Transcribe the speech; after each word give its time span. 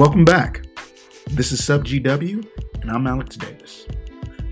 Welcome 0.00 0.24
back. 0.24 0.64
This 1.26 1.52
is 1.52 1.62
SUP 1.62 1.82
GW, 1.82 2.48
and 2.80 2.90
I'm 2.90 3.06
Alex 3.06 3.36
Davis. 3.36 3.86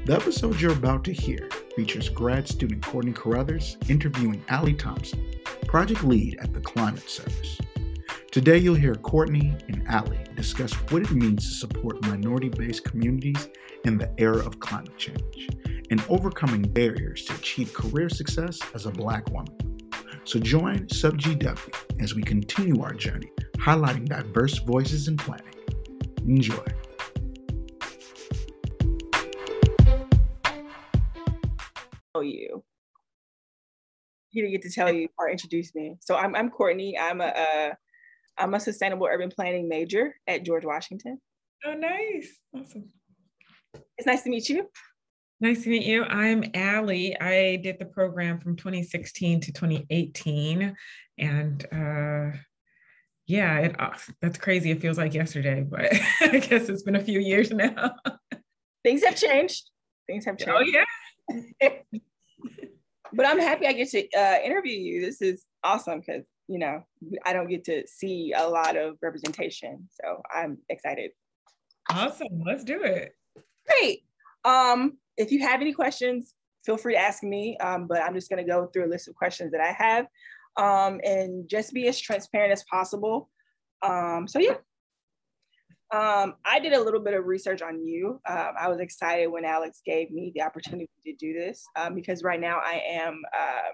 The 0.05 0.15
episode 0.15 0.61
you're 0.61 0.75
about 0.75 1.05
to 1.05 1.13
hear 1.15 1.49
features 1.75 2.11
grad 2.11 2.47
student 2.47 2.85
Courtney 2.85 3.13
Carruthers 3.15 3.79
interviewing 3.89 4.45
Allie 4.49 4.75
Thompson, 4.75 5.25
project 5.67 6.05
lead 6.05 6.37
at 6.43 6.53
the 6.53 6.61
Climate 6.61 7.09
Service. 7.09 7.59
Today, 8.31 8.59
you'll 8.59 8.75
hear 8.75 8.95
Courtney 8.95 9.57
and 9.69 9.89
Allie 9.89 10.21
discuss 10.35 10.75
what 10.91 11.01
it 11.01 11.13
means 11.13 11.49
to 11.49 11.55
support 11.55 12.03
minority 12.03 12.51
based 12.51 12.85
communities 12.85 13.49
in 13.87 13.97
the 13.97 14.13
era 14.19 14.45
of 14.45 14.61
climate 14.61 14.99
change 14.99 15.49
and 15.91 16.05
overcoming 16.11 16.61
barriers 16.61 17.25
to 17.25 17.35
achieve 17.35 17.73
career 17.73 18.11
success 18.11 18.61
as 18.75 18.85
a 18.85 18.91
Black 18.91 19.27
woman. 19.31 19.68
So 20.29 20.39
join 20.39 20.87
SUP 20.91 21.15
GW 21.15 22.03
as 22.03 22.15
we 22.15 22.23
continue 22.23 22.83
our 22.83 22.93
journey 22.93 23.31
highlighting 23.57 24.05
diverse 24.05 24.59
voices 24.59 25.09
in 25.09 25.17
planning. 25.17 25.55
Enjoy. 26.27 26.63
you. 32.21 32.63
He 34.29 34.43
didn't 34.43 34.53
get 34.53 34.61
to 34.65 34.71
tell 34.71 34.93
you 34.93 35.09
or 35.17 35.31
introduce 35.31 35.75
me. 35.75 35.97
So 36.01 36.15
I'm 36.15 36.37
I'm 36.37 36.51
Courtney. 36.51 36.99
I'm 36.99 37.23
a 37.23 37.29
uh, 37.29 37.75
I'm 38.37 38.53
a 38.53 38.61
sustainable 38.61 39.09
urban 39.11 39.31
planning 39.31 39.67
major 39.67 40.15
at 40.27 40.43
George 40.43 40.67
Washington. 40.67 41.23
Oh, 41.65 41.73
nice. 41.73 42.37
Awesome. 42.55 42.91
It's 43.97 44.07
nice 44.07 44.25
to 44.25 44.29
meet 44.29 44.51
you. 44.51 44.69
Nice 45.41 45.63
to 45.63 45.71
meet 45.71 45.85
you. 45.85 46.03
I'm 46.03 46.43
Allie. 46.55 47.19
I 47.21 47.57
did 47.57 47.79
the 47.79 47.85
program 47.85 48.41
from 48.41 48.57
2016 48.57 49.41
to 49.43 49.53
2018. 49.53 50.75
And 51.17 51.67
uh, 51.73 52.37
yeah, 53.27 53.59
it, 53.59 53.81
uh, 53.81 53.91
that's 54.21 54.37
crazy. 54.37 54.73
It 54.73 54.81
feels 54.81 54.99
like 54.99 55.15
yesterday, 55.15 55.63
but 55.63 55.93
I 56.21 56.39
guess 56.39 56.69
it's 56.69 56.83
been 56.83 56.97
a 56.97 57.05
few 57.05 57.21
years 57.21 57.53
now. 57.53 57.95
Things 58.83 59.05
have 59.05 59.15
changed. 59.15 59.71
Things 60.09 60.25
have 60.25 60.39
changed. 60.39 60.53
Oh, 60.53 60.83
yeah. 61.31 61.71
but 63.13 63.27
I'm 63.27 63.39
happy 63.39 63.69
I 63.69 63.75
get 63.75 63.91
to 63.91 64.09
uh, 64.19 64.39
interview 64.45 64.77
you. 64.77 65.01
This 65.03 65.23
is 65.23 65.45
awesome 65.63 66.01
because 66.01 66.25
you 66.49 66.59
know 66.59 66.83
I 67.25 67.33
don't 67.33 67.49
get 67.49 67.65
to 67.67 67.87
see 67.87 68.33
a 68.37 68.49
lot 68.49 68.77
of 68.77 68.97
representation, 69.03 69.89
so 70.03 70.23
I'm 70.35 70.59
excited. 70.69 71.11
Awesome. 71.91 72.43
Let's 72.45 72.65
do 72.65 72.83
it. 72.83 73.13
Great. 73.67 74.05
Um, 74.45 74.99
if 75.19 75.31
you 75.31 75.41
have 75.41 75.61
any 75.61 75.73
questions, 75.73 76.35
feel 76.65 76.79
free 76.79 76.95
to 76.95 77.01
ask 77.01 77.23
me. 77.23 77.59
Um, 77.59 77.87
but 77.87 78.03
I'm 78.03 78.15
just 78.15 78.31
going 78.31 78.43
to 78.43 78.51
go 78.51 78.67
through 78.67 78.87
a 78.87 78.91
list 78.91 79.09
of 79.09 79.15
questions 79.15 79.53
that 79.53 79.61
I 79.61 79.73
have, 79.73 80.07
um, 80.57 81.01
and 81.05 81.49
just 81.49 81.75
be 81.75 81.89
as 81.89 82.01
transparent 82.01 82.53
as 82.53 82.65
possible. 82.71 83.29
Um, 83.83 84.27
so 84.27 84.39
yeah. 84.39 84.57
Um, 85.91 86.35
I 86.45 86.59
did 86.59 86.75
a 86.75 86.83
little 86.83 87.01
bit 87.01 87.15
of 87.15 87.25
research 87.25 87.63
on 87.63 87.83
you. 87.87 88.21
Um, 88.29 88.51
I 88.61 88.69
was 88.69 88.79
excited 88.79 89.29
when 89.29 89.47
Alex 89.47 89.81
gave 89.87 90.11
me 90.11 90.33
the 90.35 90.43
opportunity 90.43 90.91
to 91.07 91.15
do 91.15 91.33
this 91.33 91.65
um, 91.77 91.95
because 91.95 92.23
right 92.23 92.41
now 92.41 92.61
I 92.63 92.83
am 92.91 93.15
um, 93.15 93.73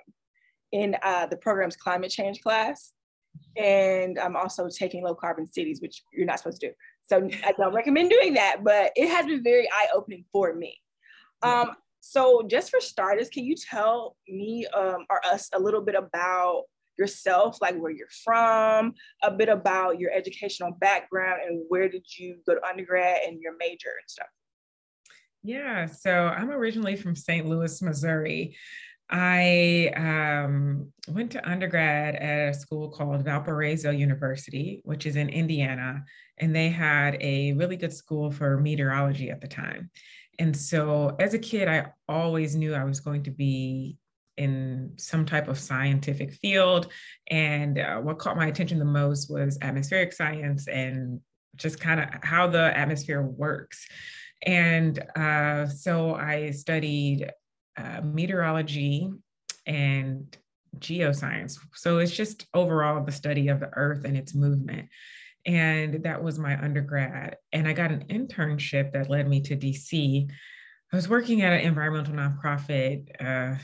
in 0.70 0.96
uh, 1.02 1.26
the 1.26 1.36
program's 1.36 1.74
climate 1.74 2.12
change 2.12 2.40
class, 2.40 2.92
and 3.56 4.16
I'm 4.16 4.36
also 4.36 4.68
taking 4.68 5.02
low 5.02 5.16
carbon 5.16 5.50
cities, 5.50 5.80
which 5.82 6.04
you're 6.12 6.26
not 6.26 6.38
supposed 6.38 6.60
to 6.60 6.68
do. 6.68 6.74
So 7.02 7.28
I 7.44 7.52
don't 7.52 7.74
recommend 7.74 8.10
doing 8.10 8.34
that, 8.34 8.62
but 8.62 8.92
it 8.94 9.08
has 9.08 9.26
been 9.26 9.42
very 9.42 9.68
eye 9.68 9.88
opening 9.92 10.24
for 10.32 10.54
me. 10.54 10.78
Um, 11.42 11.72
so 12.00 12.42
just 12.46 12.70
for 12.70 12.80
starters, 12.80 13.28
can 13.28 13.44
you 13.44 13.56
tell 13.56 14.16
me 14.28 14.66
um, 14.66 15.06
or 15.08 15.24
us 15.24 15.48
a 15.54 15.58
little 15.58 15.80
bit 15.80 15.94
about 15.94 16.64
yourself, 16.98 17.58
like 17.60 17.76
where 17.76 17.90
you're 17.90 18.06
from, 18.24 18.94
a 19.22 19.30
bit 19.30 19.48
about 19.48 19.98
your 19.98 20.10
educational 20.12 20.72
background, 20.72 21.40
and 21.46 21.64
where 21.68 21.88
did 21.88 22.04
you 22.18 22.36
go 22.46 22.54
to 22.54 22.64
undergrad 22.64 23.22
and 23.26 23.40
your 23.40 23.54
major 23.58 23.88
and 23.88 24.08
stuff? 24.08 24.28
Yeah, 25.42 25.86
so 25.86 26.10
I'm 26.28 26.50
originally 26.50 26.96
from 26.96 27.14
St. 27.16 27.46
Louis, 27.46 27.82
Missouri. 27.82 28.56
I 29.10 29.92
um, 29.94 30.90
went 31.08 31.30
to 31.32 31.48
undergrad 31.48 32.14
at 32.16 32.48
a 32.48 32.54
school 32.54 32.88
called 32.88 33.24
Valparaiso 33.24 33.90
University, 33.90 34.80
which 34.84 35.04
is 35.04 35.16
in 35.16 35.28
Indiana, 35.28 36.02
and 36.38 36.56
they 36.56 36.70
had 36.70 37.18
a 37.20 37.52
really 37.52 37.76
good 37.76 37.92
school 37.92 38.30
for 38.30 38.58
meteorology 38.58 39.30
at 39.30 39.42
the 39.42 39.48
time. 39.48 39.90
And 40.38 40.56
so 40.56 41.16
as 41.18 41.34
a 41.34 41.38
kid, 41.38 41.68
I 41.68 41.86
always 42.08 42.54
knew 42.54 42.74
I 42.74 42.84
was 42.84 43.00
going 43.00 43.22
to 43.24 43.30
be 43.30 43.96
in 44.36 44.92
some 44.96 45.24
type 45.24 45.48
of 45.48 45.58
scientific 45.58 46.34
field. 46.34 46.92
And 47.28 47.78
uh, 47.78 47.98
what 47.98 48.18
caught 48.18 48.36
my 48.36 48.46
attention 48.46 48.78
the 48.78 48.84
most 48.84 49.30
was 49.30 49.58
atmospheric 49.62 50.12
science 50.12 50.66
and 50.66 51.20
just 51.56 51.80
kind 51.80 52.00
of 52.00 52.08
how 52.22 52.48
the 52.48 52.76
atmosphere 52.76 53.22
works. 53.22 53.86
And 54.44 54.98
uh, 55.16 55.68
so 55.68 56.14
I 56.14 56.50
studied 56.50 57.30
uh, 57.76 58.00
meteorology 58.02 59.10
and 59.66 60.36
geoscience. 60.78 61.58
So 61.74 61.98
it's 61.98 62.14
just 62.14 62.46
overall 62.54 63.02
the 63.04 63.12
study 63.12 63.48
of 63.48 63.60
the 63.60 63.70
earth 63.74 64.04
and 64.04 64.16
its 64.16 64.34
movement. 64.34 64.88
And 65.46 66.02
that 66.04 66.22
was 66.22 66.38
my 66.38 66.60
undergrad. 66.62 67.36
And 67.52 67.68
I 67.68 67.72
got 67.72 67.90
an 67.90 68.04
internship 68.08 68.92
that 68.92 69.10
led 69.10 69.28
me 69.28 69.40
to 69.42 69.56
DC. 69.56 70.30
I 70.92 70.96
was 70.96 71.08
working 71.08 71.42
at 71.42 71.52
an 71.52 71.60
environmental 71.60 72.14
nonprofit, 72.14 73.08
uh, 73.20 73.58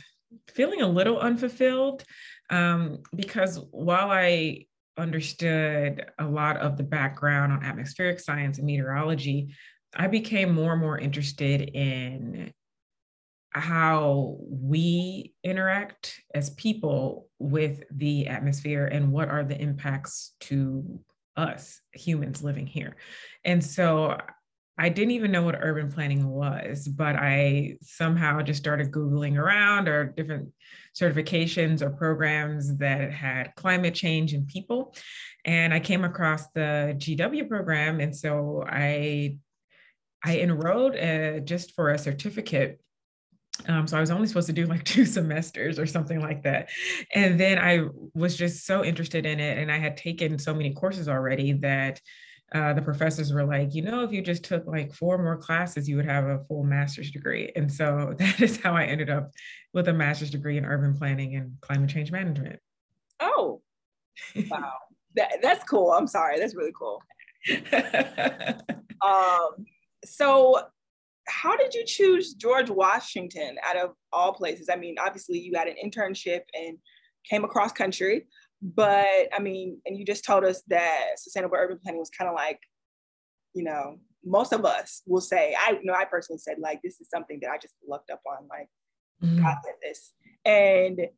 feeling 0.49 0.83
a 0.83 0.89
little 0.89 1.19
unfulfilled 1.19 2.05
um, 2.51 2.99
because 3.15 3.61
while 3.71 4.11
I 4.11 4.67
understood 4.97 6.07
a 6.19 6.27
lot 6.27 6.59
of 6.59 6.77
the 6.77 6.83
background 6.83 7.53
on 7.53 7.65
atmospheric 7.65 8.21
science 8.21 8.59
and 8.59 8.67
meteorology, 8.67 9.55
I 9.95 10.07
became 10.07 10.55
more 10.55 10.73
and 10.73 10.81
more 10.81 10.99
interested 10.99 11.63
in 11.63 12.53
how 13.53 14.37
we 14.41 15.35
interact 15.43 16.21
as 16.35 16.51
people 16.51 17.29
with 17.39 17.83
the 17.91 18.29
atmosphere 18.29 18.87
and 18.87 19.11
what 19.11 19.29
are 19.29 19.43
the 19.43 19.61
impacts 19.61 20.35
to 20.41 21.01
us 21.37 21.81
humans 21.93 22.43
living 22.43 22.67
here. 22.67 22.97
And 23.45 23.65
so 23.65 24.19
I 24.79 24.89
didn't 24.89 25.11
even 25.11 25.31
know 25.31 25.43
what 25.43 25.59
urban 25.61 25.93
planning 25.93 26.27
was, 26.27 26.89
but 26.89 27.15
I 27.15 27.77
somehow 27.83 28.41
just 28.41 28.61
started 28.61 28.91
Googling 28.91 29.37
around 29.37 29.89
or 29.89 30.05
different 30.05 30.53
certifications 30.99 31.83
or 31.83 31.91
programs 31.91 32.79
that 32.79 33.13
had 33.13 33.55
climate 33.57 33.95
change 33.95 34.33
and 34.33 34.49
people. 34.49 34.95
And 35.45 35.75
I 35.75 35.81
came 35.81 36.03
across 36.05 36.49
the 36.55 36.95
GW 36.97 37.47
program. 37.49 38.01
And 38.01 38.17
so 38.17 38.65
I 38.67 39.37
I 40.25 40.39
enrolled 40.41 40.97
uh, 40.97 41.41
just 41.41 41.75
for 41.75 41.91
a 41.91 41.99
certificate 41.99 42.81
um, 43.69 43.87
so 43.87 43.97
I 43.97 44.01
was 44.01 44.11
only 44.11 44.27
supposed 44.27 44.47
to 44.49 44.53
do 44.53 44.67
like 44.67 44.85
two 44.85 45.05
semesters 45.05 45.79
or 45.79 45.87
something 45.87 46.21
like 46.21 46.43
that. 46.43 46.69
And 47.15 47.39
then 47.39 47.59
I 47.59 47.87
was 48.15 48.37
just 48.37 48.67
so 48.67 48.85
interested 48.85 49.27
in 49.27 49.41
it. 49.41 49.59
And 49.59 49.71
I 49.71 49.79
had 49.79 49.97
taken 49.97 50.39
so 50.39 50.55
many 50.55 50.73
courses 50.73 51.09
already 51.09 51.53
that 51.55 52.01
uh, 52.53 52.73
the 52.73 52.83
professors 52.83 53.33
were 53.33 53.45
like, 53.45 53.75
you 53.75 53.83
know, 53.83 54.03
if 54.03 54.13
you 54.13 54.23
just 54.23 54.43
took 54.43 54.67
like 54.67 54.93
four 54.93 55.19
more 55.19 55.37
classes, 55.37 55.89
you 55.89 55.97
would 55.97 56.07
have 56.07 56.25
a 56.25 56.45
full 56.49 56.65
master's 56.65 57.11
degree. 57.11 57.53
And 57.55 57.73
so 57.73 58.15
that 58.19 58.41
is 58.41 58.61
how 58.61 58.75
I 58.75 58.85
ended 58.85 59.11
up 59.11 59.31
with 59.73 59.89
a 59.89 59.93
master's 59.93 60.31
degree 60.31 60.59
in 60.59 60.65
urban 60.65 60.97
planning 60.97 61.37
and 61.37 61.53
climate 61.61 61.91
change 61.91 62.11
management. 62.11 62.59
Oh, 63.21 63.63
wow. 64.51 64.73
that, 65.15 65.39
that's 65.43 65.65
cool. 65.65 65.93
I'm 65.93 66.07
sorry. 66.07 66.39
That's 66.41 66.57
really 66.57 66.73
cool. 66.77 67.03
um, 69.03 69.65
so 70.05 70.61
how 71.31 71.57
did 71.57 71.75
you 71.75 71.85
choose 71.85 72.35
George 72.35 72.71
Washington 72.71 73.57
out 73.65 73.77
of 73.77 73.91
all 74.13 74.33
places? 74.33 74.69
I 74.71 74.77
mean, 74.77 74.97
obviously 74.99 75.39
you 75.39 75.53
got 75.53 75.69
an 75.69 75.77
internship 75.83 76.43
and 76.55 76.79
came 77.29 77.45
across 77.45 77.73
country, 77.73 78.27
but 78.63 79.29
I 79.33 79.39
mean, 79.41 79.81
and 79.87 79.97
you 79.97 80.05
just 80.05 80.25
told 80.25 80.45
us 80.45 80.63
that 80.69 81.07
sustainable 81.17 81.57
urban 81.57 81.79
planning 81.83 82.01
was 82.01 82.11
kind 82.11 82.29
of 82.29 82.35
like, 82.35 82.61
you 83.55 83.65
know, 83.65 83.99
most 84.25 84.53
of 84.53 84.65
us 84.65 85.03
will 85.07 85.21
say, 85.21 85.55
I 85.59 85.73
you 85.73 85.85
know, 85.85 85.95
I 85.95 86.05
personally 86.05 86.39
said 86.39 86.59
like 86.59 86.81
this 86.83 87.01
is 87.01 87.09
something 87.09 87.39
that 87.43 87.51
I 87.51 87.59
just 87.59 87.75
looked 87.89 88.11
up 88.11 88.21
on, 88.27 88.49
like 88.49 88.69
Mhm. 89.23 89.43
God 89.43 89.57
this. 89.83 90.13
And 90.45 91.09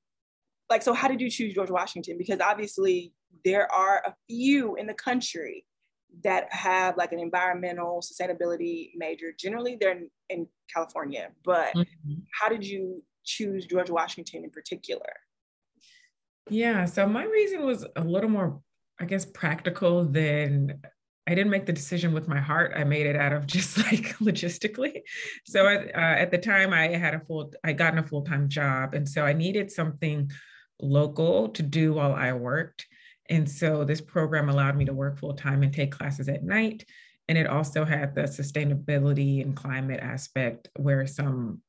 like, 0.69 0.83
so 0.83 0.93
how 0.93 1.09
did 1.09 1.21
you 1.21 1.31
choose 1.31 1.55
George 1.55 1.71
Washington? 1.71 2.19
Because 2.19 2.41
obviously 2.41 3.13
there 3.45 3.71
are 3.73 4.03
a 4.07 4.15
few 4.29 4.77
in 4.77 4.87
the 4.87 4.95
country 4.95 5.65
that 6.25 6.53
have 6.53 6.97
like 6.97 7.13
an 7.13 7.19
environmental 7.19 8.01
sustainability 8.01 8.91
major. 8.95 9.33
Generally, 9.39 9.77
they're 9.81 9.93
in, 9.93 10.11
in 10.29 10.47
California, 10.73 11.31
but 11.45 11.75
Mhm. 11.75 12.23
how 12.39 12.49
did 12.49 12.67
you 12.67 13.03
choose 13.25 13.67
George 13.67 13.91
Washington 13.91 14.45
in 14.45 14.51
particular? 14.51 15.13
Yeah, 16.51 16.85
so 16.85 17.07
my 17.07 17.25
reason 17.25 17.65
was 17.65 17.87
a 17.97 18.03
little 18.05 18.31
more, 18.31 18.61
I 19.01 19.05
guess, 19.05 19.25
practical 19.25 20.05
than 20.05 20.81
I 21.27 21.37
didn't 21.37 21.51
make 21.51 21.67
the 21.67 21.73
decision 21.73 22.13
with 22.13 22.27
my 22.27 22.41
heart. 22.41 22.73
I 22.75 22.83
made 22.83 23.07
it 23.07 23.15
out 23.17 23.33
of 23.33 23.47
just 23.47 23.77
like 23.93 24.17
logistically. 24.19 25.03
So 25.47 25.67
at, 25.69 25.95
uh, 25.95 25.99
at 26.21 26.31
the 26.31 26.39
time, 26.39 26.73
I 26.73 26.89
had 26.89 27.15
a 27.15 27.21
full, 27.21 27.53
I 27.63 27.73
gotten 27.73 28.01
a 28.01 28.03
full 28.03 28.23
time 28.23 28.49
job, 28.49 28.95
and 28.95 29.09
so 29.09 29.25
I 29.25 29.33
needed 29.33 29.71
something 29.71 30.31
local 30.81 31.49
to 31.51 31.63
do 31.63 31.95
while 31.95 32.13
I 32.13 32.33
worked. 32.33 32.87
And 33.29 33.49
so 33.49 33.85
this 33.85 34.01
program 34.01 34.49
allowed 34.49 34.77
me 34.77 34.85
to 34.85 34.93
work 34.93 35.19
full 35.19 35.35
time 35.35 35.63
and 35.63 35.73
take 35.73 35.93
classes 35.93 36.29
at 36.29 36.45
night. 36.45 36.85
And 37.29 37.39
it 37.39 37.47
also 37.47 37.85
had 37.85 38.15
the 38.15 38.23
sustainability 38.23 39.43
and 39.43 39.57
climate 39.57 40.01
aspect 40.01 40.69
where 40.77 41.07
some, 41.07 41.63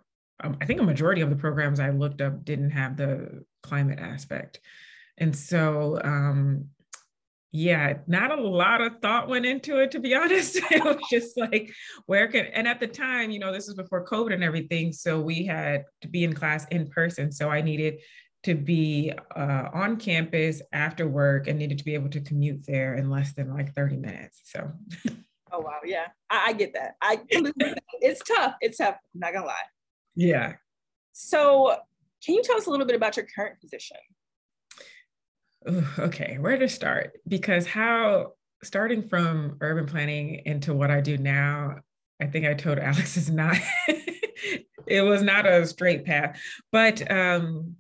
um, 0.44 0.58
I 0.60 0.66
think 0.66 0.82
a 0.82 0.84
majority 0.84 1.22
of 1.22 1.30
the 1.30 1.36
programs 1.36 1.80
I 1.80 1.92
looked 1.92 2.22
up 2.22 2.44
didn't 2.44 2.72
have 2.72 2.98
the 2.98 3.46
climate 3.62 4.00
aspect. 4.00 4.60
And 5.18 5.36
so 5.36 6.02
um, 6.04 6.70
yeah, 7.56 8.00
not 8.08 8.38
a 8.38 8.42
lot 8.42 8.82
of 8.82 9.00
thought 9.00 9.30
went 9.30 9.46
into 9.46 9.78
it, 9.78 9.92
to 9.92 10.00
be 10.00 10.16
honest. 10.16 10.58
it 10.72 10.84
was 10.84 10.98
just 11.10 11.38
like, 11.38 11.72
where 12.08 12.28
can, 12.28 12.48
and 12.48 12.68
at 12.68 12.80
the 12.80 12.88
time, 12.88 13.30
you 13.30 13.40
know, 13.40 13.54
this 13.54 13.68
was 13.68 13.76
before 13.76 14.06
COVID 14.06 14.34
and 14.34 14.44
everything. 14.44 14.92
So 14.92 15.22
we 15.22 15.46
had 15.46 15.86
to 16.02 16.08
be 16.08 16.24
in 16.24 16.34
class 16.34 16.66
in 16.70 16.90
person. 16.90 17.32
So 17.32 17.50
I 17.50 17.62
needed 17.62 18.00
to 18.44 18.56
be 18.56 19.12
uh, 19.36 19.70
on 19.74 19.98
campus 19.98 20.62
after 20.72 21.08
work 21.08 21.48
and 21.48 21.58
needed 21.58 21.78
to 21.78 21.86
be 21.86 21.94
able 21.94 22.10
to 22.10 22.20
commute 22.20 22.66
there 22.66 22.96
in 22.96 23.10
less 23.10 23.34
than 23.34 23.54
like 23.54 23.74
30 23.74 23.98
minutes. 23.98 24.42
So. 24.46 24.72
Oh, 25.52 25.60
wow. 25.60 25.80
Yeah, 25.86 26.08
I, 26.30 26.48
I 26.48 26.54
get 26.54 26.74
that. 26.74 26.96
I, 27.02 27.22
it's 28.02 28.22
tough. 28.22 28.56
It's 28.60 28.78
tough. 28.78 28.96
I'm 29.14 29.20
not 29.20 29.32
to 29.32 29.42
lie. 29.46 29.56
Yeah. 30.16 30.54
So 31.14 31.78
can 32.26 32.36
you 32.36 32.44
tell 32.44 32.58
us 32.58 32.66
a 32.66 32.70
little 32.70 32.86
bit 32.86 32.96
about 32.96 33.18
your 33.18 33.26
current 33.34 33.60
position? 33.60 33.98
okay, 35.98 36.38
where 36.40 36.58
to 36.58 36.68
start? 36.68 37.14
Because 37.28 37.66
how 37.66 38.34
starting 38.64 39.08
from 39.08 39.58
urban 39.62 39.86
planning 39.86 40.42
into 40.46 40.74
what 40.74 40.92
I 40.92 41.02
do 41.02 41.18
now, 41.18 41.78
I 42.22 42.26
think 42.26 42.46
I 42.46 42.54
told 42.54 42.80
Alex 42.80 43.18
is 43.18 43.30
not 43.30 43.58
it 44.88 45.02
was 45.02 45.22
not 45.22 45.46
a 45.46 45.66
straight 45.66 46.06
path. 46.06 46.40
But 46.72 47.10
um, 47.12 47.76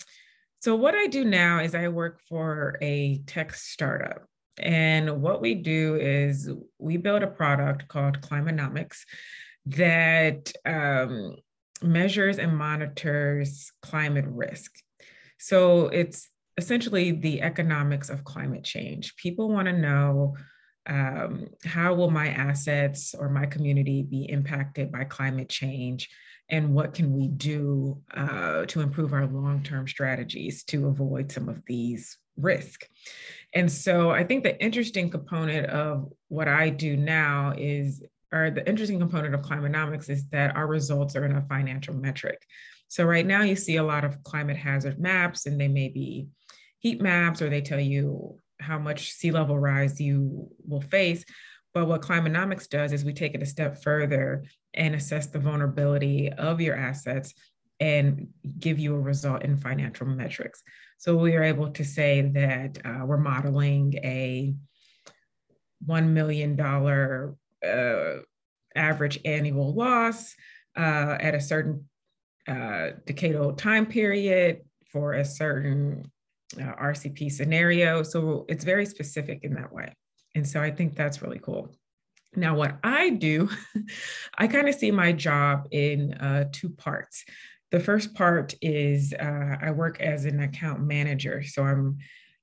so 0.64 0.78
what 0.78 0.96
I 0.96 1.08
do 1.08 1.26
now 1.26 1.60
is 1.60 1.76
I 1.76 1.90
work 1.90 2.22
for 2.30 2.78
a 2.82 3.18
tech 3.28 3.54
startup. 3.54 4.24
And 4.58 5.22
what 5.22 5.42
we 5.42 5.56
do 5.56 5.96
is 5.96 6.50
we 6.80 6.96
build 6.96 7.22
a 7.22 7.28
product 7.28 7.90
called 7.90 8.22
Climanomics 8.22 9.00
that 9.66 10.54
um, 10.66 11.36
measures 11.82 12.40
and 12.40 12.58
monitors 12.58 13.74
climate 13.82 14.24
risk. 14.26 14.72
So 15.38 15.88
it's 15.88 16.30
essentially 16.56 17.12
the 17.12 17.42
economics 17.42 18.10
of 18.10 18.24
climate 18.24 18.64
change. 18.64 19.18
People 19.18 19.50
want 19.50 19.68
to 19.68 19.74
know 19.74 20.38
um, 20.86 21.50
how 21.66 21.94
will 21.94 22.10
my 22.10 22.30
assets 22.30 23.14
or 23.14 23.28
my 23.28 23.48
community 23.48 24.02
be 24.02 24.30
impacted 24.30 24.94
by 24.94 25.04
climate 25.04 25.50
change 25.50 26.08
and 26.54 26.72
what 26.72 26.94
can 26.94 27.12
we 27.12 27.28
do 27.28 28.00
uh, 28.14 28.64
to 28.68 28.80
improve 28.80 29.12
our 29.12 29.26
long-term 29.26 29.88
strategies 29.88 30.64
to 30.64 30.88
avoid 30.88 31.32
some 31.32 31.50
of 31.50 31.60
these 31.66 32.20
risks 32.38 32.88
and 33.54 33.72
so 33.72 34.12
i 34.12 34.24
think 34.24 34.44
the 34.44 34.60
interesting 34.64 35.10
component 35.10 35.66
of 35.68 36.12
what 36.30 36.48
i 36.48 36.70
do 36.70 36.96
now 36.96 37.54
is 37.58 38.04
or 38.32 38.50
the 38.50 38.68
interesting 38.68 39.00
component 39.00 39.36
of 39.36 39.42
climanomics 39.42 40.10
is 40.10 40.26
that 40.30 40.56
our 40.56 40.68
results 40.68 41.16
are 41.16 41.26
in 41.26 41.36
a 41.36 41.46
financial 41.48 41.94
metric 41.94 42.42
so 42.88 43.04
right 43.04 43.26
now 43.26 43.42
you 43.42 43.56
see 43.56 43.78
a 43.78 43.84
lot 43.84 44.04
of 44.04 44.24
climate 44.24 44.58
hazard 44.58 45.00
maps 45.00 45.46
and 45.46 45.60
they 45.60 45.68
may 45.68 45.90
be 45.90 46.28
heat 46.80 47.02
maps 47.02 47.42
or 47.42 47.50
they 47.50 47.62
tell 47.62 47.80
you 47.80 48.38
how 48.64 48.80
much 48.80 49.12
sea 49.12 49.32
level 49.32 49.60
rise 49.60 50.00
you 50.00 50.50
will 50.68 50.82
face. 50.82 51.24
But 51.74 51.88
what 51.88 52.02
climanomics 52.02 52.70
does 52.70 52.94
is 52.94 53.04
we 53.04 53.14
take 53.14 53.34
it 53.34 53.42
a 53.42 53.48
step 53.48 53.82
further 53.82 54.44
and 54.74 54.94
assess 54.96 55.28
the 55.28 55.40
vulnerability 55.40 56.32
of 56.32 56.62
your 56.62 56.76
assets 56.76 57.34
and 57.80 58.28
give 58.60 58.80
you 58.80 58.96
a 58.96 59.00
result 59.00 59.44
in 59.44 59.58
financial 59.58 60.06
metrics. 60.06 60.62
So 60.98 61.18
we 61.18 61.36
are 61.36 61.44
able 61.44 61.72
to 61.72 61.84
say 61.84 62.22
that 62.22 62.78
uh, 62.86 63.06
we're 63.06 63.18
modeling 63.18 63.96
a 64.04 64.54
$1 65.88 66.08
million 66.08 66.60
uh, 66.60 68.22
average 68.76 69.20
annual 69.26 69.74
loss 69.74 70.36
uh, 70.78 71.18
at 71.20 71.36
a 71.36 71.42
certain 71.42 71.86
uh, 72.48 72.92
decadal 73.06 73.58
time 73.58 73.86
period 73.86 74.62
for 74.92 75.14
a 75.14 75.26
certain 75.26 76.10
uh, 76.58 76.74
RCP 76.82 77.32
scenario. 77.32 78.04
So 78.04 78.46
it's 78.48 78.64
very 78.64 78.86
specific 78.86 79.44
in 79.44 79.56
that 79.56 79.74
way. 79.74 79.94
And 80.36 80.48
so 80.48 80.62
I 80.62 80.72
think 80.72 80.96
that's 80.96 81.22
really 81.22 81.40
cool. 81.40 81.76
Now, 82.36 82.56
what 82.56 82.78
I 82.84 83.10
do, 83.10 83.50
I 84.38 84.48
kind 84.48 84.68
of 84.68 84.76
see 84.76 84.92
my 84.92 85.12
job 85.12 85.68
in 85.72 86.14
uh, 86.16 86.46
two 86.52 86.70
parts. 86.70 87.24
The 87.72 87.80
first 87.80 88.14
part 88.14 88.54
is 88.62 89.14
uh, 89.14 89.58
I 89.62 89.72
work 89.72 90.00
as 90.00 90.26
an 90.26 90.40
account 90.40 90.82
manager. 90.82 91.44
So 91.44 91.64
I'm 91.64 91.98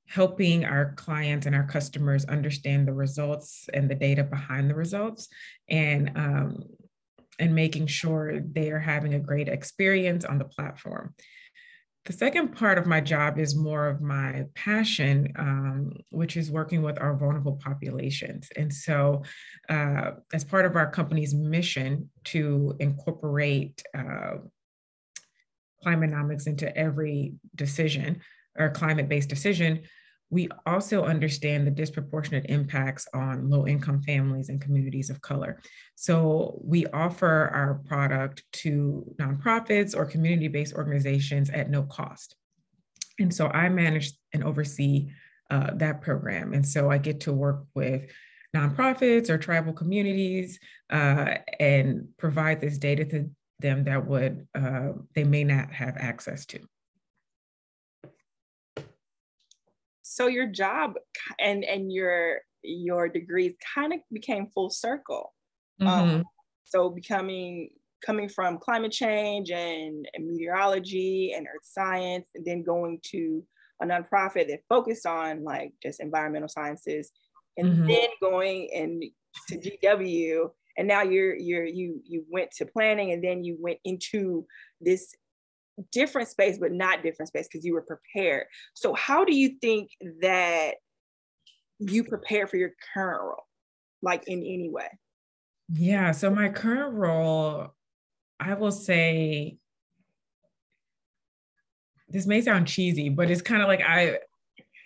helping 0.06 0.64
our 0.64 0.92
clients 0.96 1.46
and 1.46 1.54
our 1.54 1.66
customers 1.66 2.24
understand 2.24 2.86
the 2.86 2.92
results 2.92 3.68
and 3.72 3.88
the 3.88 3.94
data 3.94 4.24
behind 4.24 4.68
the 4.68 4.74
results 4.74 5.28
and 5.68 6.10
um, 6.16 6.64
and 7.38 7.54
making 7.54 7.86
sure 7.86 8.40
they 8.40 8.70
are 8.70 8.80
having 8.80 9.14
a 9.14 9.20
great 9.20 9.48
experience 9.48 10.24
on 10.24 10.38
the 10.38 10.44
platform. 10.44 11.14
The 12.06 12.12
second 12.14 12.56
part 12.56 12.78
of 12.78 12.86
my 12.86 13.00
job 13.00 13.38
is 13.38 13.54
more 13.54 13.86
of 13.86 14.00
my 14.00 14.46
passion, 14.54 15.32
um, 15.36 15.92
which 16.10 16.36
is 16.36 16.50
working 16.50 16.80
with 16.82 16.98
our 16.98 17.14
vulnerable 17.14 17.60
populations. 17.62 18.48
And 18.56 18.72
so, 18.72 19.22
uh, 19.68 20.12
as 20.32 20.42
part 20.42 20.64
of 20.64 20.76
our 20.76 20.90
company's 20.90 21.34
mission 21.34 22.08
to 22.24 22.74
incorporate 22.80 23.82
uh, 23.94 24.38
into 26.46 26.74
every 26.76 27.34
decision 27.54 28.20
or 28.58 28.70
climate 28.70 29.08
based 29.08 29.28
decision, 29.28 29.82
we 30.30 30.48
also 30.64 31.04
understand 31.04 31.66
the 31.66 31.72
disproportionate 31.72 32.46
impacts 32.48 33.06
on 33.12 33.50
low 33.50 33.66
income 33.66 34.00
families 34.02 34.48
and 34.48 34.60
communities 34.60 35.10
of 35.10 35.20
color. 35.20 35.60
So 35.96 36.60
we 36.64 36.86
offer 36.86 37.50
our 37.52 37.80
product 37.86 38.44
to 38.52 39.04
nonprofits 39.18 39.96
or 39.96 40.06
community 40.06 40.48
based 40.48 40.74
organizations 40.74 41.50
at 41.50 41.68
no 41.68 41.82
cost. 41.82 42.36
And 43.18 43.34
so 43.34 43.48
I 43.48 43.68
manage 43.68 44.12
and 44.32 44.44
oversee 44.44 45.10
uh, 45.50 45.72
that 45.74 46.00
program. 46.00 46.54
And 46.54 46.66
so 46.66 46.90
I 46.90 46.98
get 46.98 47.20
to 47.22 47.32
work 47.32 47.64
with 47.74 48.08
nonprofits 48.56 49.28
or 49.30 49.36
tribal 49.36 49.72
communities 49.72 50.58
uh, 50.90 51.34
and 51.58 52.08
provide 52.18 52.60
this 52.60 52.78
data 52.78 53.04
to 53.06 53.30
them 53.58 53.84
that 53.84 54.06
would 54.06 54.46
uh, 54.54 54.92
they 55.14 55.24
may 55.24 55.44
not 55.44 55.72
have 55.72 55.96
access 55.98 56.46
to. 56.46 56.60
So 60.10 60.26
your 60.26 60.46
job 60.46 60.94
and 61.38 61.62
and 61.64 61.92
your 61.92 62.38
your 62.62 63.08
degrees 63.08 63.54
kind 63.74 63.92
of 63.92 64.00
became 64.12 64.48
full 64.48 64.68
circle 64.68 65.32
um, 65.80 65.86
mm-hmm. 65.86 66.16
um, 66.16 66.24
so 66.64 66.90
becoming 66.90 67.70
coming 68.04 68.28
from 68.28 68.58
climate 68.58 68.90
change 68.90 69.50
and, 69.50 70.08
and, 70.14 70.26
meteorology 70.26 71.34
and 71.36 71.46
earth 71.46 71.64
science 71.64 72.26
and 72.34 72.44
then 72.44 72.62
going 72.62 72.98
to 73.02 73.42
a 73.82 73.86
nonprofit 73.86 74.48
that 74.48 74.60
focused 74.68 75.06
on 75.06 75.44
like 75.44 75.72
just 75.82 76.00
environmental 76.00 76.48
sciences 76.48 77.12
and 77.56 77.68
mm-hmm. 77.68 77.86
then 77.86 78.08
going 78.20 78.68
and 78.74 79.04
to 79.48 79.78
gw 79.84 80.48
and 80.76 80.88
now 80.88 81.02
you're 81.02 81.36
you're 81.36 81.64
you 81.64 82.00
you 82.04 82.24
went 82.28 82.50
to 82.50 82.66
planning 82.66 83.12
and 83.12 83.22
then 83.22 83.44
you 83.44 83.56
went 83.60 83.78
into 83.84 84.44
this 84.80 85.14
different 85.92 86.28
space, 86.28 86.58
but 86.58 86.72
not 86.72 87.02
different 87.02 87.28
space 87.28 87.48
because 87.50 87.64
you 87.64 87.74
were 87.74 87.82
prepared. 87.82 88.46
So, 88.74 88.94
how 88.94 89.24
do 89.24 89.34
you 89.34 89.56
think 89.60 89.90
that 90.22 90.74
you 91.78 92.04
prepare 92.04 92.46
for 92.46 92.56
your 92.56 92.72
current 92.94 93.22
role, 93.22 93.46
like 94.02 94.28
in 94.28 94.38
any 94.40 94.70
way? 94.70 94.88
Yeah. 95.72 96.12
So, 96.12 96.30
my 96.30 96.48
current 96.48 96.94
role, 96.94 97.68
I 98.38 98.54
will 98.54 98.72
say, 98.72 99.58
this 102.08 102.26
may 102.26 102.40
sound 102.40 102.66
cheesy, 102.66 103.08
but 103.08 103.30
it's 103.30 103.42
kind 103.42 103.62
of 103.62 103.68
like 103.68 103.82
I 103.82 104.18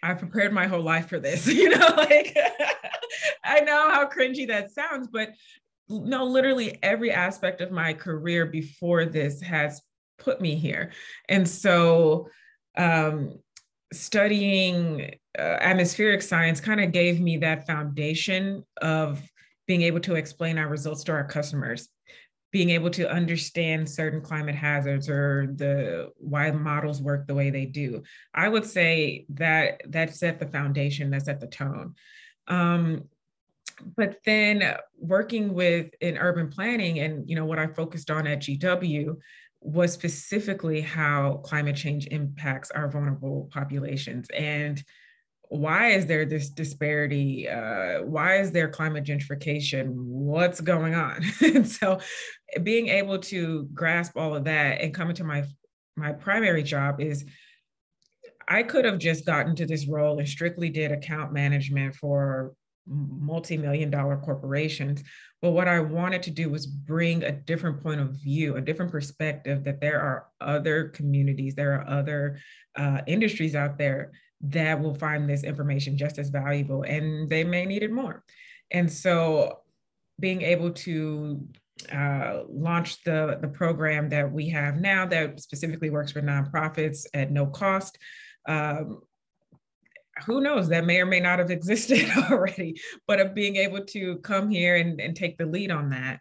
I 0.02 0.12
prepared 0.12 0.52
my 0.52 0.66
whole 0.66 0.82
life 0.82 1.08
for 1.08 1.18
this, 1.18 1.46
you 1.52 1.70
know, 1.70 1.94
like 1.96 2.36
I 3.44 3.60
know 3.60 3.90
how 3.90 4.08
cringy 4.08 4.46
that 4.48 4.70
sounds, 4.70 5.08
but 5.10 5.30
no, 5.88 6.24
literally 6.24 6.78
every 6.82 7.10
aspect 7.10 7.60
of 7.60 7.70
my 7.70 7.92
career 7.92 8.46
before 8.46 9.04
this 9.04 9.40
has 9.42 9.82
put 10.24 10.40
me 10.40 10.54
here. 10.56 10.92
And 11.28 11.48
so 11.48 12.28
um, 12.76 13.38
studying 13.92 15.14
uh, 15.38 15.42
atmospheric 15.60 16.22
science 16.22 16.60
kind 16.60 16.80
of 16.80 16.92
gave 16.92 17.20
me 17.20 17.38
that 17.38 17.66
foundation 17.66 18.64
of 18.80 19.22
being 19.66 19.82
able 19.82 20.00
to 20.00 20.14
explain 20.14 20.58
our 20.58 20.68
results 20.68 21.04
to 21.04 21.12
our 21.12 21.24
customers 21.24 21.88
being 22.54 22.70
able 22.70 22.90
to 22.90 23.10
understand 23.10 23.90
certain 23.90 24.20
climate 24.20 24.54
hazards 24.54 25.08
or 25.08 25.48
the 25.56 26.08
why 26.18 26.52
models 26.52 27.02
work 27.02 27.26
the 27.26 27.34
way 27.34 27.50
they 27.50 27.66
do 27.66 28.00
i 28.32 28.48
would 28.48 28.64
say 28.64 29.26
that 29.28 29.80
that 29.88 30.14
set 30.14 30.38
the 30.38 30.46
foundation 30.46 31.10
that 31.10 31.24
set 31.24 31.40
the 31.40 31.48
tone 31.48 31.94
um, 32.46 33.08
but 33.96 34.18
then 34.24 34.76
working 34.98 35.52
with 35.52 35.90
in 36.00 36.16
urban 36.16 36.48
planning 36.48 37.00
and 37.00 37.28
you 37.28 37.34
know 37.34 37.44
what 37.44 37.58
i 37.58 37.66
focused 37.66 38.08
on 38.08 38.24
at 38.24 38.38
gw 38.38 39.16
was 39.64 39.92
specifically 39.92 40.82
how 40.82 41.40
climate 41.42 41.74
change 41.74 42.06
impacts 42.08 42.70
our 42.70 42.86
vulnerable 42.86 43.48
populations. 43.50 44.28
And 44.36 44.82
why 45.48 45.90
is 45.90 46.04
there 46.04 46.26
this 46.26 46.50
disparity? 46.50 47.48
Uh, 47.48 48.02
why 48.02 48.36
is 48.36 48.52
there 48.52 48.68
climate 48.68 49.04
gentrification? 49.04 49.94
What's 49.94 50.60
going 50.60 50.94
on? 50.94 51.24
and 51.40 51.66
so 51.66 52.00
being 52.62 52.88
able 52.88 53.18
to 53.20 53.64
grasp 53.72 54.16
all 54.16 54.36
of 54.36 54.44
that 54.44 54.82
and 54.82 54.92
come 54.92 55.08
into 55.08 55.24
my 55.24 55.44
my 55.96 56.12
primary 56.12 56.62
job 56.62 57.00
is 57.00 57.24
I 58.46 58.64
could 58.64 58.84
have 58.84 58.98
just 58.98 59.24
gotten 59.24 59.56
to 59.56 59.66
this 59.66 59.88
role 59.88 60.18
and 60.18 60.28
strictly 60.28 60.68
did 60.68 60.92
account 60.92 61.32
management 61.32 61.94
for 61.94 62.52
multi-million 62.86 63.90
dollar 63.90 64.16
corporations 64.18 65.02
but 65.40 65.50
what 65.50 65.68
i 65.68 65.80
wanted 65.80 66.22
to 66.22 66.30
do 66.30 66.50
was 66.50 66.66
bring 66.66 67.22
a 67.22 67.32
different 67.32 67.82
point 67.82 68.00
of 68.00 68.10
view 68.10 68.56
a 68.56 68.60
different 68.60 68.92
perspective 68.92 69.64
that 69.64 69.80
there 69.80 70.00
are 70.00 70.26
other 70.40 70.88
communities 70.88 71.54
there 71.54 71.74
are 71.74 71.88
other 71.88 72.38
uh, 72.76 73.00
industries 73.06 73.54
out 73.54 73.78
there 73.78 74.12
that 74.48 74.80
will 74.80 74.94
find 74.94 75.28
this 75.28 75.42
information 75.42 75.96
just 75.96 76.18
as 76.18 76.28
valuable 76.28 76.82
and 76.82 77.28
they 77.30 77.44
may 77.44 77.64
need 77.64 77.82
it 77.82 77.92
more. 77.92 78.22
And 78.70 78.90
so 78.92 79.60
being 80.20 80.42
able 80.42 80.70
to 80.70 81.46
uh, 81.92 82.42
launch 82.48 83.02
the, 83.04 83.38
the 83.40 83.48
program 83.48 84.08
that 84.10 84.30
we 84.30 84.48
have 84.50 84.80
now 84.80 85.06
that 85.06 85.40
specifically 85.40 85.90
works 85.90 86.12
for 86.12 86.22
nonprofits 86.22 87.06
at 87.14 87.32
no 87.32 87.46
cost 87.46 87.98
um, 88.46 89.00
who 90.26 90.40
knows? 90.40 90.68
That 90.68 90.84
may 90.84 91.00
or 91.00 91.06
may 91.06 91.20
not 91.20 91.38
have 91.38 91.50
existed 91.50 92.08
already 92.30 92.80
but 93.06 93.20
of 93.20 93.34
being 93.34 93.56
able 93.56 93.84
to 93.86 94.16
come 94.18 94.50
here 94.50 94.76
and, 94.76 95.00
and 95.00 95.16
take 95.16 95.38
the 95.38 95.46
lead 95.46 95.70
on 95.70 95.90
that. 95.90 96.20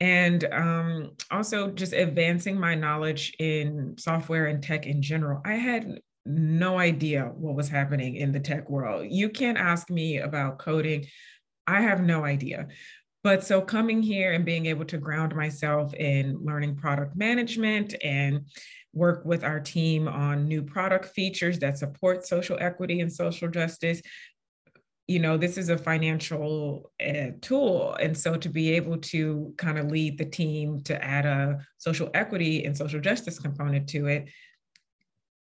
And 0.00 0.44
um, 0.52 1.12
also 1.30 1.70
just 1.70 1.92
advancing 1.92 2.58
my 2.58 2.74
knowledge 2.74 3.34
in 3.38 3.94
software 3.98 4.46
and 4.46 4.62
tech 4.62 4.86
in 4.86 5.02
general. 5.02 5.40
I 5.44 5.54
had 5.54 6.00
no 6.26 6.78
idea 6.78 7.30
what 7.34 7.54
was 7.54 7.68
happening 7.68 8.16
in 8.16 8.32
the 8.32 8.40
tech 8.40 8.68
world. 8.68 9.06
You 9.10 9.28
can't 9.28 9.58
ask 9.58 9.90
me 9.90 10.18
about 10.18 10.58
coding. 10.58 11.06
I 11.66 11.82
have 11.82 12.02
no 12.02 12.24
idea. 12.24 12.68
But 13.22 13.44
so 13.44 13.62
coming 13.62 14.02
here 14.02 14.32
and 14.32 14.44
being 14.44 14.66
able 14.66 14.84
to 14.86 14.98
ground 14.98 15.34
myself 15.34 15.94
in 15.94 16.38
learning 16.42 16.76
product 16.76 17.16
management 17.16 17.94
and 18.02 18.46
work 18.94 19.24
with 19.24 19.44
our 19.44 19.60
team 19.60 20.08
on 20.08 20.46
new 20.46 20.62
product 20.62 21.06
features 21.06 21.58
that 21.58 21.78
support 21.78 22.26
social 22.26 22.56
equity 22.60 23.00
and 23.00 23.12
social 23.12 23.48
justice. 23.48 24.00
You 25.06 25.18
know 25.18 25.36
this 25.36 25.58
is 25.58 25.68
a 25.68 25.76
financial 25.76 26.90
uh, 27.04 27.32
tool 27.42 27.94
and 28.00 28.16
so 28.16 28.36
to 28.36 28.48
be 28.48 28.70
able 28.70 28.96
to 28.98 29.52
kind 29.58 29.78
of 29.78 29.90
lead 29.90 30.16
the 30.16 30.24
team 30.24 30.80
to 30.84 31.04
add 31.04 31.26
a 31.26 31.58
social 31.76 32.08
equity 32.14 32.64
and 32.64 32.74
social 32.74 33.00
justice 33.00 33.38
component 33.38 33.86
to 33.90 34.06
it 34.06 34.30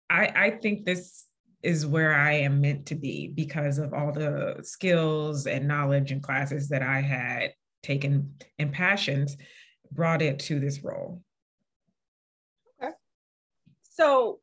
i 0.09 0.25
i 0.35 0.49
think 0.49 0.85
this 0.85 1.25
is 1.61 1.85
where 1.85 2.15
i 2.15 2.31
am 2.31 2.61
meant 2.61 2.87
to 2.87 2.95
be 2.95 3.27
because 3.27 3.77
of 3.77 3.93
all 3.93 4.11
the 4.11 4.55
skills 4.63 5.45
and 5.45 5.67
knowledge 5.67 6.11
and 6.11 6.23
classes 6.23 6.69
that 6.69 6.81
i 6.81 6.99
had 6.99 7.53
taken 7.83 8.33
and 8.57 8.71
passions 8.71 9.37
brought 9.91 10.23
it 10.23 10.39
to 10.39 10.59
this 10.59 10.83
role 10.83 11.21
so 13.93 14.39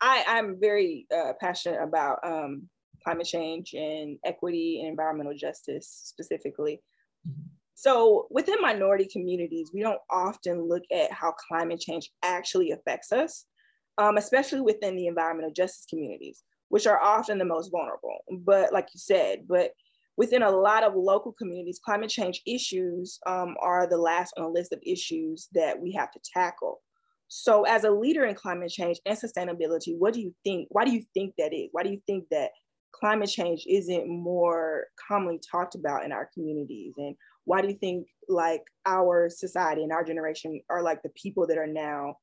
I, 0.00 0.24
I'm 0.26 0.58
very 0.60 1.06
uh, 1.14 1.32
passionate 1.40 1.80
about 1.80 2.18
um, 2.24 2.68
climate 3.04 3.26
change 3.26 3.72
and 3.72 4.18
equity 4.24 4.80
and 4.80 4.90
environmental 4.90 5.34
justice 5.34 5.88
specifically. 6.04 6.82
Mm-hmm. 7.28 7.48
So 7.74 8.26
within 8.30 8.60
minority 8.60 9.08
communities, 9.10 9.70
we 9.72 9.82
don't 9.82 10.00
often 10.10 10.68
look 10.68 10.82
at 10.92 11.12
how 11.12 11.32
climate 11.48 11.80
change 11.80 12.10
actually 12.24 12.72
affects 12.72 13.12
us, 13.12 13.46
um, 13.98 14.16
especially 14.16 14.60
within 14.60 14.96
the 14.96 15.06
environmental 15.06 15.52
justice 15.52 15.86
communities, 15.88 16.42
which 16.68 16.86
are 16.86 17.00
often 17.00 17.38
the 17.38 17.44
most 17.44 17.70
vulnerable. 17.70 18.18
But 18.40 18.72
like 18.72 18.88
you 18.92 18.98
said, 18.98 19.46
but 19.48 19.70
within 20.16 20.42
a 20.42 20.50
lot 20.50 20.84
of 20.84 20.94
local 20.94 21.32
communities, 21.32 21.80
climate 21.84 22.10
change 22.10 22.42
issues 22.46 23.18
um, 23.26 23.56
are 23.60 23.88
the 23.88 23.98
last 23.98 24.34
on 24.36 24.44
the 24.44 24.50
list 24.50 24.72
of 24.72 24.80
issues 24.84 25.48
that 25.54 25.80
we 25.80 25.92
have 25.92 26.10
to 26.12 26.20
tackle. 26.32 26.80
So, 27.36 27.64
as 27.64 27.82
a 27.82 27.90
leader 27.90 28.24
in 28.26 28.36
climate 28.36 28.70
change 28.70 29.00
and 29.04 29.18
sustainability, 29.18 29.98
what 29.98 30.14
do 30.14 30.20
you 30.20 30.32
think? 30.44 30.68
Why 30.70 30.84
do 30.84 30.92
you 30.92 31.02
think 31.14 31.34
that 31.36 31.52
is? 31.52 31.68
Why 31.72 31.82
do 31.82 31.90
you 31.90 32.00
think 32.06 32.26
that 32.30 32.52
climate 32.92 33.28
change 33.28 33.64
isn't 33.68 34.08
more 34.08 34.84
commonly 35.08 35.40
talked 35.50 35.74
about 35.74 36.04
in 36.04 36.12
our 36.12 36.30
communities? 36.32 36.92
And 36.96 37.16
why 37.44 37.60
do 37.60 37.66
you 37.66 37.74
think 37.74 38.06
like 38.28 38.62
our 38.86 39.28
society 39.28 39.82
and 39.82 39.90
our 39.90 40.04
generation 40.04 40.60
are 40.70 40.80
like 40.80 41.02
the 41.02 41.08
people 41.20 41.48
that 41.48 41.58
are 41.58 41.66
now 41.66 42.18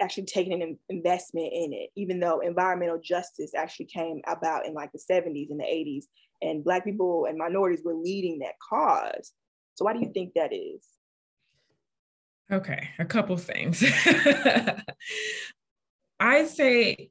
actually 0.00 0.26
taking 0.26 0.62
an 0.62 0.78
investment 0.88 1.48
in 1.52 1.72
it, 1.72 1.90
even 1.96 2.20
though 2.20 2.38
environmental 2.38 3.00
justice 3.02 3.50
actually 3.56 3.86
came 3.86 4.20
about 4.28 4.66
in 4.66 4.72
like 4.72 4.92
the 4.92 5.02
70s 5.10 5.50
and 5.50 5.58
the 5.58 5.64
80s, 5.64 6.04
and 6.42 6.62
Black 6.62 6.84
people 6.84 7.26
and 7.28 7.38
minorities 7.38 7.82
were 7.84 7.96
leading 7.96 8.38
that 8.38 8.54
cause. 8.70 9.32
So, 9.74 9.84
why 9.84 9.94
do 9.94 9.98
you 9.98 10.12
think 10.14 10.34
that 10.36 10.52
is? 10.54 10.86
Okay, 12.50 12.88
a 12.98 13.04
couple 13.04 13.36
things. 13.36 13.84
I 16.20 16.44
say 16.46 17.10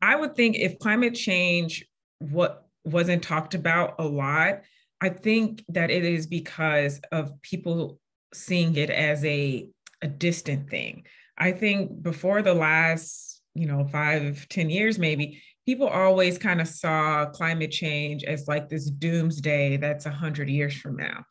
I 0.00 0.16
would 0.16 0.34
think 0.34 0.56
if 0.56 0.78
climate 0.80 1.14
change 1.14 1.86
what 2.18 2.66
wasn't 2.84 3.22
talked 3.22 3.54
about 3.54 3.94
a 4.00 4.04
lot, 4.04 4.62
I 5.00 5.10
think 5.10 5.64
that 5.68 5.90
it 5.90 6.04
is 6.04 6.26
because 6.26 7.00
of 7.12 7.40
people 7.42 8.00
seeing 8.34 8.74
it 8.76 8.90
as 8.90 9.24
a, 9.24 9.68
a 10.02 10.08
distant 10.08 10.68
thing. 10.68 11.04
I 11.38 11.52
think 11.52 12.02
before 12.02 12.42
the 12.42 12.54
last, 12.54 13.40
you 13.54 13.66
know, 13.66 13.84
five, 13.86 14.46
ten 14.48 14.70
years 14.70 14.98
maybe, 14.98 15.40
people 15.66 15.86
always 15.86 16.38
kind 16.38 16.60
of 16.60 16.66
saw 16.66 17.26
climate 17.26 17.70
change 17.70 18.24
as 18.24 18.48
like 18.48 18.68
this 18.68 18.90
doomsday 18.90 19.76
that's 19.76 20.06
a 20.06 20.10
hundred 20.10 20.48
years 20.48 20.74
from 20.74 20.96
now. 20.96 21.24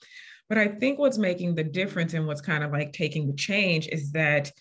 But 0.51 0.57
I 0.57 0.67
think 0.67 0.99
what's 0.99 1.17
making 1.17 1.55
the 1.55 1.63
difference 1.63 2.13
and 2.13 2.27
what's 2.27 2.41
kind 2.41 2.61
of 2.61 2.73
like 2.73 2.91
taking 2.91 3.25
the 3.25 3.33
change 3.37 3.87
is 3.87 4.11
that 4.11 4.51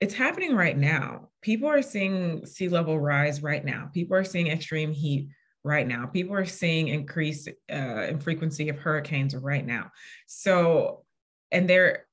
it's 0.00 0.12
happening 0.12 0.56
right 0.56 0.76
now. 0.76 1.28
People 1.40 1.68
are 1.68 1.82
seeing 1.82 2.44
sea 2.44 2.68
level 2.68 2.98
rise 2.98 3.40
right 3.40 3.64
now. 3.64 3.88
People 3.94 4.16
are 4.16 4.24
seeing 4.24 4.48
extreme 4.48 4.90
heat 4.90 5.28
right 5.62 5.86
now. 5.86 6.06
People 6.06 6.34
are 6.34 6.44
seeing 6.44 6.88
increase 6.88 7.46
uh, 7.46 8.06
in 8.08 8.18
frequency 8.18 8.70
of 8.70 8.78
hurricanes 8.80 9.36
right 9.36 9.64
now. 9.64 9.92
So, 10.26 11.04
and 11.52 11.70
they're, 11.70 12.06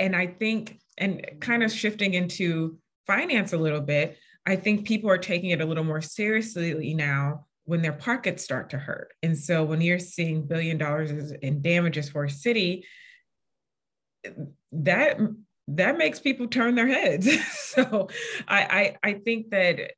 and 0.00 0.16
I 0.16 0.26
think, 0.26 0.80
and 0.98 1.24
kind 1.38 1.62
of 1.62 1.70
shifting 1.70 2.14
into 2.14 2.76
finance 3.06 3.52
a 3.52 3.56
little 3.56 3.82
bit, 3.82 4.18
I 4.44 4.56
think 4.56 4.84
people 4.84 5.10
are 5.10 5.18
taking 5.18 5.50
it 5.50 5.60
a 5.60 5.64
little 5.64 5.84
more 5.84 6.00
seriously 6.00 6.92
now 6.92 7.46
when 7.68 7.82
their 7.82 7.92
pockets 7.92 8.42
start 8.42 8.70
to 8.70 8.78
hurt. 8.78 9.12
And 9.22 9.36
so 9.36 9.62
when 9.62 9.82
you're 9.82 9.98
seeing 9.98 10.46
billion 10.46 10.78
dollars 10.78 11.32
in 11.42 11.60
damages 11.60 12.08
for 12.08 12.24
a 12.24 12.30
city, 12.30 12.86
that 14.72 15.18
that 15.68 15.98
makes 15.98 16.18
people 16.18 16.48
turn 16.48 16.76
their 16.76 16.86
heads. 16.86 17.28
so 17.52 18.08
I, 18.48 18.96
I 19.04 19.10
I 19.10 19.12
think 19.14 19.50
that 19.50 19.92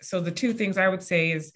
so 0.00 0.20
the 0.20 0.30
two 0.30 0.52
things 0.52 0.78
I 0.78 0.86
would 0.86 1.02
say 1.02 1.32
is 1.32 1.52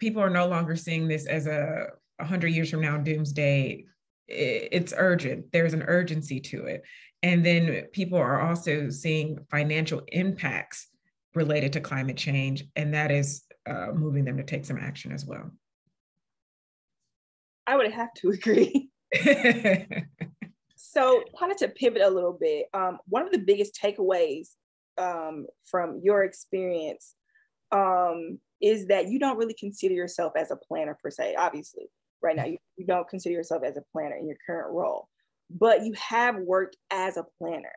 people 0.00 0.20
are 0.20 0.28
no 0.28 0.48
longer 0.48 0.74
seeing 0.74 1.06
this 1.06 1.26
as 1.26 1.46
a 1.46 1.86
100 2.16 2.48
years 2.48 2.70
from 2.70 2.80
now 2.80 2.96
doomsday 2.96 3.84
it's 4.28 4.92
urgent 4.96 5.52
there's 5.52 5.74
an 5.74 5.84
urgency 5.86 6.40
to 6.40 6.64
it 6.64 6.82
and 7.22 7.44
then 7.44 7.84
people 7.92 8.18
are 8.18 8.40
also 8.40 8.90
seeing 8.90 9.38
financial 9.50 10.02
impacts 10.08 10.88
related 11.34 11.72
to 11.74 11.80
climate 11.80 12.16
change 12.16 12.64
and 12.74 12.92
that 12.94 13.10
is 13.10 13.45
uh, 13.66 13.92
moving 13.94 14.24
them 14.24 14.36
to 14.36 14.42
take 14.42 14.64
some 14.64 14.78
action 14.78 15.12
as 15.12 15.26
well. 15.26 15.50
I 17.66 17.76
would 17.76 17.90
have 17.90 18.12
to 18.14 18.30
agree. 18.30 18.90
so, 20.76 21.22
kind 21.38 21.52
of 21.52 21.58
to 21.58 21.68
pivot 21.68 22.02
a 22.02 22.10
little 22.10 22.36
bit, 22.38 22.66
um, 22.74 22.98
one 23.08 23.22
of 23.22 23.32
the 23.32 23.38
biggest 23.38 23.78
takeaways 23.80 24.50
um, 24.98 25.46
from 25.64 26.00
your 26.02 26.24
experience 26.24 27.14
um, 27.72 28.38
is 28.60 28.86
that 28.86 29.08
you 29.08 29.18
don't 29.18 29.36
really 29.36 29.54
consider 29.54 29.94
yourself 29.94 30.32
as 30.36 30.50
a 30.50 30.56
planner 30.56 30.96
per 31.02 31.10
se. 31.10 31.34
Obviously, 31.36 31.90
right 32.22 32.36
now 32.36 32.44
you, 32.44 32.58
you 32.76 32.86
don't 32.86 33.08
consider 33.08 33.34
yourself 33.34 33.62
as 33.64 33.76
a 33.76 33.82
planner 33.92 34.16
in 34.16 34.26
your 34.26 34.38
current 34.46 34.72
role, 34.72 35.08
but 35.50 35.84
you 35.84 35.92
have 35.94 36.36
worked 36.36 36.76
as 36.90 37.16
a 37.16 37.26
planner. 37.38 37.72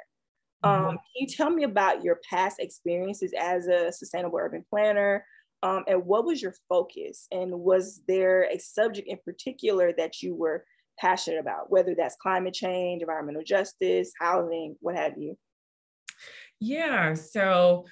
Um, 0.63 0.71
mm-hmm. 0.71 0.89
Can 0.89 0.99
you 1.15 1.27
tell 1.27 1.49
me 1.49 1.63
about 1.63 2.03
your 2.03 2.19
past 2.29 2.59
experiences 2.59 3.33
as 3.37 3.67
a 3.67 3.91
sustainable 3.91 4.39
urban 4.39 4.65
planner? 4.69 5.25
Um, 5.61 5.83
and 5.87 6.05
what 6.05 6.25
was 6.25 6.41
your 6.41 6.55
focus? 6.69 7.27
And 7.31 7.51
was 7.51 8.01
there 8.07 8.43
a 8.43 8.57
subject 8.57 9.07
in 9.07 9.17
particular 9.25 9.93
that 9.97 10.21
you 10.21 10.35
were 10.35 10.63
passionate 10.99 11.39
about, 11.39 11.69
whether 11.69 11.95
that's 11.95 12.15
climate 12.15 12.53
change, 12.53 13.01
environmental 13.01 13.43
justice, 13.43 14.11
housing, 14.19 14.75
what 14.79 14.95
have 14.95 15.17
you? 15.17 15.37
Yeah, 16.59 17.13
so 17.13 17.85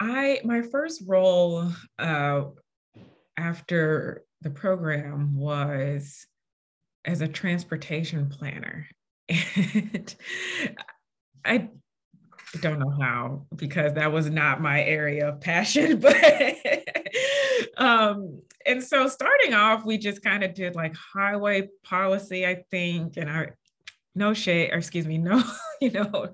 I 0.00 0.40
my 0.44 0.62
first 0.62 1.02
role 1.06 1.70
uh, 1.98 2.42
after 3.36 4.24
the 4.40 4.50
program 4.50 5.36
was 5.36 6.26
as 7.04 7.20
a 7.20 7.28
transportation 7.28 8.28
planner, 8.30 8.86
and 9.28 10.14
I 11.44 11.68
don't 12.60 12.78
know 12.78 12.90
how 13.00 13.46
because 13.54 13.94
that 13.94 14.10
was 14.12 14.28
not 14.28 14.60
my 14.60 14.82
area 14.82 15.28
of 15.28 15.40
passion 15.40 16.00
but 16.00 16.16
um 17.76 18.40
and 18.66 18.82
so 18.82 19.06
starting 19.06 19.54
off 19.54 19.84
we 19.84 19.96
just 19.96 20.22
kind 20.22 20.42
of 20.42 20.54
did 20.54 20.74
like 20.74 20.94
highway 20.94 21.68
policy 21.84 22.46
i 22.46 22.62
think 22.70 23.16
and 23.16 23.30
i 23.30 23.46
no 24.14 24.34
shade 24.34 24.70
or 24.72 24.78
excuse 24.78 25.06
me 25.06 25.18
no 25.18 25.42
you 25.80 25.90
know 25.90 26.28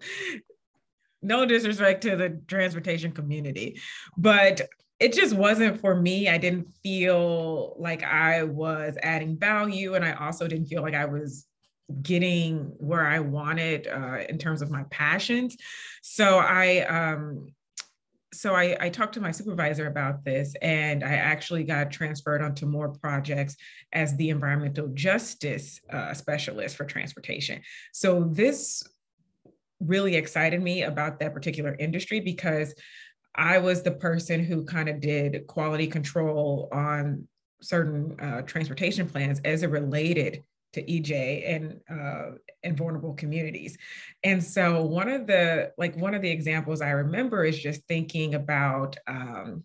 no 1.22 1.44
disrespect 1.44 2.02
to 2.02 2.16
the 2.16 2.40
transportation 2.46 3.12
community 3.12 3.80
but 4.16 4.62
it 4.98 5.12
just 5.12 5.34
wasn't 5.34 5.78
for 5.78 5.94
me. 5.94 6.26
I 6.26 6.38
didn't 6.38 6.68
feel 6.82 7.76
like 7.78 8.02
i 8.02 8.42
was 8.42 8.96
adding 9.02 9.38
value 9.38 9.94
and 9.94 10.04
i 10.04 10.12
also 10.12 10.48
didn't 10.48 10.66
feel 10.66 10.82
like 10.82 10.94
i 10.94 11.04
was 11.04 11.46
getting 12.02 12.72
where 12.78 13.04
I 13.04 13.20
wanted 13.20 13.86
uh, 13.86 14.18
in 14.28 14.38
terms 14.38 14.62
of 14.62 14.70
my 14.70 14.84
passions. 14.90 15.56
So 16.02 16.38
I 16.38 16.80
um, 16.80 17.48
so 18.32 18.54
I, 18.54 18.76
I, 18.78 18.88
talked 18.90 19.14
to 19.14 19.20
my 19.20 19.30
supervisor 19.30 19.86
about 19.86 20.24
this 20.24 20.54
and 20.60 21.02
I 21.02 21.14
actually 21.14 21.64
got 21.64 21.90
transferred 21.90 22.42
onto 22.42 22.66
more 22.66 22.90
projects 22.90 23.56
as 23.92 24.14
the 24.16 24.28
environmental 24.28 24.88
justice 24.88 25.80
uh, 25.90 26.12
specialist 26.12 26.76
for 26.76 26.84
transportation. 26.84 27.62
So 27.92 28.24
this 28.24 28.82
really 29.80 30.16
excited 30.16 30.60
me 30.60 30.82
about 30.82 31.18
that 31.20 31.32
particular 31.32 31.76
industry 31.78 32.20
because 32.20 32.74
I 33.34 33.58
was 33.58 33.82
the 33.82 33.92
person 33.92 34.44
who 34.44 34.64
kind 34.64 34.88
of 34.88 35.00
did 35.00 35.46
quality 35.46 35.86
control 35.86 36.68
on 36.72 37.28
certain 37.62 38.18
uh, 38.20 38.42
transportation 38.42 39.08
plans 39.08 39.40
as 39.44 39.62
it 39.62 39.70
related 39.70 40.42
to 40.76 40.82
EJ 40.84 41.54
and 41.54 41.80
uh, 41.90 42.36
and 42.62 42.76
vulnerable 42.76 43.14
communities. 43.14 43.76
And 44.22 44.42
so 44.42 44.82
one 44.82 45.08
of 45.08 45.26
the 45.26 45.72
like 45.76 45.96
one 45.96 46.14
of 46.14 46.22
the 46.22 46.30
examples 46.30 46.80
I 46.80 46.90
remember 46.90 47.44
is 47.44 47.58
just 47.58 47.82
thinking 47.88 48.34
about 48.34 48.96
um, 49.06 49.64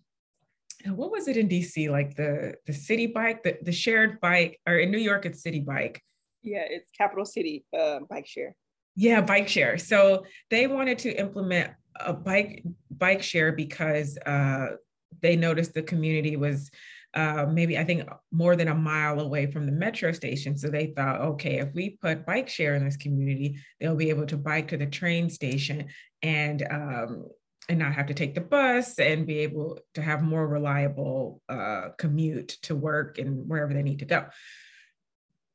what 0.86 1.12
was 1.12 1.28
it 1.28 1.36
in 1.36 1.48
DC 1.48 1.90
like 1.90 2.16
the 2.16 2.54
the 2.66 2.72
city 2.72 3.06
Bike 3.06 3.42
the, 3.42 3.58
the 3.62 3.72
shared 3.72 4.20
bike 4.20 4.58
or 4.66 4.78
in 4.78 4.90
New 4.90 4.98
York 4.98 5.26
it's 5.26 5.42
Citi 5.42 5.64
Bike. 5.64 6.02
Yeah, 6.42 6.64
it's 6.68 6.90
Capital 6.90 7.24
City 7.24 7.64
uh, 7.78 8.00
bike 8.10 8.26
share. 8.26 8.56
Yeah, 8.96 9.20
bike 9.20 9.48
share. 9.48 9.78
So 9.78 10.24
they 10.50 10.66
wanted 10.66 10.98
to 11.00 11.12
implement 11.12 11.72
a 12.00 12.12
bike 12.12 12.64
bike 12.90 13.22
share 13.22 13.52
because 13.52 14.18
uh, 14.18 14.76
they 15.20 15.36
noticed 15.36 15.74
the 15.74 15.82
community 15.82 16.36
was 16.36 16.70
uh, 17.14 17.46
maybe 17.50 17.78
I 17.78 17.84
think 17.84 18.08
more 18.30 18.56
than 18.56 18.68
a 18.68 18.74
mile 18.74 19.20
away 19.20 19.50
from 19.50 19.66
the 19.66 19.72
metro 19.72 20.12
station. 20.12 20.56
So 20.56 20.68
they 20.68 20.86
thought, 20.96 21.20
okay, 21.20 21.58
if 21.58 21.72
we 21.74 21.98
put 22.00 22.26
bike 22.26 22.48
share 22.48 22.74
in 22.74 22.84
this 22.84 22.96
community, 22.96 23.58
they'll 23.80 23.96
be 23.96 24.10
able 24.10 24.26
to 24.26 24.36
bike 24.36 24.68
to 24.68 24.76
the 24.76 24.86
train 24.86 25.28
station 25.28 25.88
and 26.22 26.66
um, 26.70 27.26
and 27.68 27.78
not 27.78 27.92
have 27.92 28.06
to 28.06 28.14
take 28.14 28.34
the 28.34 28.40
bus 28.40 28.98
and 28.98 29.26
be 29.26 29.38
able 29.40 29.78
to 29.94 30.02
have 30.02 30.22
more 30.22 30.46
reliable 30.48 31.40
uh, 31.48 31.90
commute 31.96 32.48
to 32.62 32.74
work 32.74 33.18
and 33.18 33.48
wherever 33.48 33.72
they 33.72 33.82
need 33.82 34.00
to 34.00 34.04
go. 34.04 34.26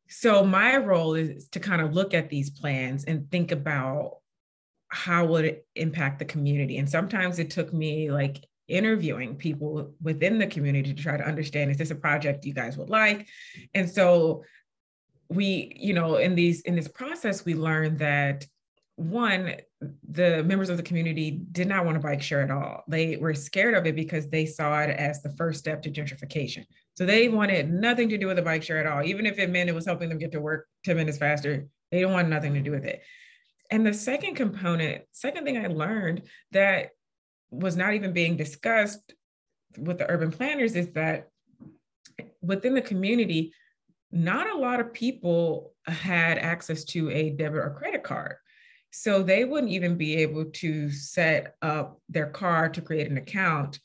So 0.09 0.45
my 0.45 0.77
role 0.77 1.15
is 1.15 1.49
to 1.49 1.59
kind 1.59 1.81
of 1.81 1.93
look 1.93 2.13
at 2.13 2.29
these 2.29 2.49
plans 2.49 3.03
and 3.03 3.29
think 3.29 3.51
about 3.51 4.19
how 4.89 5.25
would 5.25 5.43
it 5.43 5.67
impact 5.75 6.19
the 6.19 6.25
community. 6.25 6.77
And 6.77 6.89
sometimes 6.89 7.39
it 7.39 7.49
took 7.49 7.73
me 7.73 8.09
like 8.09 8.45
interviewing 8.67 9.36
people 9.36 9.93
within 10.01 10.38
the 10.38 10.47
community 10.47 10.93
to 10.93 11.01
try 11.01 11.17
to 11.17 11.25
understand 11.25 11.71
is 11.71 11.77
this 11.77 11.91
a 11.91 11.95
project 11.95 12.45
you 12.45 12.53
guys 12.53 12.77
would 12.77 12.89
like? 12.89 13.27
And 13.74 13.89
so 13.89 14.43
we 15.29 15.74
you 15.75 15.93
know 15.93 16.15
in 16.15 16.36
these 16.36 16.62
in 16.62 16.75
this 16.75 16.88
process 16.88 17.43
we 17.43 17.53
learned 17.53 18.00
that 18.00 18.45
one 18.95 19.53
the 20.09 20.43
members 20.43 20.69
of 20.69 20.77
the 20.77 20.83
community 20.83 21.39
did 21.51 21.67
not 21.67 21.86
want 21.86 21.95
to 21.95 22.00
bike 22.00 22.21
share 22.21 22.41
at 22.41 22.50
all. 22.50 22.83
They 22.88 23.17
were 23.17 23.33
scared 23.33 23.75
of 23.75 23.86
it 23.86 23.95
because 23.95 24.27
they 24.27 24.45
saw 24.45 24.81
it 24.81 24.89
as 24.89 25.21
the 25.21 25.29
first 25.31 25.59
step 25.59 25.83
to 25.83 25.91
gentrification. 25.91 26.65
So 26.95 27.05
they 27.05 27.29
wanted 27.29 27.71
nothing 27.71 28.09
to 28.09 28.17
do 28.17 28.25
with 28.25 28.38
the 28.38 28.41
bike 28.41 28.63
share 28.63 28.80
at 28.80 28.88
all. 28.88 29.03
Even 29.03 29.27
if 29.27 29.38
it 29.38 29.51
meant 29.51 29.69
it 29.69 29.75
was 29.75 29.86
helping 29.86 30.10
them 30.10 30.17
get 30.17 30.32
to 30.32 30.41
work 30.41 30.67
10 30.84 30.95
minutes 30.97 31.17
faster 31.17 31.67
they 31.91 32.01
don't 32.01 32.13
want 32.13 32.30
nothing 32.30 32.53
to 32.53 32.62
do 32.62 32.71
with 32.71 32.86
it. 32.86 33.01
And 33.69 33.86
the 33.86 33.93
second 33.93 34.36
component 34.36 35.03
second 35.12 35.43
thing 35.43 35.58
i 35.58 35.67
learned 35.67 36.23
that 36.51 36.91
was 37.51 37.75
not 37.75 37.93
even 37.93 38.13
being 38.13 38.36
discussed 38.36 39.13
with 39.77 39.97
the 39.97 40.10
urban 40.10 40.31
planners 40.31 40.75
is 40.75 40.91
that 40.93 41.29
within 42.41 42.73
the 42.73 42.81
community, 42.81 43.53
not 44.12 44.49
a 44.49 44.57
lot 44.57 44.79
of 44.79 44.93
people 44.93 45.73
had 45.86 46.38
access 46.38 46.83
to 46.86 47.10
a 47.10 47.29
debit 47.29 47.60
or 47.60 47.75
credit 47.77 48.03
card. 48.03 48.36
So 48.91 49.21
they 49.21 49.43
wouldn't 49.45 49.71
even 49.71 49.97
be 49.97 50.17
able 50.17 50.45
to 50.45 50.89
set 50.89 51.55
up 51.62 51.99
their 52.10 52.27
car 52.27 52.69
to 52.69 52.81
create 52.81 53.12
an 53.12 53.17
account 53.17 53.79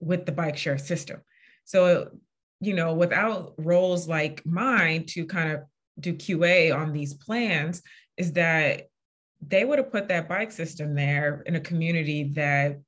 with 0.00 0.26
the 0.26 0.32
bike 0.32 0.56
share 0.56 0.78
system. 0.78 1.20
So, 1.64 2.10
you 2.60 2.74
know, 2.74 2.94
without 2.94 3.54
roles 3.58 4.08
like 4.08 4.44
mine 4.46 5.06
to 5.08 5.26
kind 5.26 5.52
of 5.52 5.62
do 5.98 6.14
QA 6.14 6.74
on 6.74 6.92
these 6.92 7.14
plans, 7.14 7.82
is 8.16 8.32
that 8.32 8.88
they 9.46 9.64
would 9.64 9.78
have 9.78 9.92
put 9.92 10.08
that 10.08 10.28
bike 10.28 10.52
system 10.52 10.94
there 10.94 11.42
in 11.46 11.56
a 11.56 11.60
community 11.60 12.32
that 12.34 12.80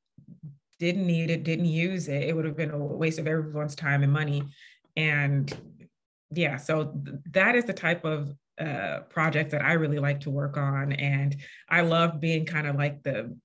didn't 0.79 1.07
need 1.07 1.31
it, 1.31 1.45
didn't 1.45 1.67
use 1.67 2.09
it, 2.09 2.23
it 2.23 2.37
would 2.37 2.45
have 2.45 2.57
been 2.57 2.71
a 2.71 2.79
waste 2.79 3.19
of 3.19 3.27
everyone's 3.27 3.75
time 3.75 4.03
and 4.03 4.13
money. 4.13 4.43
And 4.97 5.55
yeah, 6.31 6.57
so 6.57 6.93
that 7.33 7.55
is 7.55 7.65
the 7.65 7.73
type 7.73 8.05
of 8.05 8.35
uh, 8.59 9.01
project 9.11 9.51
that 9.51 9.63
I 9.63 9.75
really 9.75 9.99
like 9.99 10.21
to 10.21 10.31
work 10.31 10.57
on. 10.57 10.93
And 10.93 11.37
I 11.69 11.83
love 11.83 12.21
being 12.21 12.47
kind 12.47 12.67
of 12.67 12.77
like 12.77 13.03
the 13.03 13.37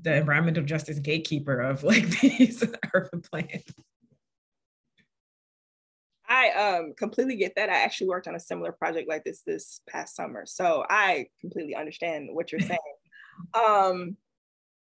the 0.00 0.16
environmental 0.16 0.64
justice 0.64 0.98
gatekeeper 0.98 1.60
of 1.60 1.84
like 1.84 2.08
these 2.20 2.64
urban 2.92 3.20
plans. 3.20 3.64
I 6.28 6.50
um, 6.50 6.94
completely 6.96 7.36
get 7.36 7.54
that. 7.56 7.68
I 7.68 7.82
actually 7.82 8.08
worked 8.08 8.26
on 8.26 8.34
a 8.34 8.40
similar 8.40 8.72
project 8.72 9.08
like 9.08 9.22
this 9.22 9.42
this 9.42 9.80
past 9.88 10.16
summer, 10.16 10.46
so 10.46 10.84
I 10.88 11.26
completely 11.40 11.76
understand 11.76 12.30
what 12.32 12.50
you're 12.50 12.60
saying. 12.60 12.78
um, 13.54 14.16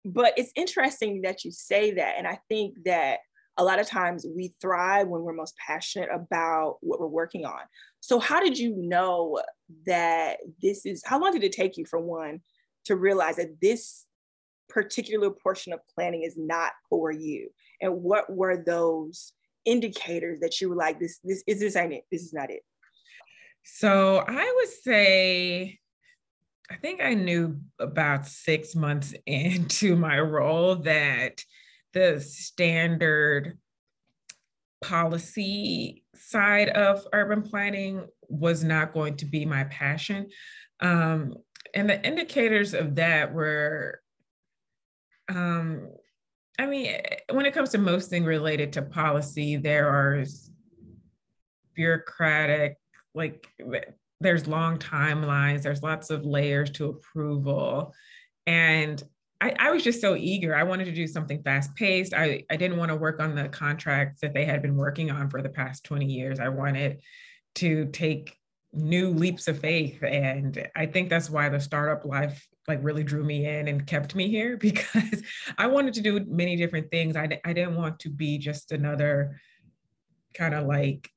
but 0.05 0.33
it's 0.37 0.51
interesting 0.55 1.21
that 1.21 1.43
you 1.43 1.51
say 1.51 1.91
that. 1.91 2.15
And 2.17 2.27
I 2.27 2.39
think 2.49 2.77
that 2.85 3.19
a 3.57 3.63
lot 3.63 3.79
of 3.79 3.87
times 3.87 4.25
we 4.35 4.53
thrive 4.61 5.07
when 5.07 5.21
we're 5.21 5.33
most 5.33 5.55
passionate 5.57 6.09
about 6.11 6.77
what 6.81 6.99
we're 6.99 7.07
working 7.07 7.45
on. 7.45 7.61
So, 7.99 8.19
how 8.19 8.39
did 8.39 8.57
you 8.57 8.75
know 8.75 9.39
that 9.85 10.37
this 10.61 10.85
is, 10.85 11.03
how 11.05 11.19
long 11.19 11.31
did 11.31 11.43
it 11.43 11.51
take 11.51 11.77
you, 11.77 11.85
for 11.85 11.99
one, 11.99 12.41
to 12.85 12.95
realize 12.95 13.37
that 13.37 13.61
this 13.61 14.05
particular 14.69 15.29
portion 15.29 15.71
of 15.71 15.79
planning 15.93 16.23
is 16.23 16.35
not 16.35 16.71
for 16.89 17.11
you? 17.11 17.49
And 17.79 18.01
what 18.01 18.33
were 18.33 18.57
those 18.57 19.33
indicators 19.65 20.39
that 20.41 20.59
you 20.59 20.69
were 20.69 20.75
like, 20.75 20.99
this, 20.99 21.19
this 21.23 21.43
is 21.47 21.59
this 21.59 21.75
ain't 21.75 21.93
it, 21.93 22.03
this 22.11 22.23
is 22.23 22.33
not 22.33 22.49
it? 22.49 22.63
So, 23.63 24.23
I 24.27 24.53
would 24.57 24.69
say 24.69 25.79
I 26.73 26.77
think 26.77 27.01
I 27.03 27.13
knew 27.13 27.59
about 27.77 28.25
six 28.25 28.75
months 28.75 29.13
into 29.27 29.95
my 29.95 30.19
role 30.19 30.75
that 30.77 31.43
the 31.93 32.19
standard 32.19 33.59
policy 34.81 36.03
side 36.15 36.69
of 36.69 37.05
urban 37.13 37.43
planning 37.43 38.07
was 38.27 38.63
not 38.63 38.93
going 38.93 39.17
to 39.17 39.25
be 39.25 39.45
my 39.45 39.65
passion. 39.65 40.29
Um, 40.79 41.35
and 41.75 41.89
the 41.89 42.05
indicators 42.05 42.73
of 42.73 42.95
that 42.95 43.31
were, 43.33 44.01
um, 45.29 45.89
I 46.57 46.65
mean, 46.65 46.97
when 47.31 47.45
it 47.45 47.53
comes 47.53 47.69
to 47.69 47.77
most 47.77 48.09
things 48.09 48.25
related 48.25 48.73
to 48.73 48.81
policy, 48.81 49.57
there 49.57 49.87
are 49.87 50.23
bureaucratic, 51.75 52.77
like 53.13 53.47
there's 54.23 54.47
long 54.47 54.77
timelines, 54.77 55.61
there's 55.61 55.83
lots 55.83 56.09
of 56.09 56.25
layers 56.25 56.71
to 56.71 56.89
approval. 56.89 57.93
And 58.47 59.01
I, 59.39 59.55
I, 59.59 59.71
was 59.71 59.83
just 59.83 60.01
so 60.01 60.15
eager. 60.15 60.55
I 60.55 60.63
wanted 60.63 60.85
to 60.85 60.91
do 60.91 61.05
something 61.05 61.43
fast 61.43 61.75
paced. 61.75 62.13
I, 62.13 62.43
I 62.49 62.55
didn't 62.55 62.77
want 62.77 62.89
to 62.89 62.95
work 62.95 63.19
on 63.19 63.35
the 63.35 63.49
contracts 63.49 64.21
that 64.21 64.33
they 64.33 64.45
had 64.45 64.61
been 64.61 64.75
working 64.75 65.11
on 65.11 65.29
for 65.29 65.41
the 65.41 65.49
past 65.49 65.83
20 65.83 66.05
years. 66.05 66.39
I 66.39 66.49
wanted 66.49 67.01
to 67.55 67.85
take 67.87 68.37
new 68.71 69.09
leaps 69.09 69.47
of 69.47 69.59
faith. 69.59 70.01
And 70.03 70.67
I 70.75 70.85
think 70.85 71.09
that's 71.09 71.29
why 71.29 71.49
the 71.49 71.59
startup 71.59 72.05
life 72.05 72.47
like 72.67 72.79
really 72.81 73.03
drew 73.03 73.23
me 73.23 73.45
in 73.45 73.67
and 73.67 73.85
kept 73.85 74.15
me 74.15 74.29
here 74.29 74.57
because 74.69 75.21
I 75.57 75.67
wanted 75.67 75.93
to 75.95 76.01
do 76.01 76.19
many 76.25 76.55
different 76.55 76.89
things. 76.89 77.15
I, 77.15 77.39
I 77.45 77.53
didn't 77.53 77.75
want 77.75 77.99
to 77.99 78.09
be 78.09 78.37
just 78.37 78.71
another 78.71 79.39
kind 80.33 80.53
of 80.53 80.65
like 80.65 81.09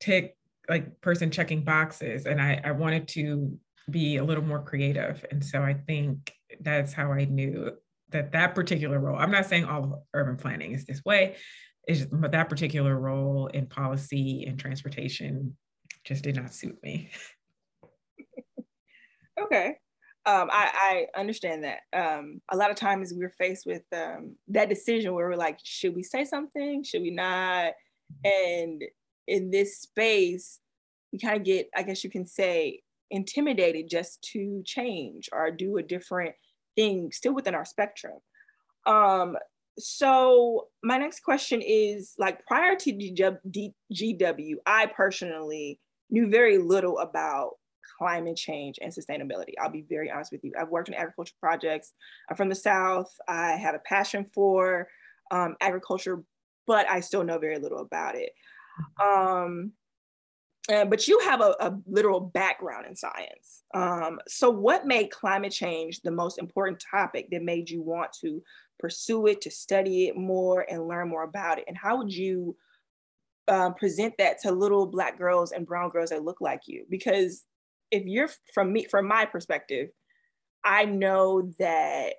tick 0.00 0.36
like 0.68 1.00
person 1.00 1.30
checking 1.30 1.64
boxes 1.64 2.26
and 2.26 2.40
I, 2.40 2.60
I 2.64 2.72
wanted 2.72 3.08
to 3.08 3.58
be 3.90 4.16
a 4.16 4.24
little 4.24 4.44
more 4.44 4.62
creative. 4.62 5.24
And 5.30 5.44
so 5.44 5.62
I 5.62 5.74
think 5.74 6.32
that's 6.60 6.92
how 6.92 7.12
I 7.12 7.24
knew 7.24 7.72
that 8.10 8.32
that 8.32 8.54
particular 8.54 8.98
role, 9.00 9.18
I'm 9.18 9.30
not 9.30 9.46
saying 9.46 9.64
all 9.64 9.84
of 9.84 9.92
urban 10.14 10.36
planning 10.36 10.72
is 10.72 10.84
this 10.84 11.04
way, 11.04 11.36
is 11.88 12.06
but 12.06 12.32
that 12.32 12.48
particular 12.48 12.98
role 12.98 13.48
in 13.48 13.66
policy 13.66 14.44
and 14.46 14.58
transportation 14.58 15.56
just 16.04 16.22
did 16.22 16.36
not 16.36 16.54
suit 16.54 16.78
me. 16.82 17.10
okay. 19.40 19.76
Um, 20.24 20.48
I, 20.52 21.06
I 21.16 21.20
understand 21.20 21.64
that. 21.64 21.80
Um, 21.92 22.40
a 22.48 22.56
lot 22.56 22.70
of 22.70 22.76
times 22.76 23.12
we're 23.14 23.30
faced 23.30 23.66
with 23.66 23.82
um, 23.92 24.36
that 24.48 24.68
decision 24.68 25.14
where 25.14 25.28
we're 25.28 25.36
like, 25.36 25.58
should 25.64 25.96
we 25.96 26.04
say 26.04 26.24
something? 26.24 26.84
Should 26.84 27.02
we 27.02 27.10
not? 27.10 27.72
And 28.22 28.82
in 29.26 29.50
this 29.50 29.78
space, 29.80 30.60
we 31.12 31.18
kind 31.18 31.36
of 31.36 31.44
get, 31.44 31.68
I 31.76 31.82
guess 31.82 32.04
you 32.04 32.10
can 32.10 32.26
say, 32.26 32.80
intimidated 33.10 33.88
just 33.88 34.22
to 34.32 34.62
change 34.64 35.28
or 35.32 35.50
do 35.50 35.76
a 35.76 35.82
different 35.82 36.34
thing 36.76 37.12
still 37.12 37.34
within 37.34 37.54
our 37.54 37.64
spectrum. 37.64 38.18
Um, 38.86 39.36
so 39.78 40.68
my 40.82 40.98
next 40.98 41.20
question 41.20 41.62
is 41.62 42.14
like 42.18 42.44
prior 42.46 42.76
to 42.76 42.92
GW, 42.92 44.54
I 44.66 44.86
personally 44.86 45.80
knew 46.10 46.28
very 46.28 46.58
little 46.58 46.98
about 46.98 47.52
climate 47.98 48.36
change 48.36 48.78
and 48.82 48.92
sustainability. 48.92 49.52
I'll 49.60 49.70
be 49.70 49.84
very 49.88 50.10
honest 50.10 50.32
with 50.32 50.44
you. 50.44 50.52
I've 50.58 50.68
worked 50.68 50.88
in 50.88 50.94
agriculture 50.94 51.34
projects. 51.40 51.92
I'm 52.28 52.36
from 52.36 52.48
the 52.48 52.54
South. 52.54 53.10
I 53.28 53.52
have 53.52 53.74
a 53.74 53.80
passion 53.80 54.26
for 54.34 54.88
um, 55.30 55.56
agriculture, 55.60 56.22
but 56.66 56.88
I 56.88 57.00
still 57.00 57.24
know 57.24 57.38
very 57.38 57.58
little 57.58 57.80
about 57.80 58.14
it. 58.16 58.30
Um, 59.02 59.72
uh, 60.72 60.84
but 60.84 61.08
you 61.08 61.18
have 61.20 61.40
a, 61.40 61.56
a, 61.58 61.76
literal 61.86 62.20
background 62.20 62.86
in 62.86 62.94
science. 62.94 63.64
Um, 63.74 64.20
so, 64.28 64.48
what 64.48 64.86
made 64.86 65.10
climate 65.10 65.50
change 65.50 66.00
the 66.00 66.12
most 66.12 66.38
important 66.38 66.82
topic 66.88 67.28
that 67.30 67.42
made 67.42 67.68
you 67.68 67.82
want 67.82 68.12
to 68.20 68.40
pursue 68.78 69.26
it, 69.26 69.40
to 69.40 69.50
study 69.50 70.06
it 70.06 70.16
more, 70.16 70.64
and 70.70 70.86
learn 70.86 71.08
more 71.08 71.24
about 71.24 71.58
it? 71.58 71.64
And 71.66 71.76
how 71.76 71.96
would 71.98 72.14
you 72.14 72.56
um, 73.48 73.74
present 73.74 74.14
that 74.18 74.40
to 74.42 74.52
little 74.52 74.86
Black 74.86 75.18
girls 75.18 75.50
and 75.50 75.66
brown 75.66 75.90
girls 75.90 76.10
that 76.10 76.24
look 76.24 76.40
like 76.40 76.62
you? 76.66 76.86
Because 76.88 77.44
if 77.90 78.04
you're 78.06 78.30
from 78.54 78.72
me, 78.72 78.84
from 78.84 79.08
my 79.08 79.24
perspective, 79.24 79.88
I 80.64 80.84
know 80.84 81.50
that 81.58 82.14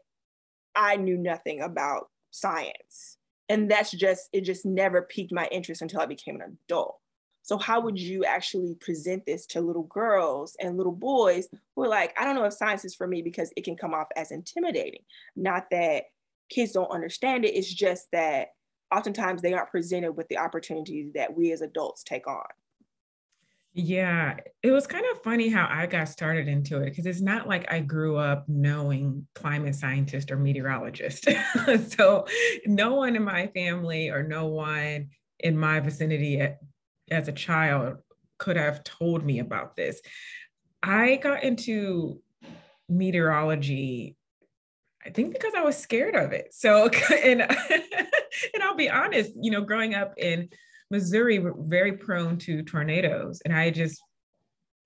I 0.75 0.97
knew 0.97 1.17
nothing 1.17 1.61
about 1.61 2.09
science. 2.31 3.17
And 3.53 3.69
that's 3.69 3.91
just, 3.91 4.29
it 4.33 4.41
just 4.41 4.65
never 4.65 5.03
piqued 5.03 5.31
my 5.31 5.47
interest 5.51 5.83
until 5.83 6.01
I 6.01 6.07
became 6.07 6.41
an 6.41 6.57
adult. 6.65 6.97
So, 7.43 7.59
how 7.59 7.81
would 7.81 7.99
you 7.99 8.25
actually 8.25 8.73
present 8.75 9.27
this 9.27 9.45
to 9.47 9.61
little 9.61 9.83
girls 9.83 10.55
and 10.59 10.75
little 10.75 10.91
boys 10.93 11.47
who 11.75 11.83
are 11.83 11.87
like, 11.87 12.15
I 12.19 12.25
don't 12.25 12.33
know 12.33 12.45
if 12.45 12.53
science 12.53 12.83
is 12.83 12.95
for 12.95 13.05
me 13.05 13.21
because 13.21 13.51
it 13.55 13.63
can 13.63 13.75
come 13.75 13.93
off 13.93 14.07
as 14.15 14.31
intimidating? 14.31 15.03
Not 15.35 15.69
that 15.69 16.05
kids 16.49 16.71
don't 16.71 16.89
understand 16.89 17.45
it, 17.45 17.55
it's 17.55 17.71
just 17.71 18.07
that 18.11 18.47
oftentimes 18.91 19.43
they 19.43 19.53
aren't 19.53 19.69
presented 19.69 20.13
with 20.13 20.27
the 20.29 20.39
opportunities 20.39 21.13
that 21.13 21.35
we 21.35 21.51
as 21.51 21.61
adults 21.61 22.03
take 22.03 22.25
on. 22.25 22.45
Yeah, 23.75 24.37
it 24.61 24.69
was 24.69 24.85
kind 24.85 25.03
of 25.11 25.23
funny 25.23 25.49
how 25.49 25.67
I 25.69 25.87
got 25.87 26.07
started 26.07 26.47
into 26.47 26.81
it 26.81 26.91
because 26.91 27.07
it's 27.07 27.21
not 27.21 27.47
like 27.47 27.71
I 27.71 27.79
grew 27.79 28.17
up 28.17 28.47
knowing 28.47 29.25
climate 29.33 29.73
scientist 29.73 30.31
or 30.31 30.37
meteorologist. 30.37 31.27
so, 31.97 32.27
no 32.67 32.93
one 32.93 33.15
in 33.15 33.23
my 33.23 33.47
family 33.47 34.09
or 34.09 34.21
no 34.21 34.45
one 34.45 35.09
in 35.39 35.57
my 35.57 35.79
vicinity 35.79 36.47
as 37.09 37.27
a 37.27 37.31
child 37.31 37.97
could 38.37 38.57
have 38.57 38.83
told 38.83 39.25
me 39.25 39.39
about 39.39 39.75
this. 39.75 40.01
I 40.83 41.15
got 41.15 41.43
into 41.43 42.21
meteorology 42.89 44.17
I 45.05 45.09
think 45.09 45.33
because 45.33 45.53
I 45.55 45.61
was 45.61 45.77
scared 45.77 46.15
of 46.15 46.31
it. 46.31 46.53
So 46.53 46.89
and 47.23 47.41
and 48.53 48.63
I'll 48.63 48.75
be 48.75 48.89
honest, 48.89 49.33
you 49.39 49.51
know, 49.51 49.61
growing 49.61 49.95
up 49.95 50.13
in 50.17 50.49
Missouri, 50.91 51.39
we're 51.39 51.53
very 51.57 51.93
prone 51.93 52.37
to 52.39 52.63
tornadoes 52.63 53.41
and 53.45 53.55
I 53.55 53.69
just 53.69 54.01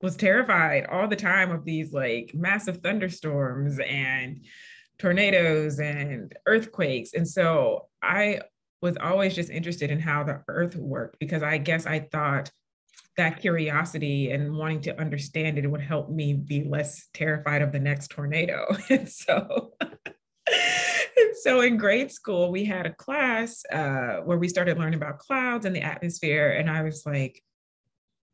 was 0.02 0.16
terrified 0.16 0.86
all 0.86 1.08
the 1.08 1.16
time 1.16 1.52
of 1.52 1.66
these 1.66 1.92
like 1.92 2.32
massive 2.34 2.78
thunderstorms 2.78 3.80
and 3.80 4.46
tornadoes 5.00 5.80
and 5.80 6.34
earthquakes. 6.46 7.14
And 7.14 7.28
so 7.28 7.88
I 8.02 8.42
was 8.82 8.98
always 8.98 9.36
just 9.36 9.50
interested 9.50 9.90
in 9.90 10.00
how 10.00 10.24
the 10.24 10.44
earth 10.48 10.76
worked 10.76 11.20
because 11.20 11.42
I 11.42 11.58
guess 11.58 11.86
I 11.86 12.08
thought 12.12 12.52
that 13.16 13.42
curiosity 13.42 14.32
and 14.32 14.56
wanting 14.56 14.82
to 14.82 15.00
understand 15.00 15.58
it 15.58 15.70
would 15.70 15.82
help 15.82 16.12
me 16.12 16.34
be 16.34 16.64
less 16.64 17.08
terrified 17.14 17.64
of 17.64 17.72
the 17.72 17.80
next 17.80 18.10
tornado. 18.10 18.66
And 18.90 19.10
so 19.10 19.74
and 21.18 21.36
so 21.42 21.62
in 21.62 21.78
grade 21.78 22.12
school, 22.12 22.52
we 22.52 22.66
had 22.66 22.86
a 22.86 22.94
class 22.94 23.64
uh, 23.72 24.18
where 24.24 24.38
we 24.38 24.48
started 24.48 24.78
learning 24.78 24.96
about 24.96 25.20
clouds 25.20 25.66
and 25.66 25.76
the 25.76 25.82
atmosphere. 25.82 26.52
And 26.52 26.70
I 26.70 26.84
was 26.84 27.06
like, 27.06 27.44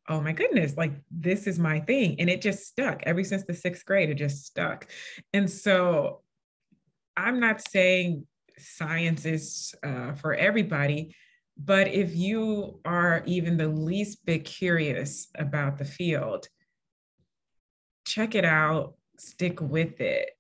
oh 0.10 0.22
my 0.22 0.34
goodness, 0.34 0.76
like 0.76 0.94
this 1.10 1.48
is 1.48 1.58
my 1.58 1.80
thing. 1.80 2.20
And 2.20 2.30
it 2.30 2.42
just 2.42 2.68
stuck 2.68 3.04
ever 3.04 3.24
since 3.24 3.44
the 3.44 3.54
sixth 3.54 3.86
grade, 3.86 4.10
it 4.10 4.16
just 4.16 4.46
stuck. 4.46 4.88
And 5.34 5.50
so 5.50 6.22
I'm 7.16 7.40
not 7.40 7.66
saying 7.68 8.28
science 8.58 9.26
is 9.26 9.74
uh, 9.84 10.14
for 10.14 10.34
everybody. 10.34 11.16
But 11.58 11.88
if 11.88 12.16
you 12.16 12.80
are 12.84 13.24
even 13.26 13.58
the 13.58 13.68
least 13.68 14.26
bit 14.26 14.44
curious 14.44 15.28
about 15.36 15.78
the 15.78 15.86
field, 15.86 16.48
check 18.06 18.36
it 18.36 18.46
out, 18.46 18.96
stick 19.18 19.62
with 19.62 20.02
it. 20.02 20.32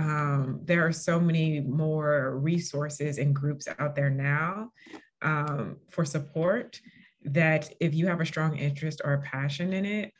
Um, 0.00 0.60
there 0.64 0.86
are 0.86 0.92
so 0.92 1.20
many 1.20 1.60
more 1.60 2.38
resources 2.38 3.18
and 3.18 3.34
groups 3.34 3.68
out 3.78 3.94
there 3.94 4.08
now 4.08 4.72
um, 5.20 5.76
for 5.90 6.06
support 6.06 6.80
that 7.24 7.70
if 7.80 7.94
you 7.94 8.06
have 8.06 8.22
a 8.22 8.26
strong 8.26 8.56
interest 8.56 9.02
or 9.04 9.12
a 9.12 9.20
passion 9.20 9.74
in 9.74 9.84
it, 9.84 10.12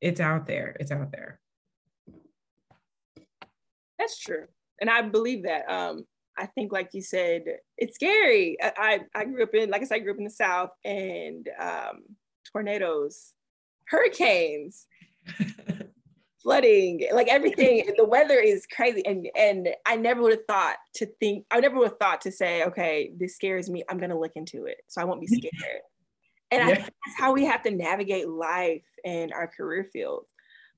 it's 0.00 0.18
out 0.18 0.46
there. 0.46 0.74
It's 0.80 0.90
out 0.90 1.12
there. 1.12 1.40
That's 3.98 4.18
true. 4.18 4.46
And 4.80 4.88
I 4.88 5.02
believe 5.02 5.42
that. 5.42 5.70
Um, 5.70 6.06
I 6.38 6.46
think, 6.46 6.72
like 6.72 6.90
you 6.92 7.02
said, 7.02 7.44
it's 7.76 7.96
scary. 7.96 8.56
I, 8.62 9.00
I, 9.14 9.24
grew 9.24 9.42
up 9.42 9.54
in, 9.54 9.70
like 9.70 9.82
I 9.82 9.84
said, 9.84 9.96
I 9.96 9.98
grew 10.00 10.12
up 10.12 10.18
in 10.18 10.24
the 10.24 10.30
South 10.30 10.70
and 10.84 11.48
um, 11.58 12.02
tornadoes, 12.50 13.32
hurricanes, 13.88 14.86
flooding, 16.46 17.08
like 17.12 17.28
everything. 17.30 17.92
the 17.96 18.04
weather 18.04 18.38
is 18.38 18.66
crazy. 18.66 19.04
And, 19.04 19.28
and 19.36 19.68
I 19.84 19.96
never 19.96 20.22
would 20.22 20.32
have 20.32 20.46
thought 20.46 20.76
to 20.94 21.06
think, 21.18 21.44
I 21.50 21.58
never 21.58 21.76
would 21.76 21.88
have 21.88 21.98
thought 21.98 22.20
to 22.22 22.30
say, 22.32 22.62
okay, 22.64 23.12
this 23.18 23.34
scares 23.34 23.68
me. 23.68 23.82
I'm 23.90 23.98
going 23.98 24.10
to 24.10 24.18
look 24.18 24.36
into 24.36 24.66
it. 24.66 24.78
So 24.86 25.00
I 25.00 25.04
won't 25.04 25.20
be 25.20 25.26
scared. 25.26 25.82
And 26.52 26.60
yeah. 26.60 26.66
I 26.66 26.74
think 26.76 26.94
that's 27.04 27.18
how 27.18 27.32
we 27.32 27.44
have 27.46 27.62
to 27.64 27.72
navigate 27.72 28.28
life 28.28 28.84
and 29.04 29.32
our 29.32 29.48
career 29.48 29.88
fields. 29.92 30.28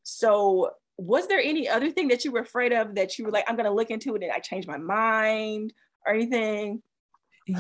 So 0.02 0.70
was 0.96 1.28
there 1.28 1.38
any 1.38 1.68
other 1.68 1.90
thing 1.90 2.08
that 2.08 2.24
you 2.24 2.32
were 2.32 2.40
afraid 2.40 2.72
of 2.72 2.94
that 2.94 3.18
you 3.18 3.26
were 3.26 3.30
like, 3.30 3.44
I'm 3.46 3.56
gonna 3.56 3.74
look 3.74 3.90
into 3.90 4.16
it 4.16 4.22
and 4.22 4.32
I 4.32 4.38
changed 4.38 4.66
my 4.66 4.78
mind 4.78 5.74
or 6.06 6.14
anything? 6.14 6.82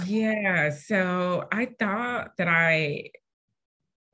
Yeah, 0.06 0.70
so 0.70 1.46
I 1.52 1.66
thought 1.78 2.36
that 2.38 2.48
I 2.48 3.10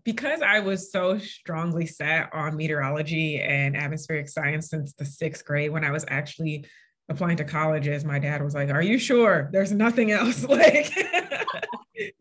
because 0.04 0.42
I 0.42 0.60
was 0.60 0.92
so 0.92 1.18
strongly 1.18 1.86
set 1.86 2.28
on 2.32 2.56
meteorology 2.56 3.40
and 3.40 3.76
atmospheric 3.76 4.28
science 4.28 4.68
since 4.68 4.92
the 4.92 5.04
sixth 5.04 5.44
grade, 5.44 5.70
when 5.70 5.84
I 5.84 5.90
was 5.90 6.04
actually 6.08 6.66
applying 7.08 7.36
to 7.38 7.44
colleges, 7.44 8.04
my 8.04 8.18
dad 8.18 8.42
was 8.42 8.54
like, 8.54 8.70
Are 8.70 8.82
you 8.82 8.98
sure 8.98 9.48
there's 9.52 9.72
nothing 9.72 10.10
else? 10.10 10.44
Like, 10.48 10.92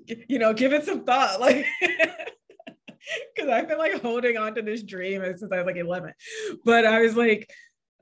you 0.05 0.37
know, 0.37 0.53
give 0.53 0.71
it 0.71 0.85
some 0.85 1.03
thought. 1.03 1.39
Like, 1.39 1.65
because 3.35 3.49
I've 3.49 3.67
been 3.67 3.77
like 3.77 4.01
holding 4.01 4.37
on 4.37 4.55
to 4.55 4.61
this 4.61 4.83
dream 4.83 5.21
since 5.23 5.51
I 5.51 5.57
was 5.57 5.65
like 5.65 5.77
11. 5.77 6.13
But 6.63 6.85
I 6.85 7.01
was 7.01 7.15
like, 7.15 7.49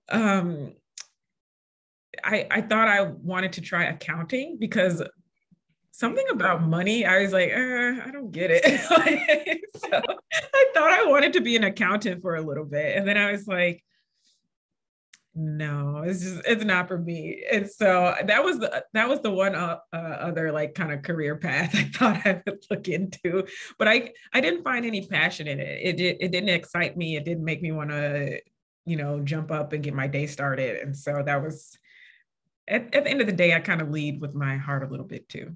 um, 0.10 0.74
I 2.24 2.48
I 2.52 2.62
thought 2.62 2.88
I 2.88 3.04
wanted 3.04 3.54
to 3.54 3.62
try 3.62 3.86
accounting 3.86 4.58
because 4.60 5.02
something 5.91 6.25
about 6.32 6.63
money, 6.63 7.06
I 7.06 7.21
was 7.21 7.34
like, 7.34 7.51
uh, 7.51 8.08
I 8.08 8.10
don't 8.12 8.32
get 8.32 8.49
it. 8.51 8.63
so 9.75 9.89
I 9.91 10.65
thought 10.73 10.91
I 10.91 11.06
wanted 11.06 11.34
to 11.34 11.41
be 11.41 11.56
an 11.56 11.63
accountant 11.63 12.21
for 12.21 12.36
a 12.36 12.41
little 12.41 12.65
bit. 12.65 12.97
And 12.97 13.08
then 13.08 13.17
I 13.17 13.32
was 13.32 13.47
like, 13.47 13.84
no 15.34 16.04
it's 16.06 16.21
just 16.21 16.41
it's 16.45 16.65
not 16.65 16.89
for 16.89 16.97
me 16.97 17.43
and 17.49 17.69
so 17.69 18.13
that 18.25 18.43
was 18.43 18.60
the 18.60 18.84
that 18.93 19.08
was 19.08 19.21
the 19.21 19.32
one 19.32 19.56
uh, 19.56 19.77
uh, 19.93 19.95
other 19.95 20.51
like 20.51 20.75
kind 20.75 20.91
of 20.91 21.04
career 21.04 21.38
path 21.38 21.73
i 21.75 21.84
thought 21.84 22.27
i 22.27 22.41
would 22.45 22.63
look 22.69 22.89
into 22.89 23.45
but 23.80 23.88
i 23.88 24.12
i 24.34 24.41
didn't 24.41 24.63
find 24.63 24.86
any 24.86 25.06
passion 25.08 25.47
in 25.47 25.60
it 25.60 25.80
it, 25.82 26.01
it, 26.01 26.17
it 26.19 26.32
didn't 26.32 26.49
excite 26.49 26.97
me 26.97 27.15
it 27.15 27.23
didn't 27.23 27.45
make 27.45 27.62
me 27.62 27.71
want 27.71 27.89
to 27.89 28.41
you 28.86 28.97
know 28.97 29.21
jump 29.21 29.51
up 29.51 29.71
and 29.71 29.84
get 29.84 29.93
my 29.93 30.08
day 30.08 30.27
started 30.27 30.82
and 30.82 30.97
so 30.97 31.23
that 31.25 31.41
was 31.41 31.77
at, 32.67 32.93
at 32.93 33.06
the 33.06 33.10
end 33.10 33.21
of 33.21 33.27
the 33.27 33.34
day 33.34 33.54
i 33.54 33.60
kind 33.60 33.82
of 33.82 33.89
lead 33.89 34.19
with 34.19 34.36
my 34.36 34.58
heart 34.58 34.84
a 34.84 34.88
little 34.88 35.06
bit 35.06 35.30
too 35.30 35.56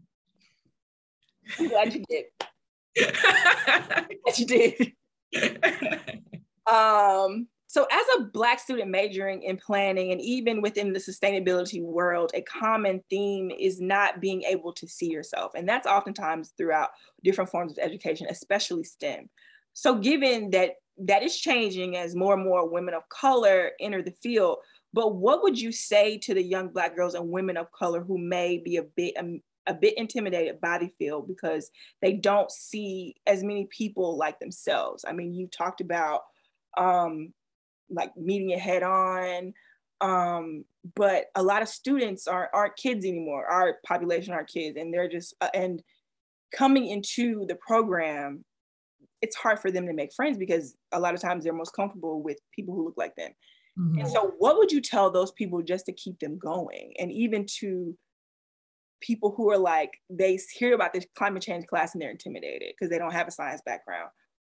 i'm 1.59 1.67
glad 1.69 1.93
you 1.93 2.03
did 2.09 2.25
glad 3.13 4.37
you 4.37 4.45
did 4.45 4.93
um 6.71 7.47
so, 7.75 7.85
as 7.91 8.05
a 8.17 8.23
Black 8.23 8.61
student 8.61 8.89
majoring 8.89 9.43
in 9.43 9.57
planning 9.57 10.13
and 10.13 10.21
even 10.21 10.61
within 10.61 10.93
the 10.93 10.99
sustainability 10.99 11.83
world, 11.83 12.31
a 12.33 12.41
common 12.41 13.03
theme 13.09 13.51
is 13.51 13.81
not 13.81 14.21
being 14.21 14.43
able 14.43 14.71
to 14.71 14.87
see 14.87 15.07
yourself. 15.11 15.51
And 15.55 15.67
that's 15.67 15.85
oftentimes 15.85 16.53
throughout 16.55 16.91
different 17.21 17.49
forms 17.49 17.73
of 17.73 17.79
education, 17.79 18.27
especially 18.29 18.85
STEM. 18.85 19.29
So, 19.73 19.95
given 19.95 20.51
that 20.51 20.75
that 20.99 21.23
is 21.23 21.37
changing 21.37 21.97
as 21.97 22.15
more 22.15 22.35
and 22.35 22.45
more 22.45 22.65
women 22.65 22.93
of 22.93 23.09
color 23.09 23.71
enter 23.81 24.01
the 24.01 24.15
field. 24.23 24.59
But 24.93 25.15
what 25.15 25.43
would 25.43 25.59
you 25.59 25.73
say 25.73 26.17
to 26.19 26.33
the 26.33 26.41
young 26.41 26.69
Black 26.69 26.95
girls 26.95 27.15
and 27.15 27.29
women 27.29 27.57
of 27.57 27.73
color 27.73 28.01
who 28.01 28.17
may 28.17 28.57
be 28.57 28.77
a 28.77 28.83
bit 28.83 29.17
um, 29.17 29.41
a 29.67 29.73
bit 29.73 29.97
intimidated 29.97 30.61
by 30.61 30.77
the 30.77 30.89
field 30.97 31.27
because 31.27 31.69
they 32.01 32.13
don't 32.13 32.51
see 32.51 33.15
as 33.25 33.43
many 33.43 33.67
people 33.69 34.17
like 34.17 34.39
themselves? 34.39 35.05
I 35.07 35.13
mean, 35.13 35.33
you 35.33 35.47
talked 35.47 35.81
about 35.81 36.21
um, 36.77 37.33
like 37.89 38.15
meeting 38.17 38.51
it 38.51 38.59
head 38.59 38.83
on, 38.83 39.53
um, 40.01 40.65
but 40.95 41.25
a 41.35 41.43
lot 41.43 41.61
of 41.61 41.69
students 41.69 42.27
aren't 42.27 42.51
aren't 42.53 42.75
kids 42.75 43.05
anymore. 43.05 43.45
Our 43.45 43.77
population 43.85 44.33
are 44.33 44.43
kids, 44.43 44.77
and 44.77 44.93
they're 44.93 45.09
just 45.09 45.33
uh, 45.41 45.49
and 45.53 45.81
coming 46.51 46.87
into 46.87 47.45
the 47.47 47.55
program 47.55 48.45
it's 49.21 49.35
hard 49.35 49.59
for 49.59 49.71
them 49.71 49.87
to 49.87 49.93
make 49.93 50.13
friends 50.13 50.37
because 50.37 50.75
a 50.91 50.99
lot 50.99 51.15
of 51.15 51.21
times 51.21 51.43
they're 51.43 51.53
most 51.53 51.75
comfortable 51.75 52.21
with 52.21 52.37
people 52.53 52.75
who 52.75 52.85
look 52.85 52.97
like 52.97 53.15
them. 53.15 53.31
Mm-hmm. 53.77 54.01
And 54.01 54.09
so, 54.09 54.33
what 54.37 54.57
would 54.57 54.71
you 54.71 54.81
tell 54.81 55.09
those 55.09 55.31
people 55.31 55.61
just 55.61 55.87
to 55.87 55.93
keep 55.93 56.19
them 56.19 56.37
going? 56.37 56.93
And 56.99 57.11
even 57.11 57.45
to 57.59 57.97
people 59.05 59.33
who 59.35 59.51
are 59.51 59.57
like, 59.57 60.01
they 60.09 60.39
hear 60.53 60.73
about 60.73 60.93
this 60.93 61.05
climate 61.15 61.43
change 61.43 61.67
class 61.67 61.93
and 61.93 62.01
they're 62.01 62.09
intimidated 62.09 62.73
because 62.73 62.89
they 62.89 62.97
don't 62.97 63.13
have 63.13 63.27
a 63.27 63.31
science 63.31 63.61
background. 63.65 64.09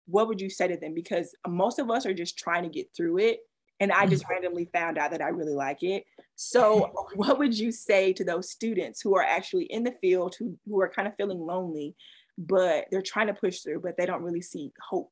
What 0.05 0.27
would 0.29 0.39
you 0.39 0.49
say 0.49 0.69
to 0.69 0.77
them? 0.77 0.93
Because 0.93 1.35
most 1.45 1.79
of 1.79 1.91
us 1.91 2.05
are 2.05 2.13
just 2.13 2.37
trying 2.37 2.63
to 2.63 2.69
get 2.69 2.87
through 2.95 3.17
it. 3.19 3.39
And 3.79 3.91
I 3.91 4.07
just 4.07 4.23
mm-hmm. 4.23 4.33
randomly 4.33 4.69
found 4.73 4.97
out 4.97 5.11
that 5.11 5.21
I 5.21 5.27
really 5.27 5.53
like 5.53 5.83
it. 5.83 6.05
So, 6.35 6.91
what 7.15 7.37
would 7.37 7.57
you 7.57 7.71
say 7.71 8.13
to 8.13 8.23
those 8.23 8.49
students 8.49 9.01
who 9.01 9.15
are 9.17 9.23
actually 9.23 9.65
in 9.65 9.83
the 9.83 9.91
field, 9.91 10.35
who, 10.39 10.57
who 10.65 10.79
are 10.81 10.89
kind 10.89 11.07
of 11.07 11.15
feeling 11.15 11.39
lonely, 11.39 11.95
but 12.37 12.85
they're 12.89 13.01
trying 13.01 13.27
to 13.27 13.33
push 13.33 13.59
through, 13.59 13.81
but 13.81 13.97
they 13.97 14.05
don't 14.05 14.23
really 14.23 14.41
see 14.41 14.71
hope. 14.89 15.11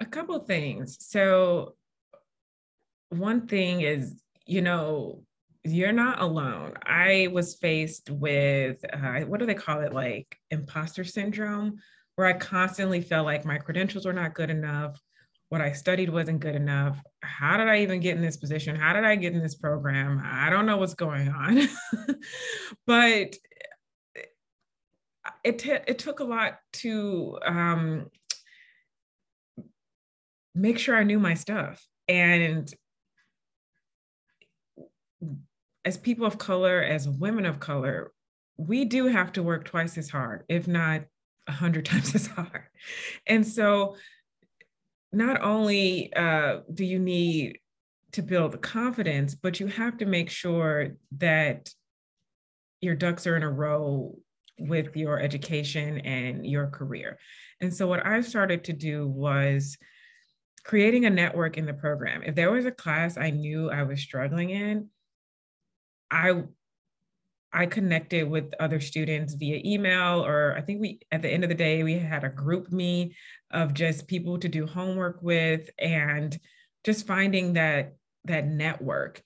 A 0.00 0.06
couple 0.06 0.38
things. 0.40 0.96
So, 1.00 1.74
one 3.10 3.46
thing 3.46 3.82
is, 3.82 4.22
you 4.46 4.62
know, 4.62 5.22
you're 5.64 5.92
not 5.92 6.20
alone. 6.20 6.74
I 6.84 7.28
was 7.32 7.56
faced 7.56 8.10
with 8.10 8.84
uh, 8.92 9.20
what 9.20 9.40
do 9.40 9.46
they 9.46 9.54
call 9.54 9.80
it? 9.80 9.92
Like 9.92 10.36
imposter 10.50 11.04
syndrome, 11.04 11.78
where 12.16 12.26
I 12.26 12.32
constantly 12.34 13.00
felt 13.02 13.26
like 13.26 13.44
my 13.44 13.58
credentials 13.58 14.06
were 14.06 14.12
not 14.12 14.34
good 14.34 14.50
enough. 14.50 15.00
What 15.50 15.60
I 15.60 15.72
studied 15.72 16.10
wasn't 16.10 16.40
good 16.40 16.54
enough. 16.54 17.02
How 17.22 17.56
did 17.56 17.68
I 17.68 17.80
even 17.80 18.00
get 18.00 18.16
in 18.16 18.22
this 18.22 18.36
position? 18.36 18.76
How 18.76 18.92
did 18.92 19.04
I 19.04 19.16
get 19.16 19.34
in 19.34 19.42
this 19.42 19.56
program? 19.56 20.22
I 20.24 20.48
don't 20.48 20.66
know 20.66 20.76
what's 20.76 20.94
going 20.94 21.28
on. 21.28 21.68
but 22.86 23.34
it, 25.42 25.58
t- 25.58 25.72
it 25.72 25.98
took 25.98 26.20
a 26.20 26.24
lot 26.24 26.58
to 26.74 27.38
um, 27.44 28.06
make 30.54 30.78
sure 30.78 30.96
I 30.96 31.04
knew 31.04 31.18
my 31.18 31.34
stuff. 31.34 31.84
And 32.08 32.72
as 35.84 35.96
people 35.96 36.26
of 36.26 36.38
color, 36.38 36.82
as 36.82 37.08
women 37.08 37.46
of 37.46 37.60
color, 37.60 38.12
we 38.56 38.84
do 38.84 39.06
have 39.06 39.32
to 39.32 39.42
work 39.42 39.64
twice 39.64 39.96
as 39.96 40.10
hard, 40.10 40.44
if 40.48 40.68
not 40.68 41.02
a 41.48 41.52
hundred 41.52 41.84
times 41.86 42.14
as 42.14 42.26
hard. 42.26 42.68
And 43.26 43.46
so 43.46 43.96
not 45.12 45.42
only 45.42 46.12
uh, 46.14 46.60
do 46.72 46.84
you 46.84 46.98
need 46.98 47.58
to 48.12 48.22
build 48.22 48.52
the 48.52 48.58
confidence, 48.58 49.34
but 49.34 49.60
you 49.60 49.66
have 49.68 49.98
to 49.98 50.06
make 50.06 50.30
sure 50.30 50.96
that 51.18 51.70
your 52.80 52.94
ducks 52.94 53.26
are 53.26 53.36
in 53.36 53.42
a 53.42 53.50
row 53.50 54.16
with 54.58 54.96
your 54.96 55.18
education 55.20 55.98
and 56.00 56.46
your 56.46 56.66
career. 56.66 57.18
And 57.60 57.72
so, 57.72 57.86
what 57.86 58.04
I 58.04 58.20
started 58.20 58.64
to 58.64 58.72
do 58.72 59.06
was 59.06 59.76
creating 60.64 61.06
a 61.06 61.10
network 61.10 61.56
in 61.56 61.66
the 61.66 61.74
program. 61.74 62.22
If 62.22 62.34
there 62.34 62.50
was 62.50 62.66
a 62.66 62.70
class 62.70 63.16
I 63.16 63.30
knew 63.30 63.70
I 63.70 63.82
was 63.82 64.00
struggling 64.00 64.50
in, 64.50 64.88
I 66.10 66.44
I 67.52 67.66
connected 67.66 68.28
with 68.28 68.54
other 68.60 68.78
students 68.80 69.34
via 69.34 69.60
email, 69.64 70.24
or 70.24 70.54
I 70.56 70.60
think 70.60 70.80
we, 70.80 71.00
at 71.10 71.20
the 71.20 71.28
end 71.28 71.42
of 71.42 71.48
the 71.48 71.56
day, 71.56 71.82
we 71.82 71.98
had 71.98 72.22
a 72.22 72.30
GroupMe 72.30 73.12
of 73.50 73.74
just 73.74 74.06
people 74.06 74.38
to 74.38 74.48
do 74.48 74.66
homework 74.66 75.20
with 75.20 75.68
and 75.78 76.38
just 76.84 77.06
finding 77.06 77.54
that 77.54 77.94
that 78.24 78.46
network. 78.46 79.22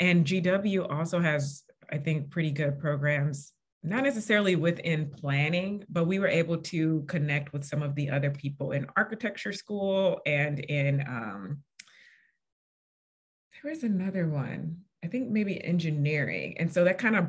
And 0.00 0.24
GW 0.24 0.90
also 0.90 1.20
has, 1.20 1.64
I 1.90 1.98
think, 1.98 2.30
pretty 2.30 2.50
good 2.50 2.78
programs 2.78 3.52
not 3.82 4.02
necessarily 4.02 4.56
within 4.56 5.10
planning, 5.10 5.84
but 5.88 6.06
we 6.06 6.18
were 6.18 6.28
able 6.28 6.58
to 6.58 7.02
connect 7.02 7.52
with 7.52 7.64
some 7.64 7.82
of 7.82 7.94
the 7.94 8.10
other 8.10 8.30
people 8.30 8.72
in 8.72 8.86
architecture 8.96 9.52
school 9.52 10.20
and 10.26 10.58
in, 10.58 11.00
um, 11.00 11.62
there 13.62 13.70
was 13.70 13.84
another 13.84 14.28
one, 14.28 14.78
I 15.04 15.08
think 15.08 15.30
maybe 15.30 15.62
engineering. 15.62 16.56
And 16.58 16.72
so 16.72 16.84
that 16.84 16.98
kind 16.98 17.16
of 17.16 17.28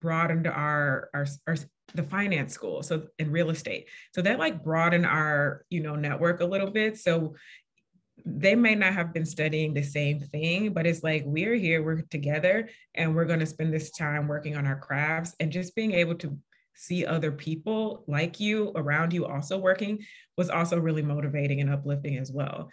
broadened 0.00 0.46
our, 0.46 1.08
our, 1.14 1.26
our 1.46 1.56
the 1.94 2.02
finance 2.02 2.52
school 2.52 2.82
so 2.82 3.06
in 3.20 3.30
real 3.30 3.48
estate 3.48 3.86
so 4.12 4.20
that 4.20 4.40
like 4.40 4.64
broadened 4.64 5.06
our 5.06 5.64
you 5.70 5.80
know 5.80 5.94
network 5.94 6.40
a 6.40 6.44
little 6.44 6.70
bit 6.70 6.98
so 6.98 7.32
they 8.24 8.54
may 8.54 8.74
not 8.74 8.94
have 8.94 9.12
been 9.12 9.26
studying 9.26 9.74
the 9.74 9.82
same 9.82 10.20
thing, 10.20 10.72
but 10.72 10.86
it's 10.86 11.02
like 11.02 11.22
we're 11.26 11.54
here, 11.54 11.82
we're 11.82 12.02
together, 12.02 12.68
and 12.94 13.14
we're 13.14 13.24
going 13.24 13.40
to 13.40 13.46
spend 13.46 13.72
this 13.72 13.90
time 13.90 14.26
working 14.26 14.56
on 14.56 14.66
our 14.66 14.76
crafts 14.76 15.34
and 15.38 15.52
just 15.52 15.74
being 15.74 15.92
able 15.92 16.14
to 16.16 16.36
see 16.74 17.06
other 17.06 17.32
people 17.32 18.04
like 18.06 18.38
you 18.38 18.72
around 18.74 19.12
you 19.12 19.24
also 19.24 19.56
working 19.56 19.98
was 20.36 20.50
also 20.50 20.78
really 20.78 21.02
motivating 21.02 21.60
and 21.60 21.70
uplifting 21.70 22.16
as 22.16 22.30
well. 22.30 22.68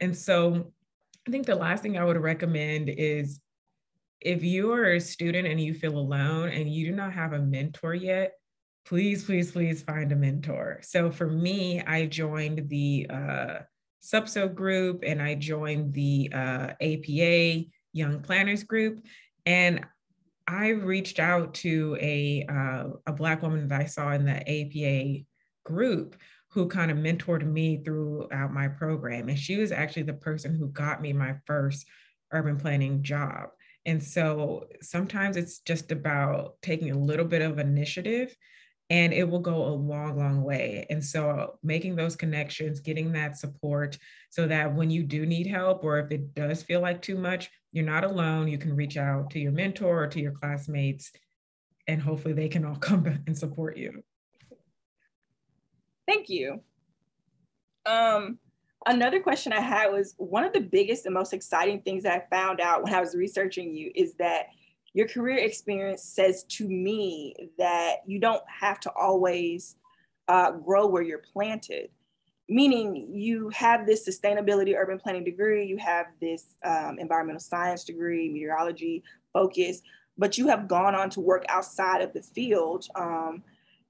And 0.00 0.16
so 0.16 0.72
I 1.26 1.30
think 1.30 1.46
the 1.46 1.56
last 1.56 1.82
thing 1.82 1.98
I 1.98 2.04
would 2.04 2.16
recommend 2.16 2.88
is 2.88 3.40
if 4.20 4.44
you 4.44 4.72
are 4.72 4.92
a 4.92 5.00
student 5.00 5.48
and 5.48 5.60
you 5.60 5.74
feel 5.74 5.98
alone 5.98 6.50
and 6.50 6.72
you 6.72 6.86
do 6.86 6.92
not 6.94 7.12
have 7.12 7.32
a 7.32 7.40
mentor 7.40 7.94
yet, 7.94 8.34
please, 8.84 9.24
please, 9.24 9.50
please 9.50 9.82
find 9.82 10.12
a 10.12 10.16
mentor. 10.16 10.78
So 10.82 11.10
for 11.10 11.28
me, 11.28 11.82
I 11.82 12.06
joined 12.06 12.68
the 12.68 13.08
uh, 13.10 13.58
SUPSO 14.04 14.54
group 14.54 15.02
and 15.04 15.20
I 15.20 15.34
joined 15.34 15.92
the 15.94 16.30
uh, 16.32 16.72
APA 16.80 17.64
Young 17.92 18.20
Planners 18.22 18.62
group. 18.62 19.04
And 19.44 19.84
I 20.46 20.68
reached 20.68 21.18
out 21.18 21.54
to 21.54 21.98
a, 22.00 22.46
uh, 22.48 22.84
a 23.06 23.12
Black 23.12 23.42
woman 23.42 23.66
that 23.66 23.80
I 23.80 23.86
saw 23.86 24.12
in 24.12 24.24
the 24.24 24.48
APA 24.48 25.24
group 25.64 26.14
who 26.56 26.66
kind 26.66 26.90
of 26.90 26.96
mentored 26.96 27.46
me 27.46 27.82
throughout 27.84 28.50
my 28.50 28.66
program. 28.66 29.28
And 29.28 29.38
she 29.38 29.58
was 29.58 29.72
actually 29.72 30.04
the 30.04 30.14
person 30.14 30.54
who 30.54 30.68
got 30.68 31.02
me 31.02 31.12
my 31.12 31.34
first 31.44 31.84
urban 32.32 32.56
planning 32.56 33.02
job. 33.02 33.50
And 33.84 34.02
so 34.02 34.66
sometimes 34.80 35.36
it's 35.36 35.58
just 35.58 35.92
about 35.92 36.54
taking 36.62 36.90
a 36.90 36.98
little 36.98 37.26
bit 37.26 37.42
of 37.42 37.58
initiative 37.58 38.34
and 38.88 39.12
it 39.12 39.28
will 39.28 39.40
go 39.40 39.66
a 39.66 39.68
long 39.68 40.16
long 40.16 40.44
way 40.44 40.86
and 40.90 41.04
so 41.04 41.58
making 41.64 41.96
those 41.96 42.14
connections 42.14 42.78
getting 42.78 43.10
that 43.10 43.36
support 43.36 43.98
so 44.30 44.46
that 44.46 44.72
when 44.72 44.90
you 44.90 45.02
do 45.02 45.26
need 45.26 45.48
help 45.48 45.82
or 45.82 45.98
if 45.98 46.12
it 46.12 46.32
does 46.34 46.62
feel 46.62 46.80
like 46.80 47.02
too 47.02 47.16
much 47.16 47.50
you're 47.72 47.84
not 47.84 48.04
alone 48.04 48.46
you 48.46 48.58
can 48.58 48.76
reach 48.76 48.96
out 48.96 49.28
to 49.28 49.40
your 49.40 49.50
mentor 49.50 50.04
or 50.04 50.06
to 50.06 50.20
your 50.20 50.30
classmates 50.30 51.10
and 51.88 52.00
hopefully 52.00 52.32
they 52.32 52.48
can 52.48 52.64
all 52.64 52.76
come 52.80 53.04
and 53.26 53.36
support 53.36 53.76
you 53.76 54.04
thank 56.06 56.28
you. 56.28 56.60
Um 57.84 58.38
another 58.88 59.18
question 59.18 59.52
i 59.52 59.60
had 59.60 59.90
was 59.90 60.14
one 60.16 60.44
of 60.44 60.52
the 60.52 60.60
biggest 60.60 61.06
and 61.06 61.14
most 61.14 61.32
exciting 61.32 61.80
things 61.80 62.04
that 62.04 62.12
i 62.12 62.36
found 62.36 62.60
out 62.60 62.84
when 62.84 62.94
i 62.94 63.00
was 63.00 63.16
researching 63.16 63.74
you 63.74 63.90
is 63.96 64.14
that 64.14 64.46
your 64.96 65.06
career 65.06 65.36
experience 65.36 66.02
says 66.02 66.44
to 66.44 66.66
me 66.66 67.34
that 67.58 67.96
you 68.06 68.18
don't 68.18 68.42
have 68.46 68.80
to 68.80 68.90
always 68.98 69.76
uh, 70.26 70.52
grow 70.52 70.86
where 70.86 71.02
you're 71.02 71.22
planted. 71.34 71.90
Meaning 72.48 73.10
you 73.12 73.50
have 73.50 73.84
this 73.84 74.08
sustainability 74.08 74.74
urban 74.74 74.98
planning 74.98 75.24
degree 75.24 75.66
you 75.66 75.76
have 75.78 76.06
this 76.20 76.54
um, 76.64 76.98
environmental 76.98 77.40
science 77.40 77.84
degree 77.84 78.30
meteorology 78.30 79.02
focus 79.32 79.82
but 80.16 80.38
you 80.38 80.46
have 80.46 80.68
gone 80.68 80.94
on 80.94 81.10
to 81.10 81.20
work 81.20 81.44
outside 81.48 82.00
of 82.00 82.12
the 82.14 82.22
field 82.22 82.86
um, 82.94 83.42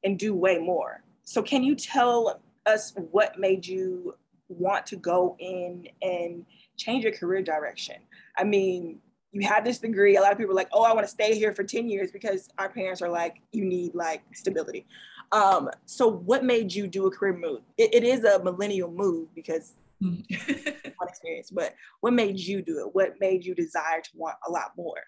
and 0.02 0.18
do 0.18 0.34
way 0.34 0.58
more 0.58 1.04
so 1.26 1.42
can 1.42 1.62
you 1.62 1.74
tell 1.74 2.40
us 2.64 2.94
what 3.10 3.38
made 3.38 3.66
you 3.66 4.14
want 4.48 4.86
to 4.86 4.96
go 4.96 5.36
in 5.38 5.86
and 6.00 6.46
change 6.76 7.04
your 7.04 7.12
career 7.12 7.42
direction 7.42 7.96
i 8.38 8.44
mean 8.44 8.98
you 9.36 9.46
have 9.46 9.64
this 9.64 9.78
degree. 9.78 10.16
A 10.16 10.20
lot 10.20 10.32
of 10.32 10.38
people 10.38 10.52
are 10.52 10.56
like, 10.56 10.70
oh, 10.72 10.82
I 10.82 10.94
want 10.94 11.06
to 11.06 11.10
stay 11.10 11.34
here 11.34 11.52
for 11.52 11.62
10 11.62 11.88
years 11.90 12.10
because 12.10 12.48
our 12.58 12.70
parents 12.70 13.02
are 13.02 13.08
like, 13.08 13.42
you 13.52 13.64
need 13.64 13.94
like 13.94 14.22
stability. 14.32 14.86
Um, 15.32 15.68
so 15.84 16.08
what 16.08 16.42
made 16.42 16.72
you 16.72 16.86
do 16.86 17.06
a 17.06 17.10
career 17.10 17.36
move? 17.36 17.60
it, 17.76 17.94
it 17.94 18.04
is 18.04 18.24
a 18.24 18.42
millennial 18.42 18.90
move 18.90 19.34
because 19.34 19.74
one 20.00 20.24
experience, 21.02 21.50
but 21.50 21.74
what 22.00 22.12
made 22.12 22.38
you 22.38 22.62
do 22.62 22.78
it? 22.80 22.94
What 22.94 23.14
made 23.20 23.44
you 23.44 23.54
desire 23.54 24.00
to 24.00 24.10
want 24.14 24.36
a 24.46 24.50
lot 24.50 24.72
more? 24.76 25.02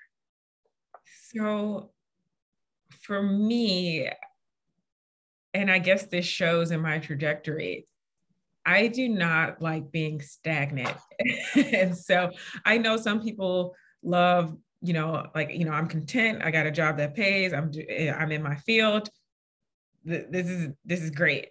So 1.33 1.91
for 3.01 3.23
me, 3.23 4.09
and 5.55 5.71
I 5.71 5.79
guess 5.79 6.07
this 6.07 6.27
shows 6.27 6.71
in 6.71 6.81
my 6.81 6.99
trajectory, 6.99 7.87
I 8.65 8.89
do 8.89 9.09
not 9.09 9.63
like 9.63 9.91
being 9.91 10.21
stagnant. 10.21 10.97
and 11.55 11.97
so 11.97 12.31
I 12.65 12.79
know 12.79 12.97
some 12.97 13.23
people 13.23 13.75
love, 14.03 14.55
you 14.83 14.93
know, 14.93 15.27
like, 15.35 15.55
you 15.55 15.65
know, 15.65 15.73
I'm 15.73 15.89
content. 15.89 16.43
I 16.45 16.51
got 16.51 16.67
a 16.67 16.71
job 16.71 16.99
that 16.99 17.15
pays. 17.15 17.53
I'm, 17.53 17.73
eh, 17.89 18.13
I'm 18.13 18.31
in 18.31 18.43
my 18.43 18.57
field. 18.57 19.09
This 20.05 20.49
is, 20.49 20.69
this 20.85 21.03
is 21.03 21.11
great. 21.11 21.49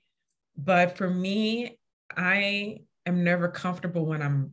But 0.55 0.97
for 0.97 1.09
me, 1.09 1.79
I 2.15 2.81
am 3.05 3.23
never 3.23 3.47
comfortable 3.47 4.05
when 4.05 4.21
I'm 4.21 4.51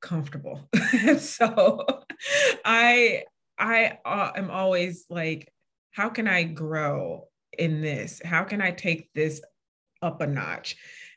comfortable. 0.00 0.68
so 1.18 1.86
I, 2.64 3.24
I 3.58 3.98
uh, 4.04 4.32
am 4.34 4.50
always 4.50 5.04
like, 5.08 5.52
how 5.92 6.08
can 6.08 6.26
I 6.26 6.44
grow 6.44 7.28
in 7.58 7.80
this? 7.80 8.20
How 8.24 8.44
can 8.44 8.60
I 8.60 8.70
take 8.70 9.12
this 9.14 9.40
up 10.00 10.20
a 10.20 10.26
notch? 10.26 10.76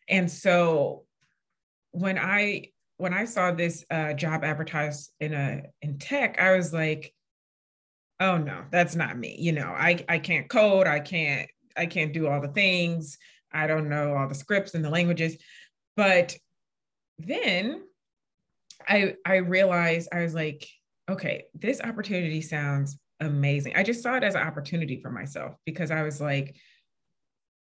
And 0.10 0.30
so 0.30 1.04
when 1.92 2.18
I 2.18 2.72
when 2.98 3.14
I 3.14 3.26
saw 3.26 3.52
this 3.52 3.84
uh, 3.90 4.14
job 4.14 4.44
advertised 4.44 5.12
in 5.20 5.34
a 5.34 5.64
in 5.82 5.98
tech, 5.98 6.40
I 6.40 6.56
was 6.56 6.74
like, 6.74 7.14
oh 8.20 8.38
no, 8.38 8.64
that's 8.72 8.96
not 8.96 9.18
me. 9.18 9.36
You 9.40 9.52
know, 9.52 9.68
I 9.68 10.04
I 10.08 10.20
can't 10.20 10.50
code, 10.50 10.88
I 10.88 11.00
can't 11.00 11.50
I 11.78 11.86
can't 11.86 12.14
do 12.14 12.28
all 12.28 12.42
the 12.42 12.48
things. 12.50 13.18
I 13.52 13.68
don't 13.68 13.90
know 13.90 14.16
all 14.16 14.28
the 14.28 14.36
scripts 14.36 14.74
and 14.74 14.84
the 14.84 14.90
languages. 14.90 15.38
But 15.96 16.36
then 17.18 17.84
I 18.88 19.16
I 19.26 19.38
realized 19.38 20.10
I 20.12 20.22
was 20.22 20.34
like, 20.34 20.68
okay, 21.10 21.46
this 21.54 21.82
opportunity 21.82 22.42
sounds 22.42 22.98
amazing. 23.20 23.74
I 23.76 23.84
just 23.84 24.04
saw 24.04 24.16
it 24.16 24.24
as 24.24 24.36
an 24.36 24.42
opportunity 24.42 25.00
for 25.02 25.10
myself 25.10 25.56
because 25.66 25.92
I 25.92 26.04
was 26.04 26.20
like, 26.20 26.56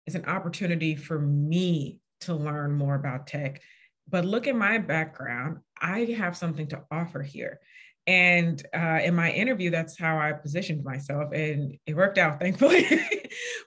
it's 0.05 0.15
an 0.15 0.25
opportunity 0.25 0.95
for 0.95 1.19
me 1.19 1.99
to 2.21 2.33
learn 2.33 2.73
more 2.73 2.95
about 2.95 3.27
tech. 3.27 3.61
But 4.07 4.25
look 4.25 4.47
at 4.47 4.55
my 4.55 4.79
background. 4.79 5.59
I 5.79 6.05
have 6.17 6.35
something 6.35 6.67
to 6.69 6.81
offer 6.91 7.21
here. 7.21 7.59
And 8.07 8.65
uh, 8.75 8.99
in 9.03 9.13
my 9.13 9.31
interview, 9.31 9.69
that's 9.69 9.99
how 9.99 10.17
I 10.17 10.31
positioned 10.31 10.83
myself, 10.83 11.31
and 11.31 11.77
it 11.85 11.95
worked 11.95 12.17
out, 12.17 12.39
thankfully. 12.41 12.87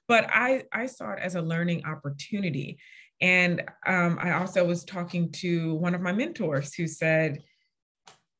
but 0.08 0.26
I, 0.28 0.64
I 0.72 0.86
saw 0.86 1.12
it 1.12 1.20
as 1.20 1.36
a 1.36 1.42
learning 1.42 1.84
opportunity. 1.84 2.78
And 3.20 3.62
um, 3.86 4.18
I 4.20 4.32
also 4.32 4.64
was 4.64 4.84
talking 4.84 5.30
to 5.32 5.74
one 5.74 5.94
of 5.94 6.00
my 6.00 6.10
mentors 6.10 6.74
who 6.74 6.88
said, 6.88 7.38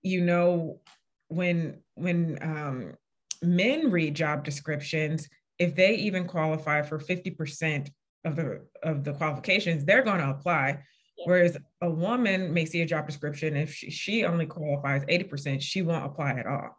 you 0.03 0.23
know, 0.23 0.81
when 1.29 1.79
when 1.95 2.39
um, 2.43 2.95
men 3.43 3.91
read 3.91 4.15
job 4.15 4.45
descriptions, 4.45 5.29
if 5.59 5.75
they 5.75 5.95
even 5.95 6.27
qualify 6.27 6.83
for 6.83 6.99
50% 6.99 7.91
of 8.25 8.37
the 8.37 8.65
of 8.83 9.05
the 9.05 9.13
qualifications, 9.13 9.85
they're 9.85 10.03
going 10.03 10.21
to 10.21 10.31
apply. 10.31 10.79
Whereas 11.25 11.57
a 11.81 11.91
woman 11.91 12.53
may 12.53 12.65
see 12.65 12.83
a 12.83 12.87
job 12.87 13.07
description, 13.07 13.57
if 13.57 13.75
she, 13.75 13.91
she 13.91 14.25
only 14.25 14.47
qualifies 14.47 15.05
80%, 15.05 15.61
she 15.61 15.83
won't 15.83 16.07
apply 16.07 16.33
at 16.33 16.47
all. 16.47 16.77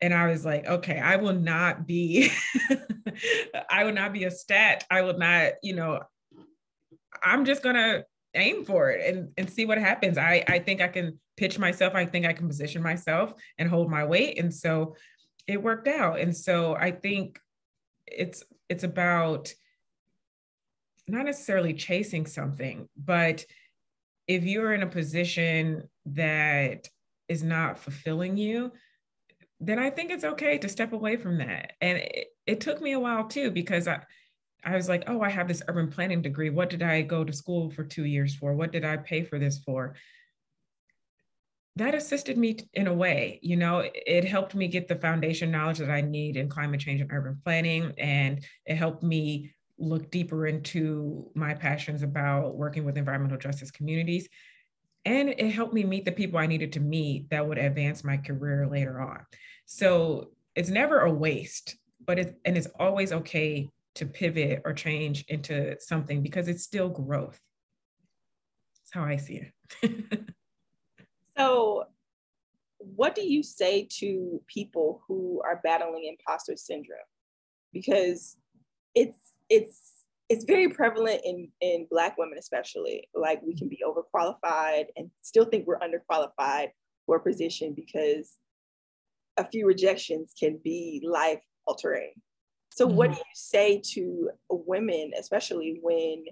And 0.00 0.14
I 0.14 0.28
was 0.28 0.44
like, 0.44 0.66
okay, 0.66 0.98
I 0.98 1.16
will 1.16 1.34
not 1.34 1.86
be, 1.86 2.30
I 3.70 3.84
will 3.84 3.92
not 3.92 4.12
be 4.12 4.24
a 4.24 4.30
stat. 4.30 4.84
I 4.90 5.02
will 5.02 5.18
not, 5.18 5.54
you 5.62 5.74
know, 5.74 6.00
I'm 7.22 7.44
just 7.44 7.62
gonna 7.62 8.04
aim 8.34 8.64
for 8.64 8.90
it 8.90 9.12
and, 9.12 9.30
and 9.36 9.50
see 9.50 9.66
what 9.66 9.78
happens. 9.78 10.16
I, 10.16 10.44
I 10.46 10.58
think 10.60 10.80
I 10.80 10.88
can 10.88 11.18
pitch 11.36 11.58
myself. 11.58 11.94
I 11.94 12.06
think 12.06 12.26
I 12.26 12.32
can 12.32 12.46
position 12.46 12.82
myself 12.82 13.34
and 13.58 13.68
hold 13.68 13.90
my 13.90 14.04
weight. 14.04 14.38
And 14.38 14.54
so 14.54 14.94
it 15.50 15.62
worked 15.62 15.88
out. 15.88 16.20
And 16.20 16.36
so 16.36 16.74
I 16.74 16.90
think 16.90 17.38
it's 18.06 18.42
it's 18.68 18.84
about 18.84 19.52
not 21.08 21.24
necessarily 21.24 21.74
chasing 21.74 22.26
something, 22.26 22.88
but 22.96 23.44
if 24.28 24.44
you're 24.44 24.72
in 24.72 24.82
a 24.82 24.86
position 24.86 25.88
that 26.06 26.88
is 27.28 27.42
not 27.42 27.78
fulfilling 27.78 28.36
you, 28.36 28.70
then 29.58 29.78
I 29.78 29.90
think 29.90 30.10
it's 30.10 30.24
okay 30.24 30.56
to 30.58 30.68
step 30.68 30.92
away 30.92 31.16
from 31.16 31.38
that. 31.38 31.72
And 31.80 31.98
it, 31.98 32.28
it 32.46 32.60
took 32.60 32.80
me 32.80 32.92
a 32.92 33.00
while 33.00 33.26
too, 33.26 33.50
because 33.50 33.88
I, 33.88 34.00
I 34.64 34.76
was 34.76 34.88
like, 34.88 35.04
oh, 35.08 35.20
I 35.20 35.30
have 35.30 35.48
this 35.48 35.62
urban 35.66 35.90
planning 35.90 36.22
degree. 36.22 36.50
What 36.50 36.70
did 36.70 36.82
I 36.82 37.02
go 37.02 37.24
to 37.24 37.32
school 37.32 37.70
for 37.70 37.82
two 37.82 38.04
years 38.04 38.34
for? 38.36 38.54
What 38.54 38.72
did 38.72 38.84
I 38.84 38.96
pay 38.98 39.24
for 39.24 39.38
this 39.38 39.58
for? 39.58 39.96
That 41.80 41.94
assisted 41.94 42.36
me 42.36 42.58
in 42.74 42.88
a 42.88 42.92
way, 42.92 43.38
you 43.40 43.56
know, 43.56 43.82
it 43.94 44.26
helped 44.26 44.54
me 44.54 44.68
get 44.68 44.86
the 44.86 44.96
foundation 44.96 45.50
knowledge 45.50 45.78
that 45.78 45.90
I 45.90 46.02
need 46.02 46.36
in 46.36 46.46
climate 46.46 46.78
change 46.78 47.00
and 47.00 47.10
urban 47.10 47.40
planning. 47.42 47.94
And 47.96 48.44
it 48.66 48.74
helped 48.74 49.02
me 49.02 49.54
look 49.78 50.10
deeper 50.10 50.46
into 50.46 51.30
my 51.34 51.54
passions 51.54 52.02
about 52.02 52.54
working 52.54 52.84
with 52.84 52.98
environmental 52.98 53.38
justice 53.38 53.70
communities. 53.70 54.28
And 55.06 55.30
it 55.30 55.52
helped 55.52 55.72
me 55.72 55.84
meet 55.84 56.04
the 56.04 56.12
people 56.12 56.38
I 56.38 56.46
needed 56.46 56.74
to 56.74 56.80
meet 56.80 57.30
that 57.30 57.48
would 57.48 57.56
advance 57.56 58.04
my 58.04 58.18
career 58.18 58.68
later 58.70 59.00
on. 59.00 59.24
So 59.64 60.32
it's 60.54 60.68
never 60.68 61.00
a 61.00 61.10
waste, 61.10 61.78
but 62.06 62.18
it, 62.18 62.38
and 62.44 62.58
it's 62.58 62.68
always 62.78 63.10
okay 63.10 63.70
to 63.94 64.04
pivot 64.04 64.60
or 64.66 64.74
change 64.74 65.24
into 65.28 65.80
something 65.80 66.22
because 66.22 66.46
it's 66.46 66.62
still 66.62 66.90
growth. 66.90 67.40
That's 68.76 68.92
how 68.92 69.04
I 69.04 69.16
see 69.16 69.46
it. 69.82 70.26
so, 71.40 71.84
what 72.78 73.14
do 73.14 73.22
you 73.22 73.42
say 73.42 73.86
to 73.98 74.40
people 74.46 75.02
who 75.06 75.42
are 75.44 75.60
battling 75.62 76.04
imposter 76.06 76.56
syndrome? 76.56 76.98
Because 77.72 78.36
it's 78.94 79.34
it's 79.48 79.92
it's 80.28 80.44
very 80.44 80.68
prevalent 80.68 81.20
in 81.24 81.48
in 81.60 81.86
black 81.90 82.16
women 82.18 82.38
especially 82.38 83.08
like 83.14 83.40
we 83.42 83.54
can 83.54 83.68
be 83.68 83.82
overqualified 83.86 84.86
and 84.96 85.10
still 85.22 85.44
think 85.44 85.66
we're 85.66 85.78
underqualified 85.78 86.68
for 87.06 87.16
a 87.16 87.20
position 87.20 87.72
because 87.74 88.38
a 89.36 89.48
few 89.48 89.66
rejections 89.66 90.32
can 90.38 90.58
be 90.64 91.00
life 91.04 91.40
altering 91.66 92.12
so, 92.72 92.86
mm-hmm. 92.86 92.96
what 92.96 93.10
do 93.12 93.16
you 93.18 93.34
say 93.34 93.82
to 93.94 94.30
women, 94.48 95.12
especially 95.18 95.80
when 95.82 96.24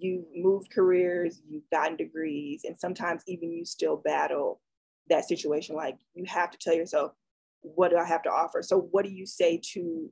you've 0.00 0.24
moved 0.34 0.70
careers, 0.70 1.40
you've 1.48 1.68
gotten 1.72 1.96
degrees, 1.96 2.62
and 2.64 2.78
sometimes 2.78 3.22
even 3.26 3.52
you 3.52 3.64
still 3.64 3.96
battle 3.96 4.60
that 5.08 5.28
situation? 5.28 5.76
Like, 5.76 5.98
you 6.14 6.24
have 6.26 6.50
to 6.50 6.58
tell 6.58 6.74
yourself, 6.74 7.12
what 7.60 7.90
do 7.90 7.96
I 7.96 8.04
have 8.04 8.22
to 8.22 8.30
offer? 8.30 8.62
So, 8.62 8.88
what 8.90 9.04
do 9.04 9.10
you 9.10 9.26
say 9.26 9.60
to 9.72 10.10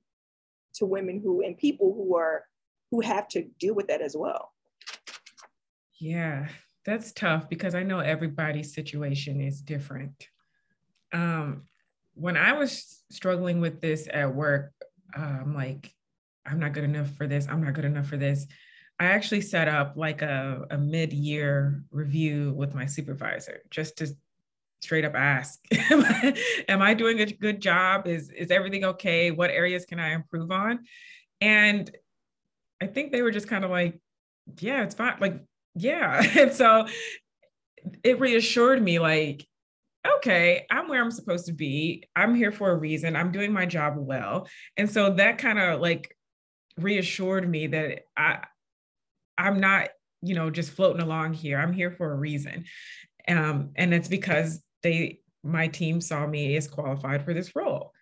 to 0.74 0.86
women 0.86 1.20
who 1.22 1.42
and 1.42 1.56
people 1.56 1.94
who 1.94 2.16
are 2.16 2.44
who 2.90 3.00
have 3.00 3.28
to 3.28 3.44
deal 3.58 3.74
with 3.74 3.88
that 3.88 4.02
as 4.02 4.16
well? 4.16 4.52
Yeah, 5.98 6.48
that's 6.84 7.12
tough 7.12 7.48
because 7.48 7.74
I 7.74 7.82
know 7.82 8.00
everybody's 8.00 8.74
situation 8.74 9.40
is 9.40 9.60
different. 9.60 10.28
Um, 11.12 11.62
when 12.14 12.36
I 12.36 12.52
was 12.52 13.02
struggling 13.10 13.60
with 13.60 13.80
this 13.80 14.08
at 14.12 14.34
work, 14.34 14.72
I'm 15.14 15.54
like, 15.54 15.92
I'm 16.46 16.60
not 16.60 16.72
good 16.72 16.84
enough 16.84 17.10
for 17.16 17.26
this. 17.26 17.46
I'm 17.48 17.62
not 17.62 17.74
good 17.74 17.84
enough 17.84 18.06
for 18.06 18.16
this. 18.16 18.46
I 18.98 19.06
actually 19.06 19.42
set 19.42 19.68
up 19.68 19.94
like 19.96 20.22
a, 20.22 20.66
a 20.70 20.78
mid 20.78 21.12
year 21.12 21.84
review 21.90 22.52
with 22.56 22.74
my 22.74 22.86
supervisor 22.86 23.62
just 23.70 23.98
to 23.98 24.08
straight 24.80 25.04
up 25.04 25.14
ask 25.14 25.60
am, 26.68 26.82
I, 26.82 26.94
doing 26.94 27.20
a 27.20 27.26
good 27.26 27.60
job? 27.60 28.06
Is, 28.06 28.30
is 28.30 28.50
everything 28.50 28.84
okay? 28.84 29.30
What 29.30 29.50
areas 29.50 29.84
can 29.84 29.98
I 29.98 30.12
improve 30.14 30.50
on? 30.50 30.84
And 31.40 31.90
I 32.80 32.86
think 32.86 33.12
they 33.12 33.22
were 33.22 33.30
just 33.30 33.48
kind 33.48 33.64
of 33.64 33.70
like, 33.70 33.98
yeah, 34.60 34.82
it's 34.82 34.94
fine. 34.94 35.16
Like, 35.20 35.42
yeah. 35.74 36.22
and 36.38 36.52
so 36.52 36.86
it 38.02 38.20
reassured 38.20 38.82
me 38.82 38.98
like, 38.98 39.46
okay, 40.16 40.66
I'm 40.70 40.88
where 40.88 41.02
I'm 41.02 41.10
supposed 41.10 41.46
to 41.46 41.52
be. 41.52 42.04
I'm 42.14 42.34
here 42.34 42.52
for 42.52 42.70
a 42.70 42.76
reason. 42.76 43.16
I'm 43.16 43.32
doing 43.32 43.52
my 43.52 43.66
job 43.66 43.94
well. 43.96 44.46
And 44.76 44.90
so 44.90 45.14
that 45.14 45.38
kind 45.38 45.58
of 45.58 45.80
like 45.80 46.16
reassured 46.78 47.48
me 47.48 47.66
that 47.68 48.02
I 48.16 48.44
I'm 49.38 49.60
not, 49.60 49.88
you 50.22 50.34
know, 50.34 50.50
just 50.50 50.72
floating 50.72 51.02
along 51.02 51.34
here. 51.34 51.58
I'm 51.58 51.72
here 51.72 51.90
for 51.90 52.12
a 52.12 52.16
reason. 52.16 52.64
Um, 53.28 53.70
and 53.76 53.92
it's 53.92 54.08
because 54.08 54.62
they 54.82 55.20
my 55.42 55.68
team 55.68 56.00
saw 56.00 56.26
me 56.26 56.56
as 56.56 56.66
qualified 56.66 57.24
for 57.24 57.32
this 57.32 57.54
role. 57.54 57.92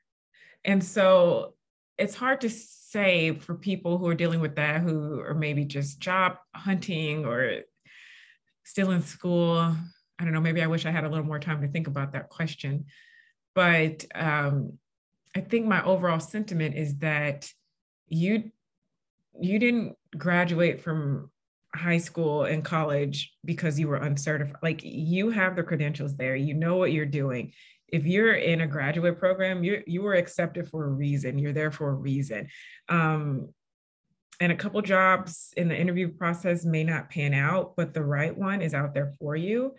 And 0.64 0.82
so 0.82 1.54
it's 1.98 2.14
hard 2.14 2.40
to 2.40 2.48
say 2.50 3.32
for 3.32 3.54
people 3.54 3.98
who 3.98 4.06
are 4.06 4.14
dealing 4.14 4.40
with 4.40 4.56
that 4.56 4.80
who 4.80 5.20
are 5.20 5.34
maybe 5.34 5.64
just 5.64 6.00
job 6.00 6.36
hunting 6.54 7.26
or 7.26 7.60
still 8.64 8.92
in 8.92 9.02
school 9.02 9.74
I 10.18 10.24
don't 10.24 10.32
know, 10.32 10.40
maybe 10.40 10.62
I 10.62 10.68
wish 10.68 10.86
I 10.86 10.90
had 10.90 11.04
a 11.04 11.08
little 11.08 11.26
more 11.26 11.40
time 11.40 11.60
to 11.62 11.68
think 11.68 11.86
about 11.86 12.12
that 12.12 12.28
question. 12.28 12.86
But 13.54 14.04
um, 14.14 14.78
I 15.34 15.40
think 15.40 15.66
my 15.66 15.82
overall 15.84 16.20
sentiment 16.20 16.76
is 16.76 16.98
that 16.98 17.50
you 18.08 18.50
you 19.40 19.58
didn't 19.58 19.96
graduate 20.16 20.80
from 20.80 21.30
high 21.74 21.98
school 21.98 22.44
and 22.44 22.64
college 22.64 23.34
because 23.44 23.78
you 23.78 23.88
were 23.88 23.96
uncertified. 23.96 24.56
Like 24.62 24.80
you 24.84 25.30
have 25.30 25.56
the 25.56 25.62
credentials 25.62 26.16
there, 26.16 26.36
you 26.36 26.54
know 26.54 26.76
what 26.76 26.92
you're 26.92 27.06
doing. 27.06 27.52
If 27.88 28.06
you're 28.06 28.34
in 28.34 28.60
a 28.62 28.66
graduate 28.66 29.18
program, 29.18 29.62
you 29.62 29.82
you 29.86 30.02
were 30.02 30.14
accepted 30.14 30.68
for 30.68 30.84
a 30.84 30.88
reason. 30.88 31.38
You're 31.38 31.52
there 31.52 31.70
for 31.70 31.90
a 31.90 31.94
reason. 31.94 32.48
Um, 32.88 33.50
and 34.40 34.50
a 34.50 34.56
couple 34.56 34.82
jobs 34.82 35.52
in 35.56 35.68
the 35.68 35.78
interview 35.78 36.08
process 36.08 36.64
may 36.64 36.82
not 36.82 37.10
pan 37.10 37.34
out, 37.34 37.74
but 37.76 37.94
the 37.94 38.02
right 38.02 38.36
one 38.36 38.62
is 38.62 38.74
out 38.74 38.92
there 38.92 39.12
for 39.20 39.36
you. 39.36 39.74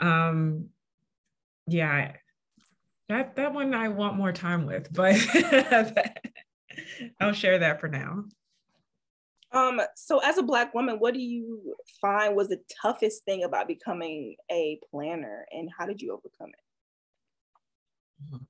Um, 0.00 0.70
yeah, 1.68 2.12
that 3.08 3.36
that 3.36 3.54
one 3.54 3.74
I 3.74 3.88
want 3.88 4.16
more 4.16 4.32
time 4.32 4.66
with, 4.66 4.92
but 4.92 5.16
I'll 7.20 7.32
share 7.32 7.58
that 7.58 7.80
for 7.80 7.88
now. 7.88 8.24
Um, 9.52 9.80
so 9.96 10.18
as 10.18 10.38
a 10.38 10.42
black 10.42 10.74
woman, 10.74 10.96
what 10.96 11.12
do 11.14 11.20
you 11.20 11.74
find 12.00 12.34
was 12.34 12.48
the 12.48 12.60
toughest 12.80 13.24
thing 13.24 13.44
about 13.44 13.68
becoming 13.68 14.36
a 14.50 14.78
planner 14.90 15.46
and 15.52 15.68
how 15.76 15.86
did 15.86 16.00
you 16.00 16.12
overcome 16.12 16.50
it? 16.50 18.40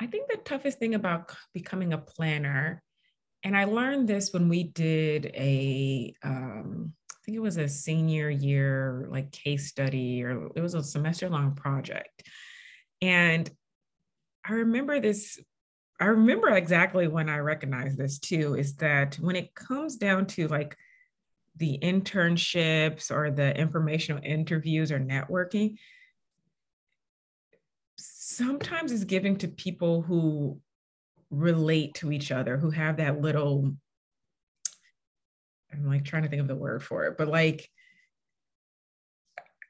I 0.00 0.06
think 0.06 0.28
the 0.28 0.38
toughest 0.38 0.78
thing 0.78 0.94
about 0.94 1.34
becoming 1.52 1.92
a 1.92 1.98
planner, 1.98 2.82
and 3.44 3.56
I 3.56 3.64
learned 3.64 4.08
this 4.08 4.32
when 4.32 4.48
we 4.48 4.64
did 4.64 5.26
a, 5.26 6.14
um, 6.22 6.94
I 7.12 7.16
think 7.24 7.36
it 7.36 7.40
was 7.40 7.58
a 7.58 7.68
senior 7.68 8.28
year 8.28 9.06
like 9.10 9.30
case 9.30 9.68
study, 9.68 10.24
or 10.24 10.50
it 10.56 10.60
was 10.60 10.74
a 10.74 10.82
semester 10.82 11.28
long 11.28 11.54
project. 11.54 12.22
And 13.00 13.48
I 14.44 14.54
remember 14.54 15.00
this 15.00 15.38
I 16.00 16.06
remember 16.06 16.48
exactly 16.50 17.06
when 17.06 17.28
I 17.28 17.38
recognized 17.38 17.96
this 17.96 18.18
too 18.18 18.54
is 18.54 18.74
that 18.76 19.16
when 19.16 19.36
it 19.36 19.54
comes 19.54 19.96
down 19.96 20.26
to 20.28 20.48
like 20.48 20.76
the 21.56 21.78
internships 21.82 23.10
or 23.10 23.30
the 23.30 23.56
informational 23.56 24.20
interviews 24.24 24.90
or 24.90 24.98
networking, 24.98 25.76
sometimes 27.96 28.90
it's 28.90 29.04
given 29.04 29.36
to 29.36 29.48
people 29.48 30.02
who 30.02 30.60
relate 31.30 31.94
to 31.94 32.10
each 32.10 32.32
other, 32.32 32.56
who 32.56 32.70
have 32.70 32.96
that 32.96 33.20
little, 33.20 33.72
I'm 35.72 35.86
like 35.86 36.04
trying 36.04 36.24
to 36.24 36.28
think 36.28 36.42
of 36.42 36.48
the 36.48 36.56
word 36.56 36.82
for 36.82 37.04
it, 37.04 37.16
but 37.16 37.28
like 37.28 37.68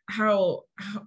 how, 0.09 0.62
how 0.77 1.07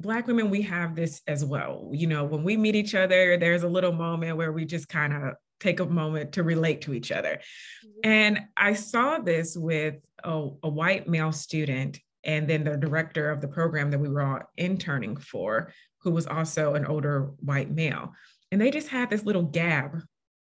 black 0.00 0.26
women 0.26 0.50
we 0.50 0.62
have 0.62 0.94
this 0.94 1.20
as 1.26 1.44
well 1.44 1.90
you 1.92 2.06
know 2.06 2.24
when 2.24 2.44
we 2.44 2.56
meet 2.56 2.76
each 2.76 2.94
other 2.94 3.36
there's 3.36 3.62
a 3.62 3.68
little 3.68 3.92
moment 3.92 4.36
where 4.36 4.52
we 4.52 4.64
just 4.64 4.88
kind 4.88 5.12
of 5.12 5.34
take 5.60 5.80
a 5.80 5.86
moment 5.86 6.32
to 6.32 6.42
relate 6.42 6.82
to 6.82 6.94
each 6.94 7.10
other 7.10 7.40
mm-hmm. 7.84 8.00
and 8.04 8.40
i 8.56 8.72
saw 8.72 9.18
this 9.18 9.56
with 9.56 9.96
a, 10.24 10.48
a, 10.62 10.68
white 10.68 11.08
male 11.08 11.32
student 11.32 11.98
and 12.24 12.48
then 12.48 12.64
the 12.64 12.76
director 12.76 13.30
of 13.30 13.40
the 13.40 13.48
program 13.48 13.90
that 13.90 13.98
we 13.98 14.08
were 14.08 14.22
all 14.22 14.40
interning 14.56 15.16
for 15.16 15.72
who 16.02 16.10
was 16.10 16.26
also 16.26 16.74
an 16.74 16.86
older 16.86 17.30
white 17.40 17.70
male 17.70 18.12
and 18.52 18.60
they 18.60 18.70
just 18.70 18.88
had 18.88 19.10
this 19.10 19.24
little 19.24 19.42
gab 19.42 20.00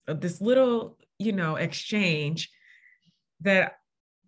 of 0.08 0.22
this 0.22 0.42
little 0.42 0.98
you 1.20 1.32
know 1.32 1.56
exchange 1.56 2.50
that 3.42 3.78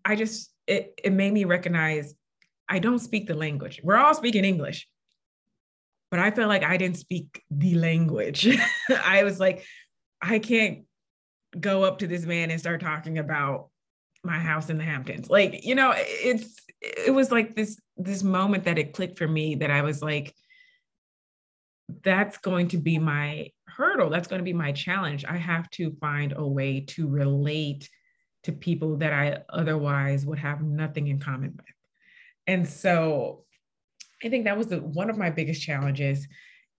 i 0.06 0.16
just 0.16 0.52
it, 0.68 1.00
it 1.04 1.14
made 1.14 1.34
me 1.34 1.46
recognize 1.46 2.14
I 2.70 2.80
don't 2.80 3.00
speak 3.00 3.28
the 3.28 3.34
language. 3.34 3.80
We're 3.84 3.96
all 3.96 4.14
speaking 4.14 4.44
English, 4.44 4.88
but 6.10 6.20
I 6.20 6.32
felt 6.32 6.50
like 6.50 6.64
I 6.64 6.78
didn't 6.78 6.98
speak 6.98 7.44
the 7.52 7.76
language. 7.76 8.48
I 9.04 9.24
was 9.24 9.40
like, 9.40 9.66
I 10.22 10.40
can't 10.40 10.86
go 11.60 11.84
up 11.84 12.00
to 12.00 12.08
this 12.08 12.26
man 12.26 12.52
and 12.52 12.60
start 12.60 12.82
talking 12.82 13.18
about 13.18 13.70
my 14.24 14.38
house 14.38 14.70
in 14.70 14.78
the 14.78 14.84
Hamptons. 14.84 15.30
Like, 15.30 15.66
you 15.66 15.76
know, 15.76 15.94
it's 15.96 16.56
it 16.82 17.14
was 17.14 17.32
like 17.32 17.56
this 17.56 17.80
this 17.98 18.24
moment 18.24 18.66
that 18.66 18.78
it 18.78 18.94
clicked 18.94 19.18
for 19.18 19.28
me 19.28 19.56
that 19.56 19.72
I 19.72 19.82
was 19.82 20.02
like, 20.02 20.34
that's 22.04 22.38
going 22.38 22.70
to 22.70 22.78
be 22.78 23.00
my 23.00 23.52
hurdle. 23.68 24.10
That's 24.10 24.28
going 24.28 24.40
to 24.40 24.46
be 24.46 24.54
my 24.54 24.72
challenge. 24.72 25.26
I 25.26 25.38
have 25.38 25.70
to 25.72 25.92
find 26.00 26.34
a 26.36 26.46
way 26.46 26.82
to 26.90 27.08
relate 27.08 27.90
to 28.44 28.52
people 28.52 28.98
that 28.98 29.14
I 29.14 29.40
otherwise 29.50 30.26
would 30.26 30.40
have 30.40 30.62
nothing 30.62 31.08
in 31.08 31.20
common 31.20 31.54
with. 31.56 31.66
And 32.46 32.68
so 32.68 33.44
I 34.24 34.30
think 34.30 34.46
that 34.46 34.58
was 34.58 34.68
the, 34.68 34.78
one 34.78 35.10
of 35.10 35.18
my 35.18 35.30
biggest 35.30 35.62
challenges. 35.62 36.28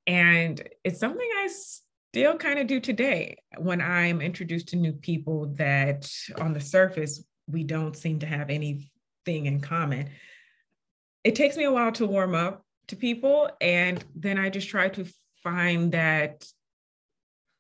And 0.06 0.60
it's 0.84 1.00
something 1.00 1.28
I 1.38 1.48
still 2.12 2.36
kind 2.36 2.58
of 2.58 2.66
do 2.66 2.80
today 2.80 3.36
when 3.58 3.80
I'm 3.80 4.20
introduced 4.20 4.68
to 4.68 4.76
new 4.76 4.92
people 4.92 5.46
that 5.56 6.10
on 6.40 6.52
the 6.52 6.60
surface, 6.60 7.22
we 7.46 7.64
don't 7.64 7.96
seem 7.96 8.18
to 8.20 8.26
have 8.26 8.50
anything 8.50 8.90
in 9.26 9.60
common. 9.60 10.10
It 11.24 11.34
takes 11.34 11.56
me 11.56 11.64
a 11.64 11.72
while 11.72 11.92
to 11.92 12.06
warm 12.06 12.34
up 12.34 12.64
to 12.88 12.96
people. 12.96 13.50
And 13.60 14.02
then 14.14 14.38
I 14.38 14.50
just 14.50 14.68
try 14.68 14.88
to 14.90 15.06
find 15.42 15.92
that 15.92 16.44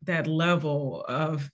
that 0.02 0.26
level 0.26 1.04
of 1.08 1.50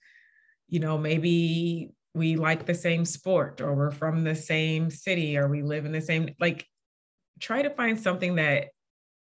you 0.67 0.79
know 0.79 0.97
maybe 0.97 1.91
we 2.13 2.35
like 2.35 2.65
the 2.65 2.73
same 2.73 3.05
sport 3.05 3.59
or 3.59 3.73
we're 3.73 3.91
from 3.91 4.23
the 4.23 4.35
same 4.35 4.89
city 4.89 5.37
or 5.37 5.47
we 5.47 5.61
live 5.61 5.85
in 5.85 5.91
the 5.91 6.01
same 6.01 6.29
like 6.39 6.65
try 7.39 7.61
to 7.61 7.69
find 7.69 7.99
something 7.99 8.35
that 8.35 8.69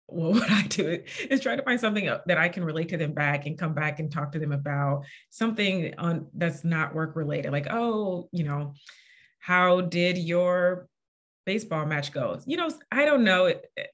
well, 0.10 0.32
what 0.34 0.50
I 0.50 0.64
do 0.64 1.04
is 1.30 1.41
try 1.41 1.56
to 1.56 1.64
find 1.64 1.80
something 1.80 2.10
that 2.26 2.38
I 2.38 2.50
can 2.50 2.64
relate 2.64 2.89
to 2.89 2.98
them 2.98 3.14
back 3.14 3.45
and 3.45 3.58
come 3.58 3.74
back 3.74 4.00
and 4.00 4.12
talk 4.12 4.32
to 4.34 4.39
them 4.39 4.52
about 4.52 5.04
something 5.30 5.93
on 5.98 6.28
that's 6.34 6.64
not 6.64 6.95
work 6.95 7.16
related. 7.16 7.52
Like, 7.52 7.68
oh, 7.70 8.30
you 8.32 8.43
know, 8.43 8.74
how 9.39 9.82
did 9.82 10.18
your 10.18 10.88
baseball 11.45 11.86
match 11.86 12.12
go? 12.12 12.39
You 12.45 12.58
know, 12.58 12.70
I 12.91 13.06
don't 13.06 13.24
know 13.24 13.54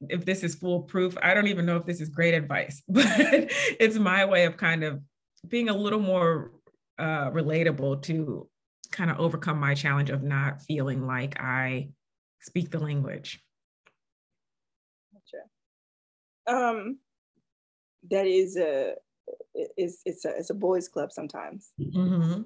if 0.09 0.25
this 0.25 0.43
is 0.43 0.55
foolproof. 0.55 1.17
I 1.21 1.33
don't 1.33 1.47
even 1.47 1.65
know 1.65 1.77
if 1.77 1.85
this 1.85 2.01
is 2.01 2.09
great 2.09 2.33
advice, 2.33 2.81
but 2.89 3.05
it's 3.79 3.97
my 3.97 4.25
way 4.25 4.45
of 4.45 4.57
kind 4.57 4.83
of 4.83 5.01
being 5.47 5.69
a 5.69 5.75
little 5.75 5.99
more 5.99 6.51
uh, 6.97 7.29
relatable 7.31 8.01
to 8.03 8.47
kind 8.91 9.09
of 9.09 9.19
overcome 9.19 9.59
my 9.59 9.73
challenge 9.73 10.11
of 10.11 10.21
not 10.21 10.61
feeling 10.61 11.05
like 11.05 11.39
I 11.39 11.89
speak 12.41 12.69
the 12.69 12.79
language 12.79 13.42
um 16.47 16.99
that 18.09 18.25
is 18.25 18.57
a 18.57 18.95
is 19.77 20.01
it's 20.05 20.25
a 20.25 20.29
it's 20.37 20.49
a 20.49 20.55
boys 20.55 20.87
club 20.87 21.11
sometimes. 21.11 21.71
Mm-hmm. 21.79 22.41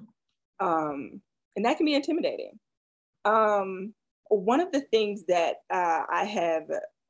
um 0.66 1.20
and 1.56 1.64
that 1.64 1.76
can 1.76 1.86
be 1.86 1.94
intimidating. 1.94 2.58
Um 3.24 3.94
one 4.30 4.60
of 4.60 4.72
the 4.72 4.82
things 4.92 5.24
that 5.26 5.56
uh, 5.72 6.02
i 6.12 6.24
have 6.24 6.64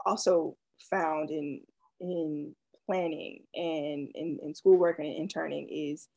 also 0.07 0.57
found 0.91 1.31
in 1.31 1.61
in 2.01 2.55
planning 2.87 3.41
and 3.55 4.09
in, 4.15 4.39
in 4.43 4.55
schoolwork 4.55 4.99
and 4.99 5.09
interning 5.09 5.69
is 5.69 6.09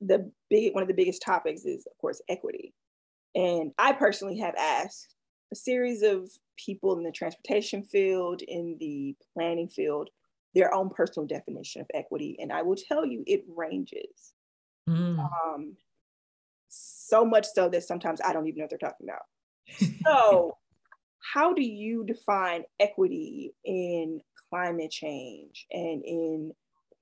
the 0.00 0.30
big 0.48 0.74
one 0.74 0.82
of 0.82 0.88
the 0.88 0.94
biggest 0.94 1.22
topics 1.22 1.64
is 1.64 1.86
of 1.86 1.96
course 2.00 2.20
equity. 2.28 2.74
And 3.34 3.72
i 3.78 3.92
personally 3.92 4.38
have 4.38 4.54
asked 4.56 5.14
a 5.52 5.56
series 5.56 6.02
of 6.02 6.30
people 6.64 6.96
in 6.96 7.04
the 7.04 7.12
transportation 7.12 7.82
field, 7.82 8.42
in 8.42 8.76
the 8.78 9.14
planning 9.34 9.68
field, 9.68 10.10
their 10.54 10.74
own 10.74 10.90
personal 10.90 11.26
definition 11.26 11.80
of 11.80 11.86
equity. 11.94 12.36
And 12.40 12.52
I 12.52 12.62
will 12.62 12.76
tell 12.76 13.06
you, 13.06 13.22
it 13.26 13.44
ranges. 13.48 14.34
Mm. 14.88 15.18
Um, 15.18 15.76
so 16.68 17.24
much 17.24 17.46
so 17.52 17.68
that 17.68 17.84
sometimes 17.84 18.20
I 18.24 18.32
don't 18.32 18.46
even 18.46 18.58
know 18.58 18.64
what 18.64 18.70
they're 18.70 18.78
talking 18.78 19.08
about. 19.08 20.02
so, 20.04 20.56
how 21.32 21.52
do 21.52 21.62
you 21.62 22.04
define 22.04 22.64
equity 22.80 23.52
in 23.64 24.20
climate 24.48 24.90
change 24.90 25.66
and 25.70 26.02
in 26.04 26.52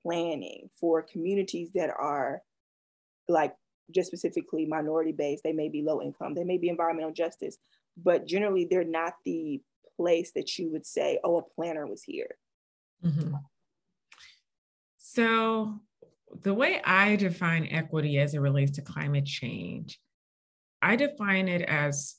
planning 0.03 0.69
for 0.79 1.01
communities 1.01 1.71
that 1.73 1.89
are 1.89 2.41
like 3.27 3.55
just 3.93 4.07
specifically 4.07 4.65
minority 4.65 5.13
based? 5.13 5.43
They 5.43 5.53
may 5.53 5.69
be 5.69 5.81
low 5.81 6.01
income, 6.01 6.35
they 6.35 6.43
may 6.43 6.57
be 6.57 6.69
environmental 6.69 7.13
justice, 7.13 7.57
but 7.97 8.25
generally 8.25 8.67
they're 8.69 8.83
not 8.83 9.13
the 9.25 9.61
place 9.97 10.31
that 10.35 10.57
you 10.57 10.71
would 10.71 10.85
say, 10.85 11.19
oh, 11.23 11.37
a 11.37 11.43
planner 11.55 11.85
was 11.85 12.03
here. 12.03 12.35
Mm-hmm. 13.03 13.35
So, 14.97 15.79
the 16.43 16.53
way 16.53 16.81
I 16.83 17.15
define 17.15 17.67
equity 17.71 18.19
as 18.19 18.33
it 18.33 18.39
relates 18.39 18.71
to 18.73 18.81
climate 18.81 19.25
change, 19.25 19.99
I 20.81 20.95
define 20.95 21.47
it 21.47 21.63
as 21.63 22.15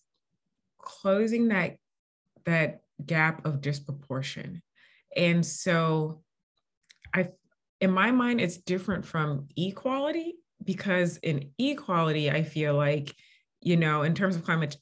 closing 0.79 1.49
that 1.49 1.77
that 2.45 2.81
gap 3.05 3.45
of 3.45 3.61
disproportion. 3.61 4.63
And 5.17 5.45
so 5.45 6.23
I 7.15 7.29
in 7.81 7.91
my 7.91 8.11
mind 8.11 8.41
it's 8.41 8.59
different 8.59 9.05
from 9.05 9.49
equality 9.57 10.35
because 10.65 11.17
in 11.19 11.51
equality 11.59 12.31
I 12.31 12.43
feel 12.43 12.75
like 12.75 13.15
you 13.63 13.77
know 13.77 14.03
in 14.03 14.15
terms 14.15 14.37
of 14.37 14.45
climate 14.45 14.77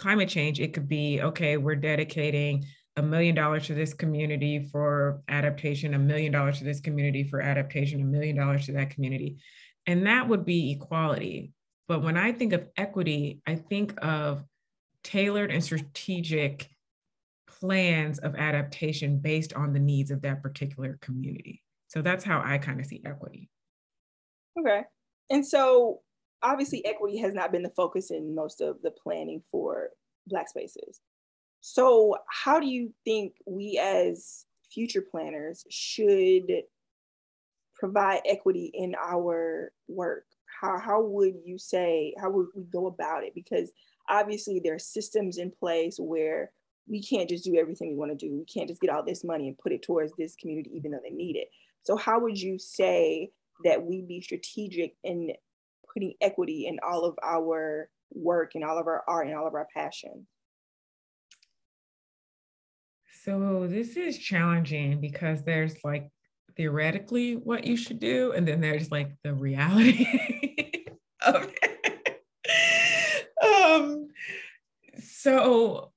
climate 0.00 0.28
change, 0.28 0.60
it 0.60 0.72
could 0.72 0.88
be 0.88 1.20
okay, 1.20 1.56
we're 1.56 1.76
dedicating 1.76 2.64
a 2.96 3.02
million 3.02 3.34
dollars 3.34 3.66
to 3.66 3.74
this 3.74 3.94
community 3.94 4.58
for 4.72 5.22
adaptation, 5.28 5.94
a 5.94 5.98
million 5.98 6.32
dollars 6.32 6.58
to 6.58 6.64
this 6.64 6.80
community 6.80 7.22
for 7.22 7.40
adaptation, 7.40 8.00
a 8.00 8.04
million 8.04 8.36
dollars 8.36 8.66
to 8.66 8.72
that 8.72 8.90
community. 8.90 9.36
And 9.86 10.06
that 10.06 10.28
would 10.28 10.44
be 10.44 10.72
equality. 10.72 11.52
But 11.86 12.02
when 12.02 12.16
I 12.16 12.32
think 12.32 12.52
of 12.52 12.66
equity, 12.76 13.40
I 13.46 13.56
think 13.56 13.94
of 14.02 14.44
tailored 15.04 15.50
and 15.50 15.62
strategic 15.62 16.68
plans 17.46 18.18
of 18.18 18.34
adaptation 18.36 19.18
based 19.18 19.52
on 19.54 19.72
the 19.72 19.80
needs 19.80 20.10
of 20.10 20.22
that 20.22 20.42
particular 20.42 20.98
community. 21.00 21.62
So 21.88 22.02
that's 22.02 22.24
how 22.24 22.42
I 22.44 22.58
kind 22.58 22.80
of 22.80 22.86
see 22.86 23.02
equity. 23.04 23.50
Okay. 24.58 24.82
And 25.30 25.46
so 25.46 26.00
obviously 26.42 26.84
equity 26.84 27.18
has 27.18 27.34
not 27.34 27.52
been 27.52 27.62
the 27.62 27.70
focus 27.70 28.10
in 28.10 28.34
most 28.34 28.60
of 28.60 28.80
the 28.82 28.90
planning 28.90 29.42
for 29.50 29.90
Black 30.26 30.48
spaces. 30.48 31.00
So 31.60 32.16
how 32.28 32.60
do 32.60 32.66
you 32.66 32.92
think 33.04 33.34
we 33.46 33.78
as 33.82 34.46
future 34.72 35.02
planners 35.02 35.64
should 35.70 36.50
provide 37.74 38.20
equity 38.26 38.70
in 38.72 38.94
our 38.94 39.72
work? 39.88 40.24
How, 40.60 40.78
how 40.78 41.02
would 41.02 41.34
you 41.44 41.58
say, 41.58 42.14
how 42.20 42.30
would 42.30 42.48
we 42.54 42.64
go 42.64 42.86
about 42.86 43.24
it? 43.24 43.34
Because 43.34 43.72
obviously 44.08 44.60
there 44.62 44.74
are 44.74 44.78
systems 44.78 45.38
in 45.38 45.50
place 45.50 45.96
where 45.98 46.50
we 46.86 47.02
can't 47.02 47.28
just 47.28 47.44
do 47.44 47.56
everything 47.56 47.90
we 47.90 47.96
want 47.96 48.10
to 48.10 48.26
do. 48.26 48.34
We 48.34 48.44
can't 48.44 48.68
just 48.68 48.80
get 48.80 48.90
all 48.90 49.04
this 49.04 49.24
money 49.24 49.46
and 49.46 49.58
put 49.58 49.72
it 49.72 49.82
towards 49.82 50.12
this 50.18 50.34
community, 50.36 50.70
even 50.74 50.90
though 50.90 51.00
they 51.02 51.14
need 51.14 51.36
it. 51.36 51.48
So 51.82 51.96
how 51.96 52.20
would 52.20 52.38
you 52.38 52.58
say 52.58 53.30
that 53.64 53.82
we 53.82 54.02
be 54.02 54.20
strategic 54.20 54.96
in 55.04 55.32
putting 55.92 56.14
equity 56.20 56.66
in 56.66 56.78
all 56.86 57.04
of 57.04 57.16
our 57.22 57.88
work 58.12 58.52
and 58.54 58.64
all 58.64 58.78
of 58.78 58.86
our 58.86 59.02
art 59.06 59.26
and 59.26 59.36
all 59.36 59.46
of 59.46 59.54
our 59.54 59.66
passion? 59.74 60.26
So 63.24 63.66
this 63.66 63.96
is 63.96 64.18
challenging 64.18 65.00
because 65.00 65.42
there's 65.42 65.76
like 65.84 66.08
theoretically 66.56 67.36
what 67.36 67.64
you 67.64 67.76
should 67.76 68.00
do, 68.00 68.32
and 68.32 68.46
then 68.46 68.60
there's 68.60 68.90
like 68.90 69.12
the 69.22 69.34
reality 69.34 70.06
of 71.22 71.52
it. 71.62 72.22
um, 73.44 74.08
so 75.02 75.92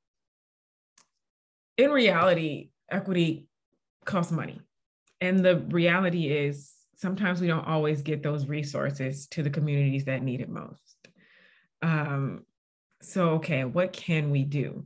in 1.77 1.91
reality, 1.91 2.69
equity 2.91 3.47
costs 4.05 4.31
money. 4.31 4.59
And 5.21 5.39
the 5.39 5.57
reality 5.69 6.27
is 6.27 6.73
sometimes 7.03 7.41
we 7.41 7.47
don't 7.47 7.67
always 7.67 8.01
get 8.01 8.23
those 8.23 8.47
resources 8.47 9.27
to 9.27 9.43
the 9.43 9.49
communities 9.49 10.05
that 10.05 10.23
need 10.23 10.39
it 10.39 10.47
most. 10.47 10.95
Um, 11.81 12.45
so, 13.01 13.31
okay, 13.31 13.65
what 13.65 13.91
can 13.91 14.31
we 14.31 14.45
do? 14.45 14.85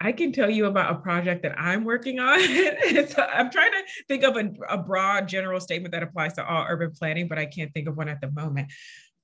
I 0.00 0.10
can 0.10 0.32
tell 0.32 0.50
you 0.50 0.66
about 0.66 0.90
a 0.90 0.98
project 0.98 1.44
that 1.44 1.56
I'm 1.56 1.84
working 1.84 2.18
on. 2.18 2.40
so 3.08 3.22
I'm 3.22 3.48
trying 3.48 3.70
to 3.70 3.82
think 4.08 4.24
of 4.24 4.36
a, 4.36 4.52
a, 4.68 4.76
broad 4.76 5.28
general 5.28 5.60
statement 5.60 5.92
that 5.92 6.02
applies 6.02 6.32
to 6.32 6.44
all 6.44 6.66
urban 6.68 6.90
planning, 6.90 7.28
but 7.28 7.38
I 7.38 7.46
can't 7.46 7.72
think 7.72 7.86
of 7.86 7.96
one 7.96 8.08
at 8.08 8.20
the 8.20 8.32
moment. 8.32 8.72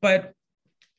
But 0.00 0.32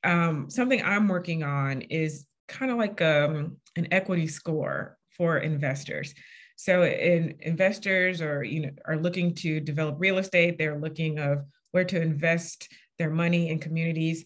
um, 0.03 0.49
something 0.49 0.83
I'm 0.83 1.07
working 1.07 1.43
on 1.43 1.83
is 1.83 2.25
kind 2.49 2.69
of 2.69 2.77
like 2.77 3.01
um, 3.01 3.55
an 3.77 3.87
equity 3.91 4.27
score 4.27 4.97
for 5.15 5.37
investors. 5.37 6.13
So 6.59 6.83
in 6.83 7.35
investors 7.39 8.21
are 8.21 8.43
you 8.43 8.59
know 8.59 8.71
are 8.83 8.97
looking 8.97 9.33
to 9.35 9.61
develop 9.61 9.95
real 9.97 10.17
estate, 10.17 10.57
they're 10.57 10.77
looking 10.77 11.17
of 11.17 11.45
where 11.71 11.85
to 11.85 12.01
invest 12.01 12.67
their 12.97 13.09
money 13.09 13.49
in 13.49 13.59
communities. 13.59 14.25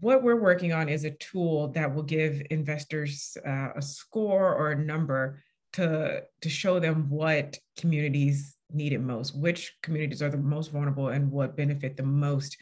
What 0.00 0.24
we're 0.24 0.42
working 0.42 0.72
on 0.72 0.88
is 0.88 1.04
a 1.04 1.12
tool 1.12 1.68
that 1.68 1.94
will 1.94 2.02
give 2.02 2.42
investors 2.50 3.36
uh, 3.46 3.68
a 3.76 3.82
score 3.82 4.52
or 4.52 4.72
a 4.72 4.84
number 4.84 5.44
to, 5.74 6.24
to 6.40 6.48
show 6.48 6.80
them 6.80 7.08
what 7.08 7.56
communities 7.78 8.56
need 8.72 8.92
it 8.92 8.98
most, 8.98 9.38
which 9.38 9.76
communities 9.84 10.22
are 10.22 10.30
the 10.30 10.36
most 10.36 10.72
vulnerable 10.72 11.10
and 11.10 11.30
what 11.30 11.56
benefit 11.56 11.96
the 11.96 12.02
most 12.02 12.56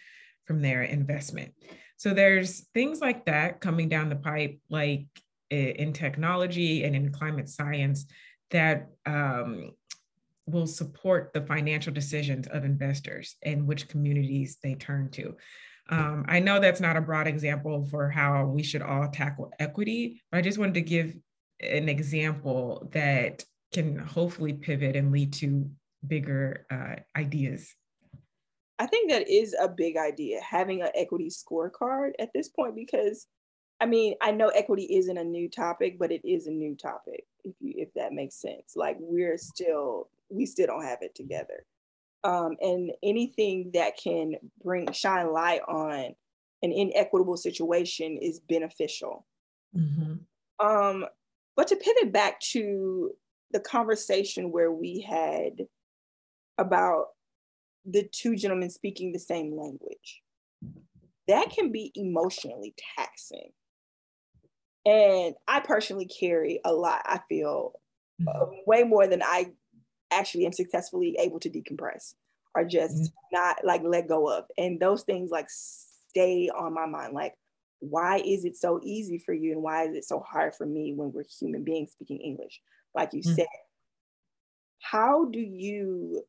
from 0.44 0.60
their 0.60 0.82
investment. 0.82 1.54
So 1.96 2.12
there's 2.12 2.68
things 2.74 3.00
like 3.00 3.24
that 3.24 3.62
coming 3.62 3.88
down 3.88 4.10
the 4.10 4.16
pipe, 4.16 4.58
like 4.68 5.06
in 5.50 5.92
technology 5.92 6.84
and 6.84 6.94
in 6.94 7.12
climate 7.12 7.48
science 7.48 8.06
that 8.54 8.86
um, 9.04 9.72
will 10.46 10.66
support 10.66 11.32
the 11.34 11.42
financial 11.42 11.92
decisions 11.92 12.46
of 12.46 12.64
investors 12.64 13.36
and 13.42 13.66
which 13.66 13.88
communities 13.88 14.58
they 14.62 14.74
turn 14.74 15.10
to. 15.10 15.34
Um, 15.90 16.24
I 16.28 16.38
know 16.38 16.60
that's 16.60 16.80
not 16.80 16.96
a 16.96 17.00
broad 17.00 17.26
example 17.26 17.84
for 17.90 18.08
how 18.08 18.46
we 18.46 18.62
should 18.62 18.80
all 18.80 19.08
tackle 19.08 19.52
equity, 19.58 20.22
but 20.30 20.38
I 20.38 20.40
just 20.40 20.58
wanted 20.58 20.74
to 20.74 20.82
give 20.82 21.16
an 21.60 21.88
example 21.88 22.88
that 22.92 23.44
can 23.72 23.98
hopefully 23.98 24.52
pivot 24.52 24.94
and 24.94 25.10
lead 25.10 25.32
to 25.34 25.68
bigger 26.06 26.64
uh, 26.70 26.96
ideas. 27.18 27.74
I 28.78 28.86
think 28.86 29.10
that 29.10 29.28
is 29.28 29.54
a 29.60 29.68
big 29.68 29.96
idea, 29.96 30.40
having 30.40 30.82
an 30.82 30.90
equity 30.94 31.28
scorecard 31.28 32.12
at 32.20 32.30
this 32.32 32.48
point, 32.48 32.76
because 32.76 33.26
I 33.80 33.86
mean, 33.86 34.14
I 34.22 34.30
know 34.30 34.48
equity 34.48 34.84
isn't 34.96 35.18
a 35.18 35.24
new 35.24 35.48
topic, 35.48 35.98
but 35.98 36.12
it 36.12 36.22
is 36.24 36.46
a 36.46 36.50
new 36.50 36.76
topic, 36.76 37.24
if 37.44 37.54
you 37.60 37.74
if 37.76 37.92
that 37.94 38.12
makes 38.12 38.36
sense. 38.36 38.74
Like 38.76 38.96
we're 39.00 39.36
still 39.36 40.08
we 40.30 40.46
still 40.46 40.66
don't 40.66 40.84
have 40.84 41.02
it 41.02 41.14
together. 41.14 41.64
Um, 42.22 42.56
and 42.60 42.92
anything 43.02 43.70
that 43.74 43.98
can 44.02 44.36
bring 44.62 44.90
shine 44.92 45.32
light 45.32 45.60
on 45.68 46.14
an 46.62 46.72
inequitable 46.72 47.36
situation 47.36 48.16
is 48.16 48.40
beneficial. 48.40 49.26
Mm-hmm. 49.76 50.66
Um, 50.66 51.06
but 51.56 51.68
to 51.68 51.76
pivot 51.76 52.12
back 52.12 52.40
to 52.40 53.10
the 53.50 53.60
conversation 53.60 54.50
where 54.50 54.72
we 54.72 55.00
had 55.00 55.66
about 56.56 57.08
the 57.84 58.08
two 58.10 58.36
gentlemen 58.36 58.70
speaking 58.70 59.12
the 59.12 59.18
same 59.18 59.54
language, 59.54 60.22
that 61.28 61.50
can 61.50 61.70
be 61.70 61.92
emotionally 61.94 62.74
taxing. 62.96 63.50
And 64.86 65.34
I 65.48 65.60
personally 65.60 66.06
carry 66.06 66.60
a 66.64 66.72
lot, 66.72 67.02
I 67.04 67.20
feel, 67.28 67.72
uh, 68.26 68.32
mm-hmm. 68.32 68.54
way 68.66 68.82
more 68.82 69.06
than 69.06 69.22
I 69.22 69.52
actually 70.10 70.46
am 70.46 70.52
successfully 70.52 71.16
able 71.18 71.40
to 71.40 71.50
decompress 71.50 72.14
or 72.54 72.64
just 72.64 72.96
mm-hmm. 72.96 73.36
not 73.36 73.56
like 73.64 73.82
let 73.84 74.08
go 74.08 74.28
of. 74.28 74.44
And 74.58 74.78
those 74.78 75.02
things 75.02 75.30
like 75.30 75.48
stay 75.48 76.50
on 76.50 76.74
my 76.74 76.86
mind. 76.86 77.14
Like, 77.14 77.34
why 77.80 78.18
is 78.18 78.44
it 78.44 78.56
so 78.56 78.80
easy 78.82 79.18
for 79.18 79.34
you? 79.34 79.52
And 79.52 79.62
why 79.62 79.84
is 79.84 79.96
it 79.96 80.04
so 80.04 80.20
hard 80.20 80.54
for 80.54 80.66
me 80.66 80.92
when 80.94 81.12
we're 81.12 81.24
human 81.40 81.64
beings 81.64 81.92
speaking 81.92 82.20
English? 82.20 82.60
Like 82.94 83.10
you 83.12 83.22
mm-hmm. 83.22 83.34
said, 83.34 83.46
how 84.80 85.26
do 85.26 85.40
you 85.40 86.22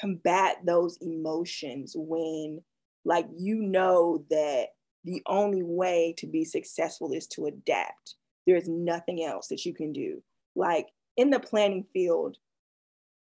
combat 0.00 0.58
those 0.64 0.98
emotions 1.00 1.94
when 1.96 2.62
like 3.04 3.26
you 3.36 3.56
know 3.56 4.24
that 4.30 4.68
the 5.04 5.22
only 5.26 5.62
way 5.62 6.14
to 6.18 6.26
be 6.26 6.44
successful 6.44 7.12
is 7.12 7.26
to 7.28 7.46
adapt. 7.46 8.16
There's 8.46 8.68
nothing 8.68 9.24
else 9.24 9.48
that 9.48 9.64
you 9.64 9.74
can 9.74 9.92
do. 9.92 10.22
Like 10.54 10.88
in 11.16 11.30
the 11.30 11.40
planning 11.40 11.84
field, 11.92 12.36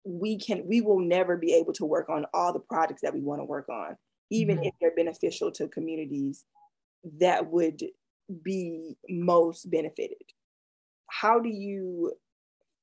we 0.04 0.40
can 0.40 0.64
we 0.68 0.82
will 0.82 1.00
never 1.00 1.38
be 1.38 1.54
able 1.54 1.74
to 1.74 1.86
work 1.86 2.10
on 2.10 2.26
all 2.34 2.54
the 2.54 2.60
projects 2.60 3.02
that 3.04 3.14
we 3.14 3.22
want 3.22 3.40
to 3.40 3.46
work 3.46 3.70
on, 3.70 3.96
even 4.30 4.58
mm-hmm. 4.58 4.66
if 4.66 4.74
they're 4.82 4.96
beneficial 4.96 5.52
to 5.52 5.68
communities 5.68 6.44
that 7.20 7.52
would 7.52 7.82
be 8.44 8.96
most 9.10 9.70
benefited. 9.70 10.18
How 11.10 11.40
do 11.40 11.50
you 11.50 12.14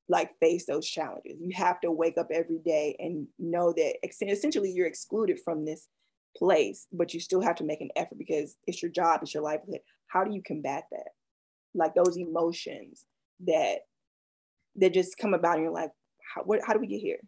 like 0.08 0.38
face 0.40 0.66
those 0.66 0.88
challenges? 0.88 1.38
You 1.40 1.50
have 1.54 1.80
to 1.80 1.90
wake 1.90 2.18
up 2.18 2.28
every 2.32 2.58
day 2.64 2.96
and 2.98 3.26
know 3.38 3.72
that 3.72 3.96
essentially 4.04 4.70
you're 4.70 4.86
excluded 4.86 5.38
from 5.44 5.64
this 5.64 5.88
place, 6.38 6.86
but 6.92 7.12
you 7.12 7.20
still 7.20 7.40
have 7.40 7.56
to 7.56 7.64
make 7.64 7.80
an 7.80 7.90
effort 7.96 8.18
because 8.18 8.56
it's 8.66 8.82
your 8.82 8.90
job, 8.90 9.20
it's 9.22 9.34
your 9.34 9.42
livelihood. 9.42 9.80
How 10.06 10.24
do 10.24 10.32
you 10.32 10.42
combat 10.42 10.84
that? 10.92 11.08
Like 11.74 11.94
those 11.94 12.16
emotions 12.16 13.04
that 13.46 13.80
that 14.76 14.94
just 14.94 15.18
come 15.18 15.34
about 15.34 15.56
and 15.56 15.64
you're 15.64 15.72
like, 15.72 15.90
how, 16.34 16.42
what, 16.42 16.60
how 16.64 16.72
do 16.72 16.78
we 16.78 16.86
get 16.86 17.00
here? 17.00 17.18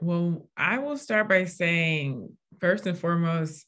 Well, 0.00 0.48
I 0.56 0.78
will 0.78 0.96
start 0.96 1.28
by 1.28 1.44
saying, 1.44 2.36
first 2.60 2.86
and 2.86 2.98
foremost, 2.98 3.66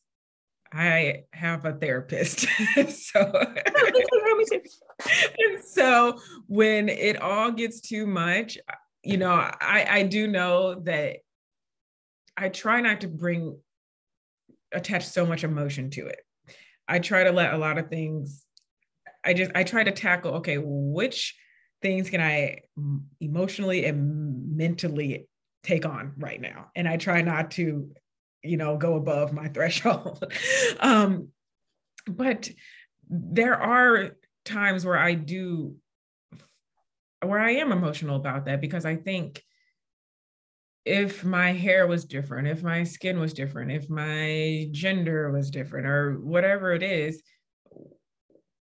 I 0.72 1.24
have 1.32 1.64
a 1.64 1.72
therapist. 1.72 2.40
so, 2.88 3.32
and 5.38 5.64
so 5.64 6.18
when 6.46 6.88
it 6.88 7.20
all 7.20 7.52
gets 7.52 7.80
too 7.80 8.06
much, 8.06 8.58
you 9.02 9.16
know, 9.16 9.30
I, 9.30 9.86
I 9.88 10.02
do 10.02 10.26
know 10.26 10.80
that 10.80 11.18
I 12.36 12.48
try 12.48 12.80
not 12.80 13.00
to 13.00 13.08
bring 13.08 13.58
attach 14.72 15.06
so 15.06 15.24
much 15.24 15.44
emotion 15.44 15.90
to 15.90 16.06
it. 16.06 16.20
I 16.88 16.98
try 16.98 17.24
to 17.24 17.32
let 17.32 17.54
a 17.54 17.58
lot 17.58 17.78
of 17.78 17.88
things, 17.88 18.44
I 19.24 19.34
just, 19.34 19.50
I 19.54 19.64
try 19.64 19.82
to 19.82 19.90
tackle, 19.90 20.34
okay, 20.36 20.58
which 20.58 21.34
things 21.82 22.10
can 22.10 22.20
I 22.20 22.60
emotionally 23.20 23.84
and 23.84 24.56
mentally 24.56 25.28
take 25.62 25.86
on 25.86 26.12
right 26.18 26.40
now? 26.40 26.70
And 26.76 26.86
I 26.86 26.96
try 26.96 27.22
not 27.22 27.52
to, 27.52 27.90
you 28.42 28.56
know, 28.56 28.76
go 28.76 28.96
above 28.96 29.32
my 29.32 29.48
threshold. 29.54 30.32
um, 30.80 31.28
but 32.06 32.50
there 33.08 33.54
are 33.54 34.16
times 34.44 34.84
where 34.84 34.98
I 34.98 35.14
do, 35.14 35.76
where 37.22 37.40
I 37.40 37.52
am 37.52 37.72
emotional 37.72 38.16
about 38.16 38.44
that 38.44 38.60
because 38.60 38.84
I 38.84 38.96
think 38.96 39.42
if 40.86 41.24
my 41.24 41.52
hair 41.52 41.88
was 41.88 42.04
different, 42.04 42.46
if 42.46 42.62
my 42.62 42.84
skin 42.84 43.18
was 43.18 43.34
different, 43.34 43.72
if 43.72 43.90
my 43.90 44.68
gender 44.70 45.32
was 45.32 45.50
different, 45.50 45.86
or 45.86 46.14
whatever 46.20 46.72
it 46.72 46.82
is, 46.84 47.20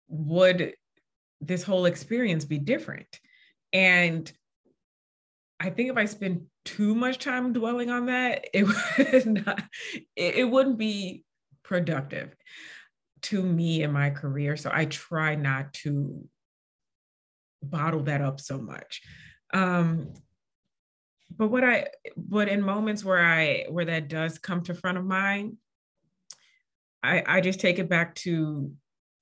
would 0.08 0.74
this 1.40 1.62
whole 1.62 1.86
experience 1.86 2.46
be 2.46 2.58
different? 2.58 3.20
And 3.72 4.32
I 5.60 5.70
think 5.70 5.92
if 5.92 5.98
I 5.98 6.06
spend 6.06 6.48
too 6.66 6.96
much 6.96 7.20
time 7.20 7.54
dwelling 7.54 7.92
on 7.92 8.08
that, 8.08 8.50
it 8.54 8.66
would 8.66 9.46
not, 9.46 9.64
it, 10.16 10.50
wouldn't 10.50 10.80
be 10.80 11.24
productive 11.62 12.36
to 13.22 13.44
me 13.44 13.84
in 13.84 13.92
my 13.92 14.10
career. 14.10 14.58
So 14.58 14.72
I 14.74 14.86
try 14.86 15.36
not 15.36 15.74
to 15.76 16.28
bottle 17.62 18.02
that 18.04 18.22
up 18.22 18.40
so 18.40 18.58
much. 18.58 19.02
Um, 19.54 20.14
but 21.36 21.50
what 21.50 21.64
I, 21.64 21.88
but 22.18 22.48
in 22.48 22.62
moments 22.62 23.04
where 23.04 23.24
I, 23.24 23.66
where 23.70 23.86
that 23.86 24.08
does 24.10 24.40
come 24.40 24.62
to 24.64 24.74
front 24.74 24.98
of 24.98 25.06
mind, 25.06 25.58
I, 27.04 27.24
I 27.26 27.42
just 27.42 27.60
take 27.60 27.80
it 27.80 27.90
back 27.90 28.16
to, 28.16 28.72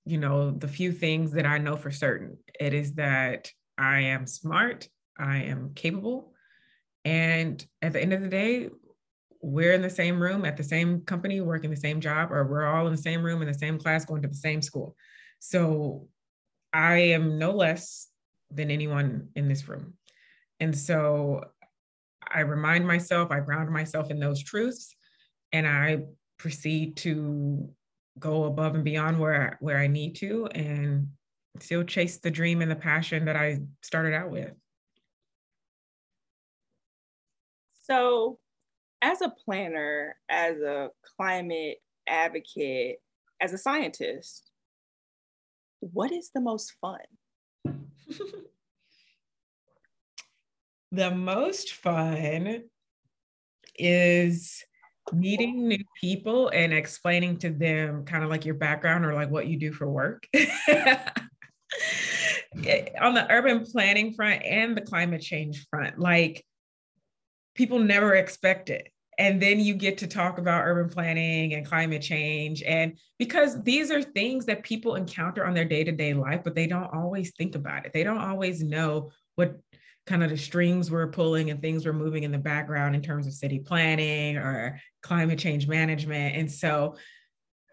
you 0.05 0.17
know, 0.17 0.51
the 0.51 0.67
few 0.67 0.91
things 0.91 1.31
that 1.33 1.45
I 1.45 1.57
know 1.57 1.75
for 1.75 1.91
certain. 1.91 2.37
It 2.59 2.73
is 2.73 2.93
that 2.93 3.51
I 3.77 4.01
am 4.01 4.25
smart, 4.25 4.89
I 5.17 5.43
am 5.43 5.73
capable, 5.75 6.33
and 7.05 7.63
at 7.81 7.93
the 7.93 8.01
end 8.01 8.13
of 8.13 8.21
the 8.21 8.29
day, 8.29 8.69
we're 9.41 9.73
in 9.73 9.81
the 9.81 9.89
same 9.89 10.21
room 10.21 10.45
at 10.45 10.57
the 10.57 10.63
same 10.63 11.01
company, 11.01 11.41
working 11.41 11.69
the 11.69 11.77
same 11.77 12.01
job, 12.01 12.31
or 12.31 12.45
we're 12.45 12.65
all 12.65 12.87
in 12.87 12.91
the 12.91 13.01
same 13.01 13.23
room 13.23 13.41
in 13.41 13.47
the 13.47 13.53
same 13.53 13.77
class, 13.77 14.05
going 14.05 14.21
to 14.23 14.27
the 14.27 14.33
same 14.33 14.61
school. 14.61 14.95
So 15.39 16.07
I 16.73 16.97
am 16.97 17.37
no 17.37 17.51
less 17.51 18.07
than 18.51 18.71
anyone 18.71 19.29
in 19.35 19.47
this 19.47 19.67
room. 19.67 19.93
And 20.59 20.75
so 20.75 21.45
I 22.33 22.41
remind 22.41 22.85
myself, 22.85 23.31
I 23.31 23.39
ground 23.39 23.69
myself 23.71 24.11
in 24.11 24.19
those 24.19 24.43
truths, 24.43 24.95
and 25.51 25.67
I 25.67 26.03
proceed 26.37 26.97
to 26.97 27.69
go 28.19 28.45
above 28.45 28.75
and 28.75 28.83
beyond 28.83 29.19
where, 29.19 29.57
where 29.59 29.77
I 29.77 29.87
need 29.87 30.15
to 30.17 30.47
and 30.47 31.09
still 31.59 31.83
chase 31.83 32.17
the 32.17 32.31
dream 32.31 32.61
and 32.61 32.69
the 32.69 32.75
passion 32.75 33.25
that 33.25 33.35
I 33.35 33.59
started 33.81 34.13
out 34.13 34.29
with. 34.29 34.51
So, 37.83 38.39
as 39.01 39.21
a 39.21 39.33
planner, 39.45 40.17
as 40.29 40.57
a 40.57 40.89
climate 41.15 41.77
advocate, 42.07 42.97
as 43.39 43.53
a 43.53 43.57
scientist, 43.57 44.51
what 45.79 46.11
is 46.11 46.31
the 46.33 46.41
most 46.41 46.73
fun? 46.81 46.99
the 50.91 51.11
most 51.11 51.73
fun 51.73 52.63
is 53.77 54.63
meeting 55.13 55.67
new 55.67 55.83
people 55.99 56.49
and 56.49 56.73
explaining 56.73 57.37
to 57.37 57.49
them 57.49 58.05
kind 58.05 58.23
of 58.23 58.29
like 58.29 58.45
your 58.45 58.55
background 58.55 59.05
or 59.05 59.13
like 59.13 59.29
what 59.29 59.47
you 59.47 59.57
do 59.57 59.71
for 59.71 59.89
work. 59.89 60.27
On 63.01 63.13
the 63.13 63.27
urban 63.29 63.65
planning 63.65 64.13
front 64.13 64.43
and 64.43 64.75
the 64.75 64.81
climate 64.81 65.21
change 65.21 65.67
front, 65.69 65.99
like 65.99 66.43
people 67.55 67.79
never 67.79 68.15
expect 68.15 68.69
it. 68.69 68.89
And 69.19 69.41
then 69.41 69.59
you 69.59 69.73
get 69.73 69.97
to 69.99 70.07
talk 70.07 70.37
about 70.37 70.65
urban 70.65 70.89
planning 70.89 71.55
and 71.55 71.65
climate 71.65 72.03
change. 72.03 72.61
And 72.61 72.99
because 73.17 73.63
these 73.63 73.89
are 73.89 74.01
things 74.01 74.45
that 74.45 74.61
people 74.63 74.95
encounter 74.95 75.45
on 75.45 75.55
their 75.55 75.65
day 75.65 75.83
to 75.83 75.91
day 75.91 76.13
life, 76.13 76.41
but 76.43 76.53
they 76.53 76.67
don't 76.67 76.93
always 76.93 77.33
think 77.35 77.55
about 77.55 77.85
it. 77.85 77.93
They 77.93 78.03
don't 78.03 78.19
always 78.19 78.61
know 78.61 79.11
what 79.35 79.59
kind 80.07 80.23
of 80.23 80.29
the 80.29 80.37
strings 80.37 80.89
we're 80.89 81.07
pulling 81.07 81.51
and 81.51 81.61
things 81.61 81.85
were 81.85 81.93
moving 81.93 82.23
in 82.23 82.31
the 82.31 82.37
background 82.37 82.95
in 82.95 83.01
terms 83.01 83.27
of 83.27 83.33
city 83.33 83.59
planning 83.59 84.37
or 84.37 84.79
climate 85.03 85.37
change 85.37 85.67
management. 85.67 86.35
And 86.35 86.51
so 86.51 86.95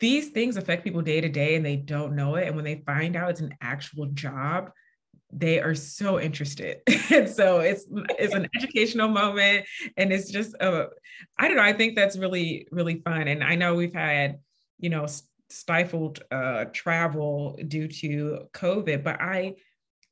these 0.00 0.30
things 0.30 0.56
affect 0.56 0.84
people 0.84 1.00
day 1.00 1.20
to 1.20 1.28
day 1.28 1.54
and 1.54 1.64
they 1.64 1.76
don't 1.76 2.16
know 2.16 2.34
it. 2.34 2.48
And 2.48 2.56
when 2.56 2.64
they 2.64 2.82
find 2.84 3.14
out 3.14 3.30
it's 3.30 3.40
an 3.40 3.54
actual 3.60 4.06
job, 4.06 4.70
they 5.32 5.60
are 5.60 5.74
so 5.74 6.20
interested. 6.20 6.78
and 7.10 7.28
so 7.28 7.60
it's 7.60 7.86
it's 8.18 8.34
an 8.34 8.48
educational 8.56 9.08
moment 9.08 9.66
and 9.96 10.12
it's 10.12 10.30
just 10.30 10.54
a 10.54 10.88
I 11.38 11.46
don't 11.46 11.56
know, 11.56 11.62
I 11.62 11.72
think 11.72 11.94
that's 11.94 12.18
really 12.18 12.66
really 12.72 13.00
fun 13.04 13.28
and 13.28 13.42
I 13.44 13.54
know 13.54 13.74
we've 13.76 13.94
had, 13.94 14.40
you 14.78 14.90
know, 14.90 15.06
stifled 15.50 16.20
uh 16.32 16.66
travel 16.72 17.58
due 17.66 17.86
to 17.86 18.48
COVID, 18.52 19.04
but 19.04 19.20
I 19.20 19.54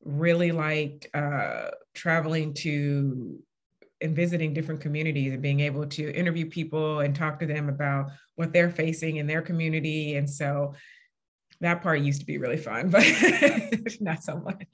really 0.04 0.52
like 0.52 1.08
uh 1.14 1.68
traveling 1.94 2.54
to 2.54 3.38
and 4.02 4.16
visiting 4.16 4.52
different 4.52 4.80
communities 4.80 5.32
and 5.32 5.40
being 5.40 5.60
able 5.60 5.86
to 5.86 6.12
interview 6.12 6.46
people 6.46 7.00
and 7.00 7.14
talk 7.14 7.38
to 7.38 7.46
them 7.46 7.68
about 7.68 8.10
what 8.34 8.52
they're 8.52 8.70
facing 8.70 9.16
in 9.16 9.26
their 9.26 9.42
community. 9.42 10.16
And 10.16 10.28
so 10.28 10.74
that 11.60 11.82
part 11.82 12.00
used 12.00 12.20
to 12.20 12.26
be 12.26 12.38
really 12.38 12.56
fun 12.56 12.90
but 12.90 13.04
not 14.00 14.22
so 14.24 14.38
much. 14.38 14.66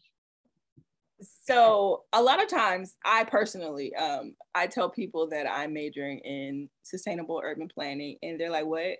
So 1.20 2.04
a 2.12 2.22
lot 2.22 2.42
of 2.42 2.48
times 2.48 2.96
i 3.04 3.24
personally 3.24 3.94
um, 3.96 4.34
i 4.54 4.66
tell 4.66 4.88
people 4.88 5.28
that 5.28 5.50
i'm 5.50 5.72
majoring 5.72 6.18
in 6.20 6.68
sustainable 6.82 7.40
urban 7.44 7.68
planning 7.68 8.16
and 8.22 8.40
they're 8.40 8.50
like 8.50 8.66
what? 8.66 8.98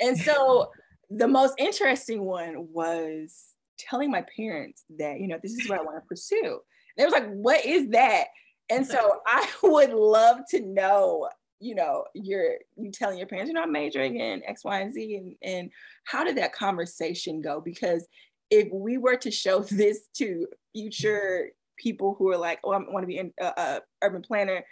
And 0.00 0.18
so 0.18 0.70
the 1.10 1.28
most 1.28 1.54
interesting 1.58 2.24
one 2.24 2.68
was 2.72 3.51
telling 3.88 4.10
my 4.10 4.24
parents 4.36 4.84
that 4.98 5.20
you 5.20 5.28
know 5.28 5.38
this 5.42 5.52
is 5.52 5.68
what 5.68 5.80
i 5.80 5.82
want 5.82 6.02
to 6.02 6.06
pursue. 6.06 6.60
They 6.96 7.04
was 7.04 7.12
like 7.12 7.30
what 7.30 7.64
is 7.64 7.88
that? 7.90 8.26
And 8.70 8.86
so 8.86 9.20
i 9.26 9.48
would 9.62 9.92
love 9.92 10.40
to 10.50 10.60
know 10.60 11.28
you 11.60 11.74
know 11.74 12.04
you're 12.14 12.54
you 12.76 12.90
telling 12.90 13.18
your 13.18 13.28
parents 13.28 13.50
you're 13.50 13.60
not 13.60 13.70
majoring 13.70 14.16
in 14.16 14.42
x 14.44 14.64
y 14.64 14.80
and 14.80 14.92
z 14.92 15.16
and, 15.16 15.36
and 15.42 15.70
how 16.04 16.24
did 16.24 16.36
that 16.36 16.52
conversation 16.52 17.40
go? 17.40 17.60
Because 17.60 18.06
if 18.50 18.68
we 18.72 18.98
were 18.98 19.16
to 19.16 19.30
show 19.30 19.60
this 19.70 20.08
to 20.14 20.46
future 20.72 21.50
people 21.78 22.14
who 22.18 22.30
are 22.30 22.38
like, 22.38 22.60
oh, 22.64 22.72
I 22.72 22.78
want 22.78 23.02
to 23.02 23.06
be 23.06 23.18
an 23.18 23.32
uh, 23.40 23.80
urban 24.02 24.22
planner, 24.22 24.64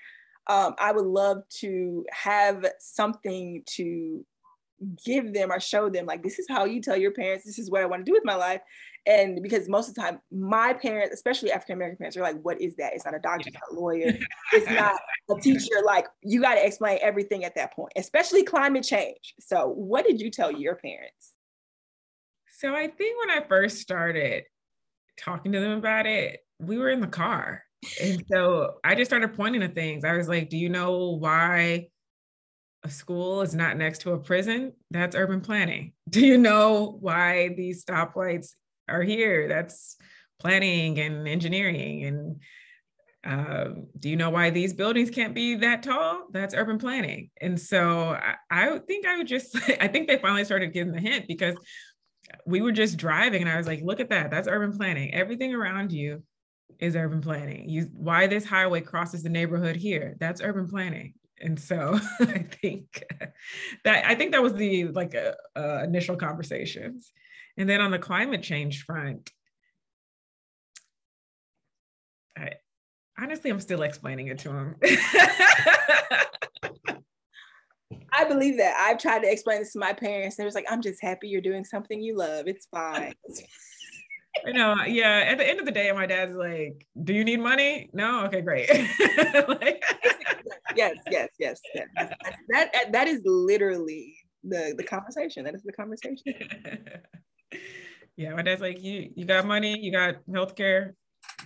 um, 0.46 0.74
I 0.78 0.92
would 0.92 1.06
love 1.06 1.42
to 1.60 2.04
have 2.10 2.64
something 2.78 3.62
to 3.76 4.24
give 5.04 5.34
them 5.34 5.52
or 5.52 5.60
show 5.60 5.90
them 5.90 6.06
like 6.06 6.22
this 6.22 6.38
is 6.38 6.46
how 6.48 6.64
you 6.64 6.80
tell 6.80 6.96
your 6.96 7.10
parents 7.10 7.44
this 7.44 7.58
is 7.58 7.70
what 7.70 7.82
i 7.82 7.84
want 7.84 8.00
to 8.00 8.10
do 8.10 8.14
with 8.14 8.24
my 8.24 8.34
life 8.34 8.62
and 9.06 9.42
because 9.42 9.68
most 9.68 9.88
of 9.88 9.94
the 9.94 10.00
time 10.00 10.20
my 10.30 10.72
parents 10.74 11.14
especially 11.14 11.50
african 11.50 11.74
american 11.74 11.96
parents 11.96 12.16
are 12.16 12.22
like 12.22 12.40
what 12.42 12.60
is 12.60 12.76
that 12.76 12.92
it's 12.94 13.04
not 13.04 13.14
a 13.14 13.18
doctor 13.18 13.48
it's 13.48 13.54
not 13.54 13.72
a 13.72 13.80
lawyer 13.80 14.12
it's 14.52 14.70
not 14.70 14.94
a 15.30 15.40
teacher 15.40 15.76
like 15.86 16.06
you 16.22 16.40
got 16.40 16.54
to 16.54 16.66
explain 16.66 16.98
everything 17.00 17.44
at 17.44 17.54
that 17.54 17.72
point 17.72 17.92
especially 17.96 18.42
climate 18.42 18.84
change 18.84 19.34
so 19.40 19.68
what 19.68 20.06
did 20.06 20.20
you 20.20 20.30
tell 20.30 20.52
your 20.52 20.74
parents 20.74 21.32
so 22.58 22.74
i 22.74 22.86
think 22.86 23.18
when 23.20 23.30
i 23.30 23.46
first 23.46 23.78
started 23.78 24.44
talking 25.18 25.52
to 25.52 25.60
them 25.60 25.72
about 25.72 26.06
it 26.06 26.40
we 26.60 26.78
were 26.78 26.90
in 26.90 27.00
the 27.00 27.06
car. 27.06 27.64
And 28.00 28.22
so 28.30 28.74
I 28.84 28.94
just 28.94 29.10
started 29.10 29.34
pointing 29.34 29.62
to 29.62 29.68
things. 29.68 30.04
I 30.04 30.16
was 30.16 30.28
like, 30.28 30.50
do 30.50 30.58
you 30.58 30.68
know 30.68 31.16
why 31.18 31.88
a 32.82 32.90
school 32.90 33.40
is 33.40 33.54
not 33.54 33.76
next 33.76 34.02
to 34.02 34.12
a 34.12 34.18
prison? 34.18 34.72
That's 34.90 35.16
urban 35.16 35.40
planning. 35.40 35.92
Do 36.08 36.24
you 36.24 36.36
know 36.36 36.98
why 37.00 37.54
these 37.56 37.84
stoplights 37.84 38.54
are 38.90 39.02
here? 39.02 39.48
That's 39.48 39.96
planning 40.38 40.98
and 40.98 41.28
engineering. 41.28 42.04
And 42.04 42.40
uh, 43.24 43.80
do 43.98 44.08
you 44.08 44.16
know 44.16 44.30
why 44.30 44.50
these 44.50 44.72
buildings 44.72 45.10
can't 45.10 45.34
be 45.34 45.56
that 45.56 45.82
tall? 45.82 46.26
That's 46.32 46.54
urban 46.54 46.78
planning. 46.78 47.30
And 47.40 47.60
so 47.60 48.10
I, 48.10 48.34
I 48.50 48.78
think 48.78 49.06
I 49.06 49.18
would 49.18 49.26
just, 49.26 49.56
I 49.80 49.88
think 49.88 50.08
they 50.08 50.18
finally 50.18 50.44
started 50.44 50.72
getting 50.72 50.92
the 50.92 51.00
hint 51.00 51.26
because 51.28 51.56
we 52.46 52.60
were 52.60 52.72
just 52.72 52.96
driving 52.96 53.42
and 53.42 53.50
I 53.50 53.56
was 53.56 53.66
like, 53.66 53.80
look 53.82 54.00
at 54.00 54.10
that. 54.10 54.30
That's 54.30 54.48
urban 54.48 54.76
planning. 54.76 55.14
Everything 55.14 55.54
around 55.54 55.92
you 55.92 56.22
is 56.78 56.96
urban 56.96 57.20
planning. 57.20 57.68
You 57.68 57.88
why 57.92 58.26
this 58.26 58.44
highway 58.44 58.80
crosses 58.80 59.22
the 59.22 59.28
neighborhood 59.28 59.76
here. 59.76 60.16
That's 60.18 60.40
urban 60.40 60.68
planning. 60.68 61.14
And 61.40 61.58
so 61.58 61.98
I 62.20 62.46
think 62.60 63.04
that 63.84 64.06
I 64.06 64.14
think 64.14 64.32
that 64.32 64.42
was 64.42 64.54
the 64.54 64.88
like 64.88 65.14
uh, 65.14 65.32
uh, 65.58 65.82
initial 65.84 66.16
conversations. 66.16 67.12
And 67.60 67.68
then 67.68 67.82
on 67.82 67.90
the 67.90 67.98
climate 67.98 68.42
change 68.42 68.84
front, 68.84 69.30
I 72.34 72.52
honestly 73.20 73.50
I'm 73.50 73.60
still 73.60 73.82
explaining 73.82 74.28
it 74.28 74.38
to 74.38 74.50
him. 74.50 74.76
I 78.12 78.24
believe 78.26 78.56
that. 78.56 78.74
I've 78.78 78.96
tried 78.96 79.18
to 79.24 79.30
explain 79.30 79.58
this 79.58 79.74
to 79.74 79.78
my 79.78 79.92
parents. 79.92 80.36
They 80.36 80.44
was 80.46 80.54
like, 80.54 80.64
I'm 80.70 80.80
just 80.80 81.02
happy 81.02 81.28
you're 81.28 81.42
doing 81.42 81.66
something 81.66 82.00
you 82.00 82.16
love. 82.16 82.46
It's 82.48 82.66
fine. 82.70 83.12
you 84.46 84.54
know, 84.54 84.76
yeah. 84.86 85.26
At 85.28 85.36
the 85.36 85.46
end 85.46 85.60
of 85.60 85.66
the 85.66 85.72
day, 85.72 85.92
my 85.92 86.06
dad's 86.06 86.34
like, 86.34 86.86
"Do 87.04 87.12
you 87.12 87.24
need 87.24 87.40
money? 87.40 87.90
No. 87.92 88.24
Okay, 88.24 88.40
great." 88.40 88.70
like, 89.48 89.84
yes, 90.74 90.94
yes, 91.10 91.28
yes. 91.38 91.60
That, 91.94 92.16
that 92.48 92.92
that 92.92 93.06
is 93.06 93.20
literally 93.26 94.16
the 94.44 94.72
the 94.78 94.84
conversation. 94.84 95.44
That 95.44 95.54
is 95.54 95.62
the 95.62 95.74
conversation. 95.74 96.24
Yeah, 98.20 98.34
my 98.34 98.42
dad's 98.42 98.60
like, 98.60 98.82
"You 98.82 99.10
you 99.14 99.24
got 99.24 99.46
money? 99.46 99.78
You 99.80 99.90
got 99.90 100.16
healthcare? 100.28 100.92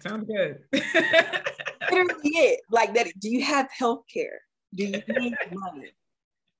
Sounds 0.00 0.26
good." 0.26 0.58
literally 0.72 2.30
it. 2.30 2.60
Like 2.68 2.94
that. 2.94 3.06
Do 3.20 3.30
you 3.30 3.44
have 3.44 3.68
healthcare? 3.80 4.38
Do 4.74 4.84
you 4.84 5.02
need 5.08 5.36
money? 5.52 5.92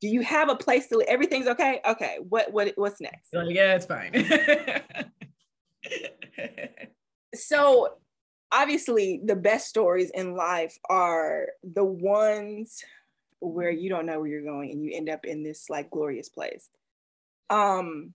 Do 0.00 0.06
you 0.06 0.20
have 0.20 0.50
a 0.50 0.54
place 0.54 0.86
to 0.88 0.98
live? 0.98 1.08
Everything's 1.08 1.48
okay. 1.48 1.80
Okay. 1.84 2.18
What 2.28 2.52
what 2.52 2.72
what's 2.76 3.00
next? 3.00 3.34
Like, 3.34 3.56
yeah, 3.56 3.74
it's 3.74 3.86
fine 3.86 4.12
so 7.34 7.94
obviously 8.52 9.20
the 9.24 9.34
best 9.34 9.66
stories 9.66 10.10
in 10.14 10.36
life 10.36 10.78
are 10.88 11.48
the 11.64 11.84
ones 11.84 12.84
where 13.40 13.70
you 13.70 13.90
don't 13.90 14.06
know 14.06 14.20
where 14.20 14.28
you're 14.28 14.44
going 14.44 14.70
and 14.70 14.80
you 14.80 14.92
end 14.94 15.08
up 15.08 15.24
in 15.24 15.42
this 15.42 15.68
like 15.68 15.90
glorious 15.90 16.28
place. 16.28 16.70
Um, 17.50 18.14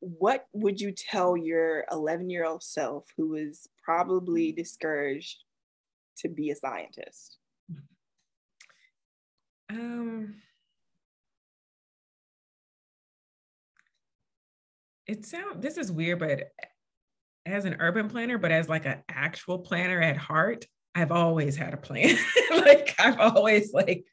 what 0.00 0.46
would 0.52 0.80
you 0.80 0.92
tell 0.92 1.36
your 1.36 1.84
11 1.90 2.30
year 2.30 2.44
old 2.44 2.62
self 2.62 3.06
who 3.16 3.28
was 3.28 3.68
probably 3.82 4.52
discouraged 4.52 5.38
to 6.18 6.28
be 6.28 6.50
a 6.50 6.56
scientist? 6.56 7.36
Um, 9.70 10.36
it 15.06 15.24
sounds 15.24 15.60
this 15.60 15.76
is 15.76 15.92
weird, 15.92 16.18
but 16.18 16.50
as 17.46 17.64
an 17.64 17.76
urban 17.78 18.08
planner, 18.08 18.38
but 18.38 18.50
as 18.50 18.68
like 18.68 18.86
an 18.86 19.02
actual 19.08 19.58
planner 19.58 20.00
at 20.00 20.16
heart, 20.16 20.64
I've 20.94 21.12
always 21.12 21.56
had 21.56 21.74
a 21.74 21.78
plan. 21.78 22.16
like 22.50 22.94
I've 22.98 23.18
always 23.18 23.72
like, 23.72 24.04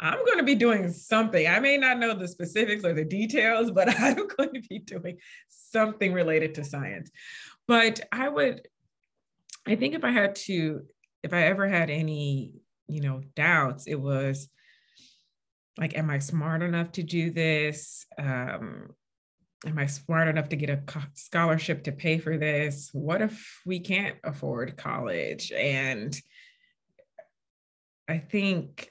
I'm 0.00 0.24
going 0.24 0.38
to 0.38 0.44
be 0.44 0.54
doing 0.54 0.90
something. 0.90 1.46
I 1.46 1.60
may 1.60 1.76
not 1.76 1.98
know 1.98 2.14
the 2.14 2.28
specifics 2.28 2.84
or 2.84 2.92
the 2.92 3.04
details, 3.04 3.70
but 3.70 3.88
I'm 4.00 4.26
going 4.26 4.54
to 4.54 4.62
be 4.68 4.80
doing 4.80 5.18
something 5.48 6.12
related 6.12 6.54
to 6.54 6.64
science. 6.64 7.10
But 7.66 8.00
I 8.12 8.28
would, 8.28 8.66
I 9.66 9.76
think 9.76 9.94
if 9.94 10.04
I 10.04 10.10
had 10.10 10.34
to, 10.36 10.82
if 11.22 11.32
I 11.32 11.44
ever 11.44 11.68
had 11.68 11.90
any, 11.90 12.52
you 12.88 13.00
know, 13.00 13.22
doubts, 13.34 13.86
it 13.86 13.94
was 13.94 14.48
like, 15.78 15.96
am 15.96 16.10
I 16.10 16.18
smart 16.18 16.62
enough 16.62 16.92
to 16.92 17.02
do 17.02 17.30
this? 17.30 18.04
Um, 18.18 18.90
am 19.66 19.78
I 19.78 19.86
smart 19.86 20.28
enough 20.28 20.50
to 20.50 20.56
get 20.56 20.70
a 20.70 20.82
scholarship 21.14 21.84
to 21.84 21.92
pay 21.92 22.18
for 22.18 22.36
this? 22.36 22.90
What 22.92 23.22
if 23.22 23.62
we 23.64 23.80
can't 23.80 24.16
afford 24.22 24.76
college? 24.76 25.50
And 25.52 26.14
I 28.08 28.18
think 28.18 28.90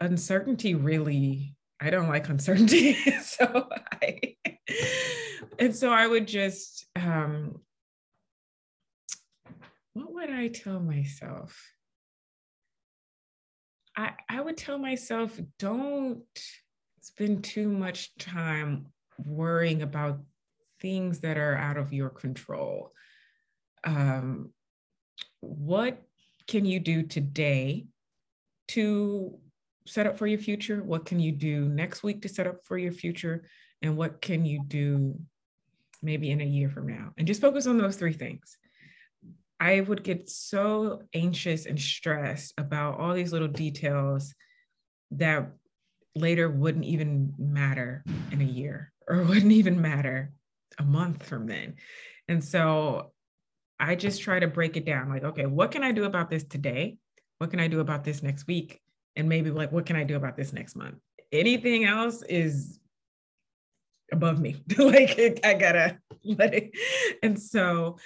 uncertainty 0.00 0.74
really, 0.74 1.54
I 1.80 1.90
don't 1.90 2.08
like 2.08 2.28
uncertainty. 2.28 2.94
so 3.22 3.68
I, 4.02 4.36
and 5.58 5.74
so 5.74 5.90
I 5.90 6.06
would 6.06 6.26
just, 6.26 6.86
um, 6.96 7.60
what 9.94 10.12
would 10.12 10.30
I 10.30 10.48
tell 10.48 10.80
myself? 10.80 11.72
I, 13.96 14.12
I 14.28 14.40
would 14.40 14.56
tell 14.56 14.78
myself, 14.78 15.38
don't 15.58 16.22
spend 17.00 17.44
too 17.44 17.68
much 17.68 18.14
time 18.18 18.86
worrying 19.24 19.82
about 19.82 20.20
things 20.80 21.20
that 21.20 21.38
are 21.38 21.56
out 21.56 21.78
of 21.78 21.92
your 21.92 22.10
control. 22.10 22.92
Um, 23.84 24.50
what 25.40 26.02
can 26.46 26.64
you 26.64 26.80
do 26.80 27.02
today 27.02 27.86
to 28.68 29.38
set 29.86 30.06
up 30.06 30.18
for 30.18 30.26
your 30.26 30.38
future? 30.38 30.82
What 30.82 31.04
can 31.06 31.20
you 31.20 31.32
do 31.32 31.68
next 31.68 32.02
week 32.02 32.22
to 32.22 32.28
set 32.28 32.46
up 32.46 32.64
for 32.64 32.78
your 32.78 32.92
future? 32.92 33.48
And 33.82 33.96
what 33.96 34.20
can 34.20 34.44
you 34.44 34.62
do 34.66 35.18
maybe 36.02 36.30
in 36.30 36.40
a 36.40 36.44
year 36.44 36.68
from 36.68 36.86
now? 36.86 37.12
And 37.16 37.26
just 37.26 37.40
focus 37.40 37.66
on 37.66 37.78
those 37.78 37.96
three 37.96 38.12
things. 38.12 38.56
I 39.58 39.80
would 39.80 40.02
get 40.02 40.28
so 40.28 41.02
anxious 41.14 41.66
and 41.66 41.80
stressed 41.80 42.54
about 42.58 42.98
all 42.98 43.14
these 43.14 43.32
little 43.32 43.48
details 43.48 44.34
that 45.12 45.52
later 46.14 46.48
wouldn't 46.48 46.84
even 46.84 47.32
matter 47.38 48.04
in 48.30 48.40
a 48.40 48.44
year 48.44 48.92
or 49.08 49.22
wouldn't 49.22 49.52
even 49.52 49.80
matter 49.80 50.32
a 50.78 50.82
month 50.82 51.22
from 51.22 51.46
then. 51.46 51.76
And 52.28 52.42
so 52.42 53.12
I 53.78 53.94
just 53.94 54.22
try 54.22 54.40
to 54.40 54.46
break 54.46 54.76
it 54.76 54.84
down 54.84 55.08
like, 55.08 55.24
okay, 55.24 55.46
what 55.46 55.70
can 55.70 55.82
I 55.82 55.92
do 55.92 56.04
about 56.04 56.30
this 56.30 56.44
today? 56.44 56.96
What 57.38 57.50
can 57.50 57.60
I 57.60 57.68
do 57.68 57.80
about 57.80 58.04
this 58.04 58.22
next 58.22 58.46
week? 58.46 58.80
And 59.16 59.28
maybe 59.28 59.50
like, 59.50 59.72
what 59.72 59.86
can 59.86 59.96
I 59.96 60.04
do 60.04 60.16
about 60.16 60.36
this 60.36 60.52
next 60.52 60.76
month? 60.76 60.96
Anything 61.32 61.84
else 61.84 62.22
is 62.22 62.78
above 64.12 64.40
me. 64.40 64.62
like, 64.78 65.40
I 65.44 65.54
gotta 65.54 65.98
let 66.24 66.54
it. 66.54 66.70
And 67.22 67.40
so 67.40 67.98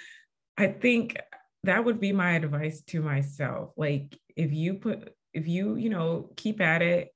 I 0.57 0.67
think 0.67 1.17
that 1.63 1.83
would 1.83 1.99
be 1.99 2.11
my 2.11 2.31
advice 2.31 2.81
to 2.87 3.01
myself. 3.01 3.71
Like, 3.77 4.17
if 4.35 4.51
you 4.51 4.75
put, 4.75 5.13
if 5.33 5.47
you, 5.47 5.75
you 5.75 5.89
know, 5.89 6.29
keep 6.35 6.61
at 6.61 6.81
it, 6.81 7.13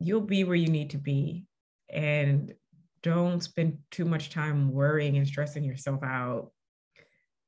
you'll 0.00 0.20
be 0.20 0.44
where 0.44 0.56
you 0.56 0.68
need 0.68 0.90
to 0.90 0.98
be. 0.98 1.44
And 1.90 2.54
don't 3.02 3.42
spend 3.42 3.78
too 3.90 4.04
much 4.04 4.30
time 4.30 4.72
worrying 4.72 5.16
and 5.16 5.26
stressing 5.26 5.64
yourself 5.64 6.02
out 6.02 6.50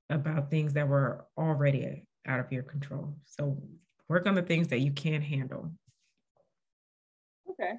about 0.08 0.50
things 0.50 0.74
that 0.74 0.88
were 0.88 1.26
already 1.36 2.04
out 2.26 2.40
of 2.40 2.52
your 2.52 2.62
control. 2.62 3.16
So 3.24 3.60
work 4.10 4.26
on 4.26 4.34
the 4.34 4.42
things 4.42 4.66
that 4.68 4.80
you 4.80 4.90
can't 4.90 5.22
handle. 5.22 5.70
Okay. 7.48 7.74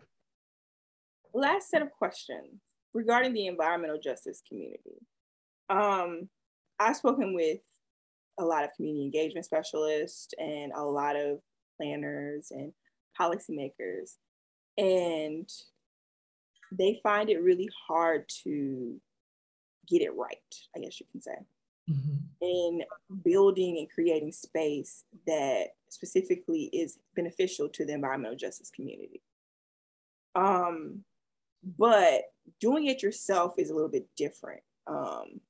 Last 1.34 1.70
set 1.70 1.82
of 1.82 1.92
questions 1.92 2.62
regarding 2.94 3.34
the 3.34 3.48
environmental 3.48 4.00
justice 4.00 4.42
community. 4.48 4.96
Um, 5.70 6.30
I've 6.80 6.96
spoken 6.96 7.36
with 7.36 7.60
a 8.40 8.46
lot 8.46 8.64
of 8.64 8.70
community 8.78 9.04
engagement 9.04 9.46
specialists 9.46 10.34
and 10.40 10.72
a 10.74 10.84
lot 10.84 11.18
of 11.18 11.40
planners 11.78 12.52
and 12.52 12.72
policymakers. 13.20 14.16
And 14.78 15.50
they 16.72 17.02
find 17.04 17.30
it 17.30 17.44
really 17.44 17.70
hard 17.88 18.24
to 18.46 18.96
get 19.90 20.02
it 20.02 20.16
right, 20.16 20.38
I 20.76 20.80
guess 20.80 20.98
you 21.02 21.06
can 21.12 21.22
say, 21.22 21.36
mm-hmm. 21.90 22.18
in 22.42 22.84
building 23.24 23.78
and 23.78 23.90
creating 23.90 24.32
space 24.32 25.06
that 25.28 25.70
specifically 25.90 26.64
is 26.74 27.00
beneficial 27.16 27.70
to 27.70 27.86
the 27.86 27.94
environmental 27.94 28.38
justice 28.38 28.72
community. 28.72 29.22
Um, 30.36 31.04
but 31.78 32.24
doing 32.60 32.88
it 32.88 33.04
yourself 33.04 33.56
is 33.58 33.70
a 33.70 33.74
little 33.74 33.90
bit 33.90 34.08
different. 34.16 34.62
Um, 34.88 35.42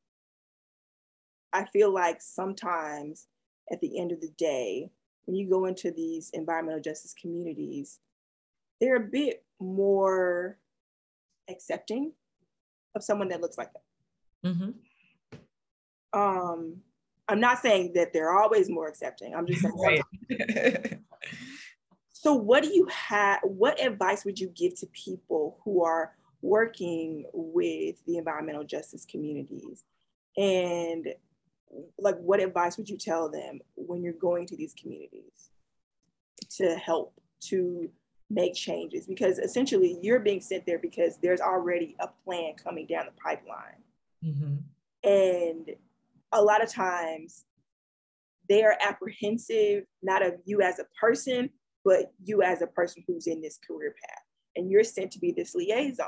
I 1.53 1.65
feel 1.65 1.93
like 1.93 2.21
sometimes 2.21 3.27
at 3.71 3.79
the 3.81 3.99
end 3.99 4.11
of 4.11 4.21
the 4.21 4.31
day, 4.37 4.89
when 5.25 5.35
you 5.35 5.49
go 5.49 5.65
into 5.65 5.91
these 5.91 6.29
environmental 6.33 6.81
justice 6.81 7.13
communities, 7.19 7.99
they're 8.79 8.95
a 8.95 8.99
bit 8.99 9.43
more 9.59 10.57
accepting 11.49 12.13
of 12.95 13.03
someone 13.03 13.29
that 13.29 13.41
looks 13.41 13.57
like 13.57 13.71
them. 13.73 13.81
Mm-hmm. 14.45 14.69
Um, 16.13 16.77
I'm 17.27 17.39
not 17.39 17.59
saying 17.59 17.93
that 17.95 18.13
they're 18.13 18.37
always 18.37 18.69
more 18.69 18.87
accepting. 18.87 19.33
I'm 19.33 19.47
just 19.47 19.61
saying. 19.61 20.01
Right. 20.29 20.99
so, 22.13 22.33
what 22.33 22.63
do 22.63 22.69
you 22.73 22.87
have? 22.87 23.39
What 23.43 23.81
advice 23.81 24.25
would 24.25 24.39
you 24.39 24.49
give 24.49 24.75
to 24.79 24.87
people 24.87 25.59
who 25.63 25.83
are 25.83 26.13
working 26.41 27.25
with 27.33 28.03
the 28.05 28.17
environmental 28.17 28.63
justice 28.63 29.05
communities? 29.05 29.83
And 30.37 31.13
like, 31.97 32.17
what 32.17 32.41
advice 32.41 32.77
would 32.77 32.89
you 32.89 32.97
tell 32.97 33.29
them 33.29 33.59
when 33.75 34.03
you're 34.03 34.13
going 34.13 34.47
to 34.47 34.57
these 34.57 34.73
communities 34.73 35.49
to 36.57 36.75
help 36.75 37.13
to 37.41 37.89
make 38.29 38.55
changes 38.55 39.05
because 39.05 39.37
essentially 39.39 39.97
you're 40.01 40.19
being 40.19 40.39
sent 40.39 40.65
there 40.65 40.79
because 40.79 41.17
there's 41.17 41.41
already 41.41 41.95
a 41.99 42.07
plan 42.23 42.53
coming 42.55 42.85
down 42.87 43.05
the 43.05 43.11
pipeline. 43.21 43.83
Mm-hmm. 44.23 45.09
And 45.09 45.75
a 46.31 46.41
lot 46.41 46.63
of 46.63 46.71
times 46.71 47.45
they 48.49 48.63
are 48.63 48.75
apprehensive, 48.85 49.83
not 50.01 50.25
of 50.25 50.33
you 50.45 50.61
as 50.61 50.79
a 50.79 50.85
person, 50.99 51.49
but 51.85 52.11
you 52.23 52.41
as 52.41 52.61
a 52.61 52.67
person 52.67 53.03
who's 53.07 53.27
in 53.27 53.41
this 53.41 53.59
career 53.65 53.95
path. 54.05 54.23
And 54.55 54.69
you're 54.69 54.83
sent 54.83 55.11
to 55.11 55.19
be 55.19 55.31
this 55.31 55.55
liaison 55.55 56.07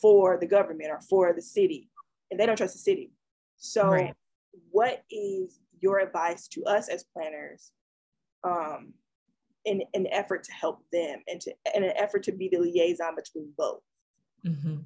for 0.00 0.38
the 0.38 0.46
government 0.46 0.90
or 0.90 1.00
for 1.00 1.32
the 1.32 1.42
city. 1.42 1.90
And 2.30 2.38
they 2.38 2.46
don't 2.46 2.56
trust 2.56 2.74
the 2.74 2.80
city. 2.80 3.10
So, 3.56 3.90
right. 3.90 4.14
what 4.70 5.02
is 5.10 5.58
your 5.80 5.98
advice 5.98 6.46
to 6.48 6.64
us 6.64 6.88
as 6.88 7.04
planners 7.12 7.72
um, 8.44 8.94
in 9.64 9.82
an 9.94 10.06
effort 10.10 10.44
to 10.44 10.52
help 10.52 10.80
them 10.92 11.20
and 11.28 11.40
to 11.40 11.52
in 11.74 11.84
an 11.84 11.92
effort 11.96 12.22
to 12.24 12.32
be 12.32 12.48
the 12.48 12.58
liaison 12.58 13.14
between 13.14 13.52
both 13.56 13.82
mm-hmm. 14.46 14.76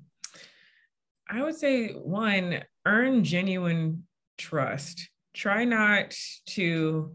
i 1.31 1.43
would 1.43 1.55
say 1.55 1.93
one 1.93 2.63
earn 2.87 3.23
genuine 3.23 4.03
trust. 4.39 5.09
Try 5.35 5.65
not 5.65 6.15
to 6.51 7.15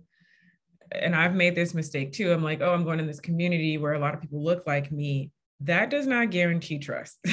and 0.92 1.16
i've 1.16 1.36
made 1.36 1.56
this 1.56 1.74
mistake 1.74 2.14
too. 2.14 2.32
I'm 2.32 2.44
like 2.44 2.62
oh 2.62 2.74
i'm 2.74 2.84
going 2.84 3.00
in 3.00 3.08
this 3.08 3.20
community 3.20 3.78
where 3.78 3.94
a 3.94 4.00
lot 4.00 4.14
of 4.14 4.22
people 4.22 4.44
look 4.44 4.66
like 4.66 4.92
me. 4.92 5.32
That 5.62 5.90
does 5.90 6.08
not 6.08 6.32
guarantee 6.32 6.80
trust. 6.80 7.20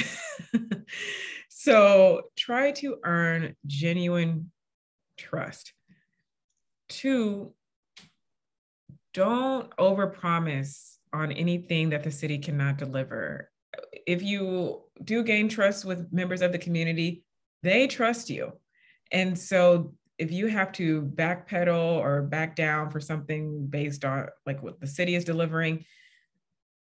So 1.59 2.21
try 2.37 2.71
to 2.73 2.97
earn 3.03 3.55
genuine 3.65 4.51
trust. 5.17 5.73
Two 6.87 7.55
don't 9.13 9.75
overpromise 9.75 10.97
on 11.11 11.31
anything 11.31 11.89
that 11.89 12.03
the 12.03 12.11
city 12.11 12.37
cannot 12.37 12.77
deliver. 12.77 13.49
If 14.05 14.21
you 14.21 14.83
do 15.03 15.23
gain 15.23 15.49
trust 15.49 15.83
with 15.83 16.13
members 16.13 16.41
of 16.41 16.51
the 16.51 16.57
community, 16.57 17.23
they 17.63 17.87
trust 17.87 18.29
you. 18.29 18.53
And 19.11 19.37
so 19.37 19.93
if 20.17 20.31
you 20.31 20.47
have 20.47 20.71
to 20.73 21.03
backpedal 21.03 21.99
or 21.99 22.23
back 22.23 22.55
down 22.55 22.89
for 22.89 22.99
something 22.99 23.67
based 23.67 24.03
on 24.03 24.27
like 24.45 24.63
what 24.63 24.79
the 24.79 24.87
city 24.87 25.15
is 25.15 25.23
delivering, 25.23 25.85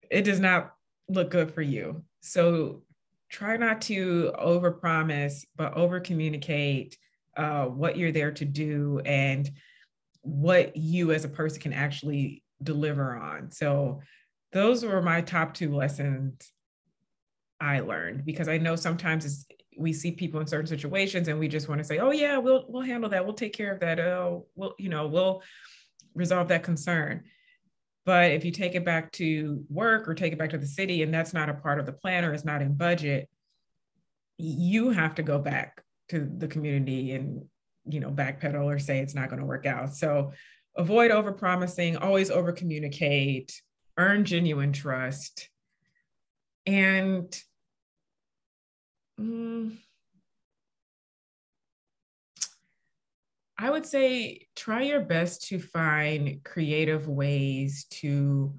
it 0.10 0.24
does 0.24 0.40
not 0.40 0.74
look 1.10 1.32
good 1.32 1.54
for 1.54 1.62
you. 1.62 2.04
So 2.22 2.84
try 3.30 3.58
not 3.58 3.82
to 3.82 4.34
overpromise, 4.40 5.46
but 5.56 5.74
over 5.74 6.00
communicate 6.00 6.98
uh, 7.36 7.66
what 7.66 7.98
you're 7.98 8.12
there 8.12 8.32
to 8.32 8.46
do 8.46 9.02
and 9.06 9.50
what 10.22 10.76
you 10.78 11.12
as 11.12 11.26
a 11.26 11.30
person 11.30 11.62
can 11.62 11.74
actually 11.74 12.44
deliver 12.64 13.16
on. 13.16 13.52
So 13.52 14.02
those 14.54 14.86
were 14.86 15.02
my 15.02 15.22
top 15.22 15.54
two 15.54 15.76
lessons 15.76 16.52
I 17.60 17.82
learned 17.82 18.26
because 18.26 18.48
I 18.48 18.58
know 18.58 18.76
sometimes 18.76 19.46
we 19.78 19.94
see 19.94 20.12
people 20.12 20.40
in 20.40 20.48
certain 20.48 20.68
situations 20.68 21.28
and 21.28 21.40
we 21.40 21.48
just 21.48 21.68
want 21.68 21.80
to 21.80 21.86
say, 21.86 22.00
"Oh 22.00 22.12
yeah, 22.12 22.38
we'll 22.38 22.66
we'll 22.68 22.84
handle 22.84 23.10
that. 23.10 23.26
We'll 23.26 23.36
take 23.36 23.54
care 23.54 23.74
of 23.74 23.80
that. 23.82 24.00
Oh, 24.00 24.48
we'll 24.56 24.76
you 24.78 24.90
know 24.90 25.08
we'll 25.08 25.42
resolve 26.14 26.48
that 26.50 26.64
concern." 26.64 27.24
But 28.06 28.32
if 28.32 28.46
you 28.46 28.52
take 28.52 28.76
it 28.76 28.86
back 28.86 29.12
to 29.14 29.64
work 29.70 30.08
or 30.08 30.14
take 30.14 30.32
it 30.32 30.40
back 30.40 30.52
to 30.52 30.58
the 30.58 30.68
city, 30.68 31.02
and 31.02 31.14
that's 31.14 31.34
not 31.34 31.50
a 31.50 31.56
part 31.56 31.80
of 31.80 31.86
the 31.86 31.92
plan 31.92 32.24
or 32.24 32.34
it's 32.34 32.46
not 32.46 32.62
in 32.62 32.76
budget, 32.76 33.28
you 34.38 34.92
have 34.92 35.16
to 35.16 35.24
go 35.24 35.40
back 35.40 35.84
to 36.10 36.30
the 36.38 36.48
community 36.48 37.14
and 37.14 37.44
you 37.88 38.00
know 38.00 38.12
backpedal 38.12 38.66
or 38.66 38.78
say 38.78 39.00
it's 39.00 39.16
not 39.16 39.30
going 39.30 39.40
to 39.40 39.46
work 39.46 39.66
out. 39.66 39.96
So 39.96 40.34
avoid 40.78 41.12
over 41.12 41.32
promising, 41.32 41.98
always 41.98 42.30
over 42.30 42.52
communicate, 42.52 43.62
earn 43.98 44.26
genuine 44.26 44.72
trust, 44.74 45.50
and 46.66 47.36
mm, 49.20 49.78
I 53.58 53.70
would 53.70 53.86
say 53.86 54.48
try 54.56 54.82
your 54.84 55.02
best 55.02 55.48
to 55.48 55.60
find 55.60 56.44
creative 56.44 57.08
ways 57.08 57.86
to 58.02 58.54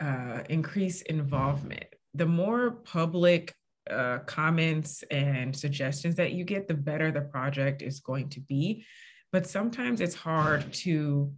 uh, 0.00 0.40
increase 0.48 1.02
involvement. 1.02 1.86
The 2.14 2.26
more 2.26 2.70
public 2.70 3.54
uh, 3.88 4.18
comments 4.26 5.04
and 5.10 5.54
suggestions 5.54 6.16
that 6.16 6.32
you 6.32 6.44
get, 6.44 6.66
the 6.66 6.74
better 6.74 7.12
the 7.12 7.20
project 7.20 7.82
is 7.82 8.00
going 8.00 8.28
to 8.30 8.40
be. 8.40 8.84
But 9.32 9.46
sometimes 9.46 10.00
it's 10.00 10.14
hard 10.14 10.72
to 10.74 11.32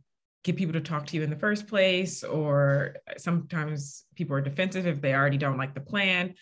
get 0.44 0.56
people 0.56 0.72
to 0.72 0.80
talk 0.80 1.06
to 1.06 1.16
you 1.16 1.22
in 1.22 1.30
the 1.30 1.36
first 1.36 1.66
place, 1.66 2.24
or 2.24 2.96
sometimes 3.18 4.04
people 4.14 4.34
are 4.34 4.40
defensive 4.40 4.86
if 4.86 5.00
they 5.00 5.14
already 5.14 5.36
don't 5.36 5.58
like 5.58 5.74
the 5.74 5.80
plan. 5.80 6.34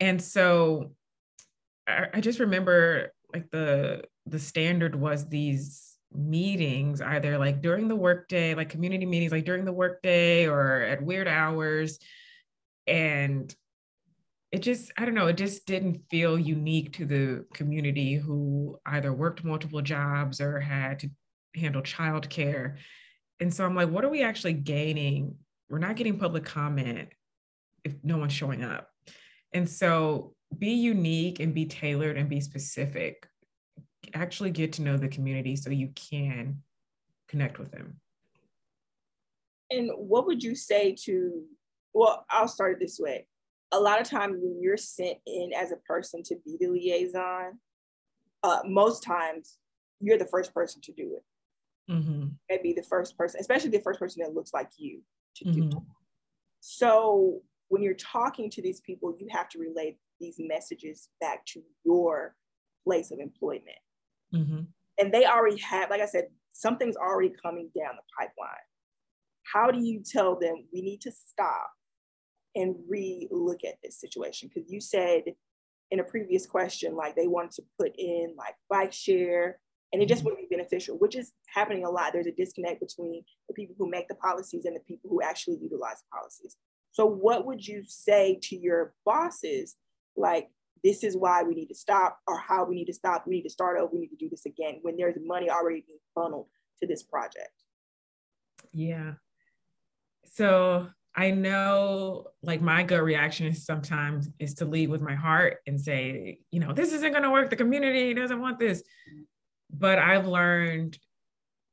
And 0.00 0.22
so 0.22 0.92
I, 1.86 2.06
I 2.14 2.20
just 2.20 2.40
remember 2.40 3.12
like 3.32 3.50
the 3.50 4.04
the 4.26 4.38
standard 4.38 4.94
was 4.94 5.28
these 5.28 5.96
meetings 6.14 7.00
either 7.00 7.36
like 7.38 7.60
during 7.60 7.88
the 7.88 7.96
workday 7.96 8.54
like 8.54 8.70
community 8.70 9.04
meetings 9.04 9.32
like 9.32 9.44
during 9.44 9.64
the 9.64 9.72
workday 9.72 10.46
or 10.46 10.82
at 10.82 11.02
weird 11.02 11.28
hours. 11.28 11.98
And 12.86 13.54
it 14.50 14.60
just 14.60 14.90
i 14.96 15.04
don't 15.04 15.14
know 15.14 15.26
it 15.26 15.36
just 15.36 15.66
didn't 15.66 16.00
feel 16.10 16.38
unique 16.38 16.94
to 16.94 17.04
the 17.04 17.44
community 17.52 18.14
who 18.14 18.78
either 18.86 19.12
worked 19.12 19.44
multiple 19.44 19.82
jobs 19.82 20.40
or 20.40 20.58
had 20.58 21.00
to 21.00 21.10
handle 21.54 21.82
childcare. 21.82 22.76
And 23.40 23.52
so 23.52 23.64
i'm 23.64 23.74
like 23.74 23.90
what 23.90 24.04
are 24.04 24.10
we 24.10 24.22
actually 24.22 24.54
gaining? 24.54 25.34
We're 25.68 25.78
not 25.78 25.96
getting 25.96 26.18
public 26.18 26.44
comment 26.44 27.10
if 27.84 27.94
no 28.02 28.16
one's 28.16 28.32
showing 28.32 28.64
up 28.64 28.87
and 29.52 29.68
so 29.68 30.34
be 30.58 30.70
unique 30.70 31.40
and 31.40 31.54
be 31.54 31.66
tailored 31.66 32.16
and 32.16 32.28
be 32.28 32.40
specific 32.40 33.28
actually 34.14 34.50
get 34.50 34.72
to 34.72 34.82
know 34.82 34.96
the 34.96 35.08
community 35.08 35.54
so 35.54 35.70
you 35.70 35.90
can 35.94 36.62
connect 37.28 37.58
with 37.58 37.70
them 37.70 38.00
and 39.70 39.90
what 39.96 40.26
would 40.26 40.42
you 40.42 40.54
say 40.54 40.94
to 40.94 41.42
well 41.92 42.24
i'll 42.30 42.48
start 42.48 42.72
it 42.72 42.80
this 42.80 42.98
way 42.98 43.26
a 43.72 43.78
lot 43.78 44.00
of 44.00 44.08
times 44.08 44.36
when 44.40 44.60
you're 44.60 44.76
sent 44.76 45.18
in 45.26 45.52
as 45.54 45.72
a 45.72 45.76
person 45.76 46.22
to 46.24 46.36
be 46.44 46.56
the 46.58 46.68
liaison, 46.68 47.58
uh, 48.42 48.60
most 48.64 49.02
times 49.02 49.58
you're 50.00 50.18
the 50.18 50.26
first 50.26 50.54
person 50.54 50.80
to 50.82 50.92
do 50.92 51.16
it. 51.16 51.92
Mm-hmm. 51.92 52.26
Maybe 52.48 52.72
the 52.72 52.82
first 52.82 53.16
person, 53.16 53.40
especially 53.40 53.70
the 53.70 53.80
first 53.80 53.98
person 53.98 54.22
that 54.22 54.34
looks 54.34 54.54
like 54.54 54.70
you 54.76 55.00
to 55.36 55.44
mm-hmm. 55.44 55.68
do 55.68 55.76
it. 55.76 55.82
So 56.60 57.42
when 57.68 57.82
you're 57.82 57.94
talking 57.94 58.50
to 58.50 58.62
these 58.62 58.80
people, 58.80 59.14
you 59.18 59.26
have 59.30 59.48
to 59.50 59.58
relay 59.58 59.96
these 60.20 60.36
messages 60.38 61.08
back 61.20 61.44
to 61.46 61.62
your 61.84 62.34
place 62.84 63.10
of 63.10 63.18
employment. 63.18 63.78
Mm-hmm. 64.34 64.60
And 64.98 65.14
they 65.14 65.26
already 65.26 65.58
have, 65.58 65.90
like 65.90 66.00
I 66.00 66.06
said, 66.06 66.28
something's 66.52 66.96
already 66.96 67.32
coming 67.42 67.70
down 67.76 67.92
the 67.96 68.02
pipeline. 68.18 68.64
How 69.52 69.70
do 69.70 69.80
you 69.80 70.02
tell 70.04 70.38
them 70.38 70.64
we 70.72 70.82
need 70.82 71.00
to 71.02 71.12
stop 71.12 71.70
and 72.54 72.74
re-look 72.88 73.60
at 73.66 73.76
this 73.82 74.00
situation 74.00 74.50
because 74.52 74.70
you 74.70 74.80
said 74.80 75.22
in 75.90 76.00
a 76.00 76.04
previous 76.04 76.46
question 76.46 76.96
like 76.96 77.14
they 77.14 77.26
wanted 77.26 77.52
to 77.52 77.62
put 77.78 77.92
in 77.96 78.34
like 78.36 78.54
bike 78.68 78.92
share 78.92 79.58
and 79.92 80.02
it 80.02 80.08
just 80.08 80.20
mm-hmm. 80.20 80.30
wouldn't 80.30 80.48
be 80.48 80.56
beneficial 80.56 80.96
which 80.98 81.14
is 81.14 81.32
happening 81.46 81.84
a 81.84 81.90
lot 81.90 82.12
there's 82.12 82.26
a 82.26 82.32
disconnect 82.32 82.80
between 82.80 83.22
the 83.48 83.54
people 83.54 83.74
who 83.78 83.88
make 83.88 84.08
the 84.08 84.14
policies 84.16 84.64
and 84.64 84.74
the 84.74 84.80
people 84.80 85.08
who 85.10 85.22
actually 85.22 85.58
utilize 85.60 86.00
the 86.00 86.16
policies 86.18 86.56
so 86.98 87.06
what 87.06 87.46
would 87.46 87.64
you 87.64 87.84
say 87.86 88.40
to 88.42 88.56
your 88.56 88.92
bosses 89.06 89.76
like 90.16 90.48
this 90.82 91.04
is 91.04 91.16
why 91.16 91.44
we 91.44 91.54
need 91.54 91.68
to 91.68 91.74
stop 91.74 92.18
or 92.26 92.36
how 92.36 92.64
we 92.64 92.74
need 92.74 92.86
to 92.86 92.92
stop 92.92 93.24
we 93.24 93.36
need 93.36 93.42
to 93.42 93.50
start 93.50 93.78
over 93.78 93.92
we 93.92 94.00
need 94.00 94.08
to 94.08 94.16
do 94.16 94.28
this 94.28 94.46
again 94.46 94.80
when 94.82 94.96
there's 94.96 95.14
money 95.24 95.48
already 95.48 95.84
being 95.86 96.00
funneled 96.12 96.48
to 96.80 96.88
this 96.88 97.04
project 97.04 97.52
yeah 98.72 99.12
so 100.24 100.88
I 101.14 101.30
know 101.30 102.26
like 102.42 102.60
my 102.60 102.82
gut 102.82 103.02
reaction 103.02 103.46
is 103.46 103.64
sometimes 103.64 104.28
is 104.40 104.54
to 104.54 104.64
lead 104.64 104.88
with 104.88 105.00
my 105.00 105.16
heart 105.16 105.56
and 105.66 105.80
say, 105.80 106.38
you 106.52 106.60
know, 106.60 106.72
this 106.72 106.92
isn't 106.92 107.10
going 107.10 107.24
to 107.24 107.30
work. 107.30 107.50
The 107.50 107.56
community 107.56 108.14
doesn't 108.14 108.40
want 108.40 108.60
this. 108.60 108.84
But 109.68 109.98
I've 109.98 110.28
learned 110.28 110.96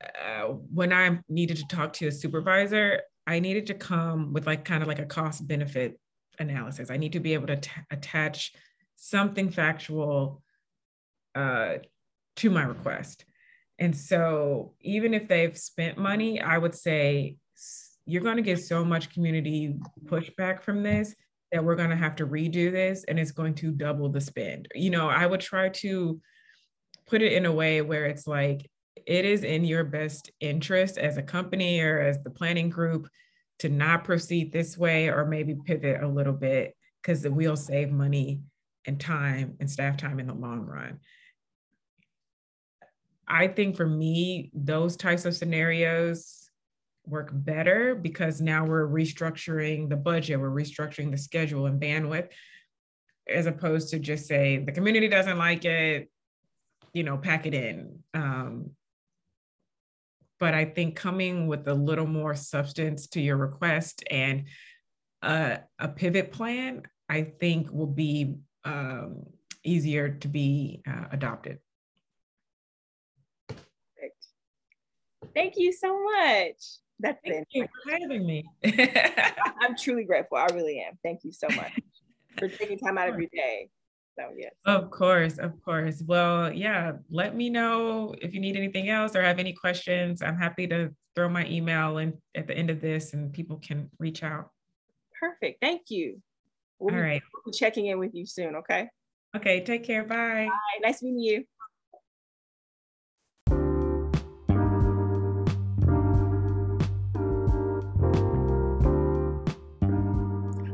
uh, 0.02 0.46
when 0.72 0.92
I 0.92 1.20
needed 1.28 1.58
to 1.58 1.66
talk 1.68 1.92
to 1.94 2.08
a 2.08 2.12
supervisor, 2.12 3.02
I 3.26 3.40
needed 3.40 3.66
to 3.66 3.74
come 3.74 4.32
with 4.32 4.46
like 4.46 4.64
kind 4.64 4.82
of 4.82 4.88
like 4.88 4.98
a 4.98 5.06
cost 5.06 5.46
benefit 5.46 5.98
analysis. 6.38 6.90
I 6.90 6.96
need 6.96 7.12
to 7.12 7.20
be 7.20 7.34
able 7.34 7.48
to 7.48 7.56
t- 7.56 7.70
attach 7.90 8.52
something 8.96 9.50
factual 9.50 10.42
uh, 11.34 11.76
to 12.36 12.50
my 12.50 12.62
request. 12.62 13.24
And 13.78 13.96
so 13.96 14.74
even 14.80 15.12
if 15.12 15.28
they've 15.28 15.56
spent 15.56 15.98
money, 15.98 16.40
I 16.40 16.56
would 16.56 16.74
say 16.74 17.36
you're 18.06 18.22
going 18.22 18.36
to 18.36 18.42
get 18.42 18.60
so 18.60 18.84
much 18.84 19.12
community 19.12 19.76
pushback 20.04 20.62
from 20.62 20.82
this 20.82 21.14
that 21.52 21.64
we're 21.64 21.76
going 21.76 21.90
to 21.90 21.96
have 21.96 22.16
to 22.16 22.26
redo 22.26 22.70
this 22.70 23.04
and 23.04 23.18
it's 23.18 23.32
going 23.32 23.54
to 23.56 23.72
double 23.72 24.08
the 24.08 24.20
spend. 24.20 24.68
You 24.74 24.90
know, 24.90 25.08
I 25.08 25.26
would 25.26 25.40
try 25.40 25.68
to 25.68 26.20
put 27.06 27.22
it 27.22 27.32
in 27.32 27.46
a 27.46 27.52
way 27.52 27.82
where 27.82 28.06
it's 28.06 28.26
like 28.26 28.68
it 29.06 29.24
is 29.24 29.44
in 29.44 29.64
your 29.64 29.84
best 29.84 30.30
interest 30.40 30.98
as 30.98 31.16
a 31.16 31.22
company 31.22 31.80
or 31.80 32.00
as 32.00 32.22
the 32.22 32.30
planning 32.30 32.68
group 32.68 33.08
to 33.60 33.68
not 33.68 34.04
proceed 34.04 34.52
this 34.52 34.76
way 34.76 35.08
or 35.08 35.24
maybe 35.24 35.54
pivot 35.54 36.02
a 36.02 36.08
little 36.08 36.32
bit 36.32 36.76
because 37.00 37.26
we'll 37.26 37.56
save 37.56 37.90
money 37.90 38.40
and 38.84 39.00
time 39.00 39.56
and 39.60 39.70
staff 39.70 39.96
time 39.96 40.18
in 40.18 40.26
the 40.26 40.34
long 40.34 40.60
run. 40.60 40.98
I 43.28 43.48
think 43.48 43.76
for 43.76 43.86
me, 43.86 44.50
those 44.54 44.96
types 44.96 45.24
of 45.24 45.34
scenarios 45.34 46.50
work 47.06 47.30
better 47.32 47.94
because 47.94 48.40
now 48.40 48.64
we're 48.64 48.86
restructuring 48.86 49.88
the 49.88 49.96
budget, 49.96 50.40
we're 50.40 50.50
restructuring 50.50 51.10
the 51.10 51.18
schedule 51.18 51.66
and 51.66 51.80
bandwidth, 51.80 52.28
as 53.32 53.46
opposed 53.46 53.90
to 53.90 53.98
just 53.98 54.26
say 54.26 54.58
the 54.58 54.72
community 54.72 55.08
doesn't 55.08 55.38
like 55.38 55.64
it, 55.64 56.10
you 56.92 57.04
know, 57.04 57.16
pack 57.16 57.46
it 57.46 57.54
in. 57.54 58.00
Um, 58.14 58.70
but 60.38 60.54
I 60.54 60.64
think 60.64 60.96
coming 60.96 61.46
with 61.46 61.66
a 61.68 61.74
little 61.74 62.06
more 62.06 62.34
substance 62.34 63.06
to 63.08 63.20
your 63.20 63.36
request 63.36 64.02
and 64.10 64.44
a, 65.22 65.60
a 65.78 65.88
pivot 65.88 66.32
plan, 66.32 66.82
I 67.08 67.22
think 67.22 67.72
will 67.72 67.86
be 67.86 68.36
um, 68.64 69.24
easier 69.64 70.10
to 70.10 70.28
be 70.28 70.82
uh, 70.86 71.06
adopted. 71.12 71.58
Thank 75.34 75.54
you 75.56 75.72
so 75.72 76.02
much. 76.02 76.56
That's 76.98 77.18
Thank 77.26 77.48
you 77.52 77.66
for 77.66 77.92
having 77.92 78.26
me. 78.26 78.44
I'm 78.64 79.76
truly 79.76 80.04
grateful. 80.04 80.38
I 80.38 80.46
really 80.54 80.80
am. 80.80 80.98
Thank 81.02 81.24
you 81.24 81.32
so 81.32 81.46
much 81.48 81.72
for 82.38 82.48
taking 82.48 82.78
time 82.78 82.96
out 82.96 83.10
of 83.10 83.18
your 83.20 83.28
day. 83.34 83.68
So, 84.18 84.32
yes. 84.36 84.52
Of 84.64 84.90
course, 84.90 85.38
of 85.38 85.62
course. 85.62 86.02
Well, 86.06 86.50
yeah, 86.52 86.92
let 87.10 87.36
me 87.36 87.50
know 87.50 88.14
if 88.22 88.32
you 88.32 88.40
need 88.40 88.56
anything 88.56 88.88
else 88.88 89.14
or 89.14 89.22
have 89.22 89.38
any 89.38 89.52
questions. 89.52 90.22
I'm 90.22 90.38
happy 90.38 90.66
to 90.68 90.90
throw 91.14 91.28
my 91.28 91.46
email 91.46 91.98
in 91.98 92.14
at 92.34 92.46
the 92.46 92.56
end 92.56 92.70
of 92.70 92.80
this 92.80 93.12
and 93.12 93.32
people 93.32 93.56
can 93.58 93.90
reach 93.98 94.22
out. 94.22 94.50
Perfect. 95.20 95.60
Thank 95.60 95.90
you. 95.90 96.22
We'll 96.78 96.94
All 96.94 97.00
be, 97.00 97.02
right. 97.02 97.22
we'll 97.34 97.52
be 97.52 97.56
checking 97.56 97.86
in 97.86 97.98
with 97.98 98.14
you 98.14 98.26
soon, 98.26 98.56
okay? 98.56 98.88
Okay, 99.36 99.62
take 99.62 99.84
care. 99.84 100.04
Bye. 100.04 100.48
Bye. 100.48 100.80
Nice 100.82 101.02
meeting 101.02 101.20
you. 101.20 101.44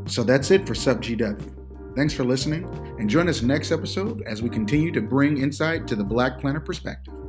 So 0.07 0.23
that's 0.23 0.51
it 0.51 0.67
for 0.67 0.75
SUP 0.75 1.01
GW. 1.01 1.62
Thanks 1.95 2.15
for 2.15 2.25
listening, 2.25 2.65
and 2.99 3.09
join 3.09 3.29
us 3.29 3.43
next 3.43 3.71
episode 3.71 4.23
as 4.23 4.41
we 4.43 4.49
continue 4.49 4.91
to 4.93 5.03
bring 5.03 5.37
insight 5.37 5.87
to 5.89 5.95
the 5.95 6.05
Black 6.05 6.41
Planner 6.41 6.61
perspective. 6.61 7.22